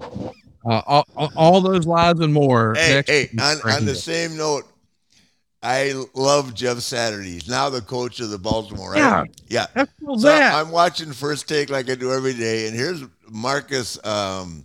uh, 0.01 0.21
all, 0.65 1.07
all- 1.17 1.33
all 1.37 1.61
those 1.61 1.87
lies 1.87 2.19
and 2.19 2.33
more. 2.33 2.75
hey, 2.75 3.05
hey, 3.07 3.29
on, 3.41 3.59
on 3.71 3.85
the 3.85 3.95
same 3.95 4.37
note, 4.37 4.65
I 5.67 5.95
love 6.15 6.55
Jeff 6.55 6.79
Saturday. 6.79 7.33
He's 7.33 7.49
now 7.49 7.69
the 7.71 7.81
coach 7.81 8.21
of 8.21 8.31
the 8.31 8.39
Baltimore. 8.39 8.93
right? 8.93 9.29
Yeah. 9.49 9.67
Yeah. 9.67 9.67
How 9.75 9.87
cool 10.05 10.19
So 10.19 10.29
that? 10.29 10.55
I'm 10.55 10.71
watching 10.71 11.13
First 11.13 11.49
Take 11.49 11.71
like 11.71 11.91
I 11.91 11.97
do 11.97 12.13
every 12.13 12.35
day, 12.35 12.69
and 12.69 12.77
here's 12.77 13.03
Marcus, 13.29 13.99
um, 14.07 14.65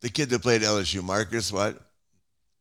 the 0.00 0.08
kid 0.08 0.30
that 0.30 0.42
played 0.42 0.62
LSU. 0.62 1.02
Marcus, 1.02 1.52
what? 1.52 1.78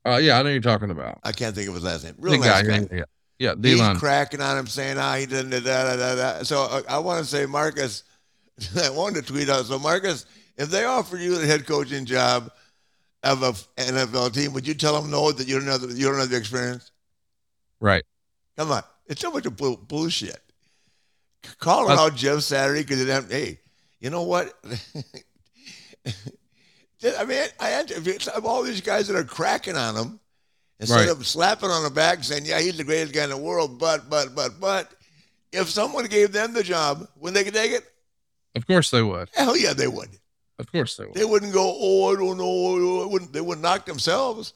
Uh, 0.06 0.18
yeah, 0.18 0.38
I 0.38 0.44
know 0.44 0.50
you're 0.50 0.62
talking 0.62 0.92
about. 0.92 1.20
I 1.24 1.32
can't 1.32 1.56
think 1.56 1.68
of 1.68 1.74
his 1.74 1.84
last 1.84 2.04
name. 2.04 2.14
Real 2.20 2.34
Big 2.34 2.42
nice 2.42 2.62
guy, 2.62 2.68
guy. 2.68 2.74
yeah, 2.76 2.88
yeah, 2.92 3.04
yeah. 3.40 3.54
He's 3.56 3.78
D-line. 3.78 3.96
cracking 3.98 4.42
on 4.42 4.58
him, 4.58 4.68
saying, 4.68 4.98
"Ah, 5.00 5.16
he 5.16 5.26
didn't." 5.26 5.50
Da, 5.50 5.60
da, 5.62 5.96
da, 5.96 6.16
da. 6.16 6.44
So 6.44 6.62
uh, 6.64 6.82
I 6.88 7.00
want 7.00 7.24
to 7.24 7.30
say, 7.30 7.48
Marcus, 7.48 8.04
I 8.84 8.92
wanted 8.92 9.26
to 9.26 9.34
tweet 9.34 9.50
out. 9.50 9.66
So 9.66 9.80
Marcus, 9.80 10.28
if 10.58 10.70
they 10.70 10.86
offered 10.86 11.22
you 11.22 11.36
the 11.38 11.48
head 11.48 11.66
coaching 11.66 12.06
job 12.06 12.52
of 13.26 13.44
a 13.44 13.52
NFL 13.82 14.34
team, 14.34 14.54
would 14.54 14.68
you 14.68 14.74
tell 14.74 15.00
them 15.02 15.12
no 15.12 15.32
that 15.32 15.48
you 15.48 15.60
don't 15.60 15.68
have 15.68 15.82
the, 15.82 15.94
you 15.96 16.06
don't 16.06 16.20
have 16.20 16.30
the 16.30 16.38
experience? 16.38 16.92
Right. 17.80 18.04
Come 18.58 18.72
on, 18.72 18.84
it's 19.08 19.20
so 19.22 19.32
much 19.32 19.44
bull- 19.58 19.78
bullshit. 19.78 20.40
Call 21.60 21.90
Uh, 21.92 21.96
out 21.96 22.16
Jeff 22.16 22.42
Saturday 22.42 22.82
because 22.84 23.02
it 23.02 23.08
happened. 23.08 23.32
Hey, 23.32 23.60
you 24.00 24.10
know 24.10 24.24
what? 24.24 24.54
I 26.06 27.24
mean, 27.26 27.46
I 27.60 27.68
had 27.70 27.88
to, 27.90 27.98
if 27.98 28.08
it's 28.08 28.28
all 28.28 28.64
these 28.64 28.82
guys 28.82 29.08
that 29.08 29.16
are 29.16 29.24
cracking 29.24 29.76
on 29.76 29.96
him 29.96 30.20
instead 30.80 30.96
Right. 30.96 31.10
of 31.10 31.26
slapping 31.28 31.70
on 31.70 31.84
the 31.84 31.90
back 31.92 32.24
saying, 32.24 32.46
"Yeah, 32.46 32.60
he's 32.60 32.78
the 32.78 32.84
greatest 32.84 33.14
guy 33.14 33.24
in 33.26 33.30
the 33.30 33.38
world," 33.38 33.78
but, 33.80 34.10
but, 34.10 34.34
but, 34.34 34.60
but, 34.60 34.92
if 35.52 35.70
someone 35.70 36.06
gave 36.08 36.32
them 36.32 36.54
the 36.54 36.64
job, 36.64 37.08
when 37.16 37.34
they 37.34 37.44
take 37.44 37.72
it, 37.74 37.84
Of 38.56 38.66
course 38.66 38.90
they 38.90 39.04
would. 39.04 39.30
hell 39.34 39.56
yeah, 39.56 39.74
they 39.74 39.88
would. 39.88 40.10
Of 40.60 40.72
course 40.72 40.96
they 40.96 41.06
would. 41.06 41.14
They 41.16 41.26
wouldn't 41.26 41.54
go, 41.54 41.76
"Oh, 41.80 42.14
I 42.14 42.16
don't 42.18 42.38
know," 42.38 43.04
I 43.04 43.06
wouldn't, 43.06 43.34
they 43.34 43.42
wouldn't 43.42 43.64
knock 43.64 43.86
themselves. 43.86 44.54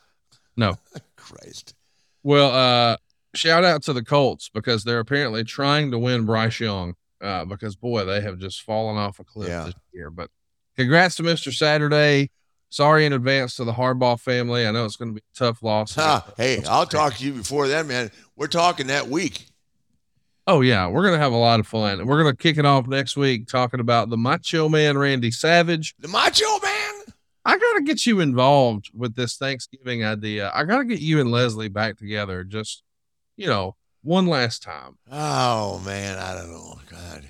No. 0.55 0.77
Christ. 1.15 1.75
Well, 2.23 2.51
uh, 2.51 2.97
shout 3.35 3.63
out 3.63 3.83
to 3.83 3.93
the 3.93 4.03
Colts 4.03 4.49
because 4.53 4.83
they're 4.83 4.99
apparently 4.99 5.43
trying 5.43 5.91
to 5.91 5.99
win 5.99 6.25
Bryce 6.25 6.59
Young. 6.59 6.95
Uh, 7.21 7.43
because 7.43 7.75
boy, 7.75 8.05
they 8.05 8.21
have 8.21 8.37
just 8.39 8.61
fallen 8.61 8.97
off 8.97 9.19
a 9.19 9.25
cliff 9.25 9.49
Yeah. 9.49 9.65
this 9.65 9.73
year. 9.93 10.09
But 10.09 10.29
congrats 10.77 11.15
to 11.17 11.23
Mr. 11.23 11.53
Saturday. 11.53 12.31
Sorry 12.69 13.05
in 13.05 13.11
advance 13.13 13.55
to 13.55 13.63
the 13.65 13.73
Harbaugh 13.73 14.17
family. 14.19 14.65
I 14.65 14.71
know 14.71 14.85
it's 14.85 14.95
going 14.95 15.09
to 15.09 15.15
be 15.15 15.21
a 15.35 15.37
tough 15.37 15.61
loss. 15.63 15.95
Huh, 15.95 16.21
hey, 16.37 16.63
I'll 16.69 16.85
talk 16.85 17.15
to 17.15 17.25
you 17.25 17.33
before 17.33 17.67
then, 17.67 17.87
man. 17.87 18.11
We're 18.37 18.47
talking 18.47 18.87
that 18.87 19.09
week. 19.09 19.48
Oh 20.49 20.61
yeah, 20.61 20.87
we're 20.87 21.03
gonna 21.03 21.19
have 21.19 21.31
a 21.31 21.37
lot 21.37 21.59
of 21.59 21.67
fun. 21.67 22.07
We're 22.07 22.23
gonna 22.23 22.35
kick 22.35 22.57
it 22.57 22.65
off 22.65 22.87
next 22.87 23.15
week 23.15 23.45
talking 23.45 23.79
about 23.79 24.09
the 24.09 24.17
Macho 24.17 24.67
Man 24.67 24.97
Randy 24.97 25.29
Savage. 25.29 25.93
The 25.99 26.07
Macho 26.07 26.59
Man. 26.63 26.93
I 27.45 27.55
gotta 27.55 27.83
get 27.83 28.07
you 28.07 28.19
involved 28.19 28.89
with 28.91 29.13
this 29.13 29.37
Thanksgiving 29.37 30.03
idea. 30.03 30.49
I 30.51 30.63
gotta 30.63 30.85
get 30.85 31.01
you 31.01 31.21
and 31.21 31.29
Leslie 31.29 31.67
back 31.67 31.99
together, 31.99 32.43
just 32.43 32.81
you 33.37 33.45
know, 33.45 33.75
one 34.01 34.25
last 34.25 34.63
time. 34.63 34.97
Oh 35.11 35.83
man, 35.85 36.17
I 36.17 36.33
don't 36.33 36.49
know. 36.49 36.79
God, 36.89 37.27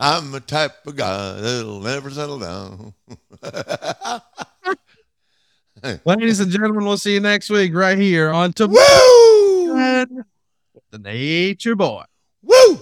I'm 0.00 0.32
the 0.32 0.40
type 0.40 0.84
of 0.88 0.96
guy 0.96 1.40
that'll 1.40 1.78
never 1.78 2.10
settle 2.10 2.40
down. 2.40 2.94
Ladies 6.04 6.40
and 6.40 6.50
gentlemen, 6.50 6.84
we'll 6.84 6.98
see 6.98 7.14
you 7.14 7.20
next 7.20 7.48
week 7.48 7.72
right 7.72 7.96
here 7.96 8.32
on 8.32 8.52
to 8.54 8.66
Woo! 8.66 8.76
the 10.90 10.98
Nature 10.98 11.76
Boy. 11.76 12.02
Woo! 12.46 12.78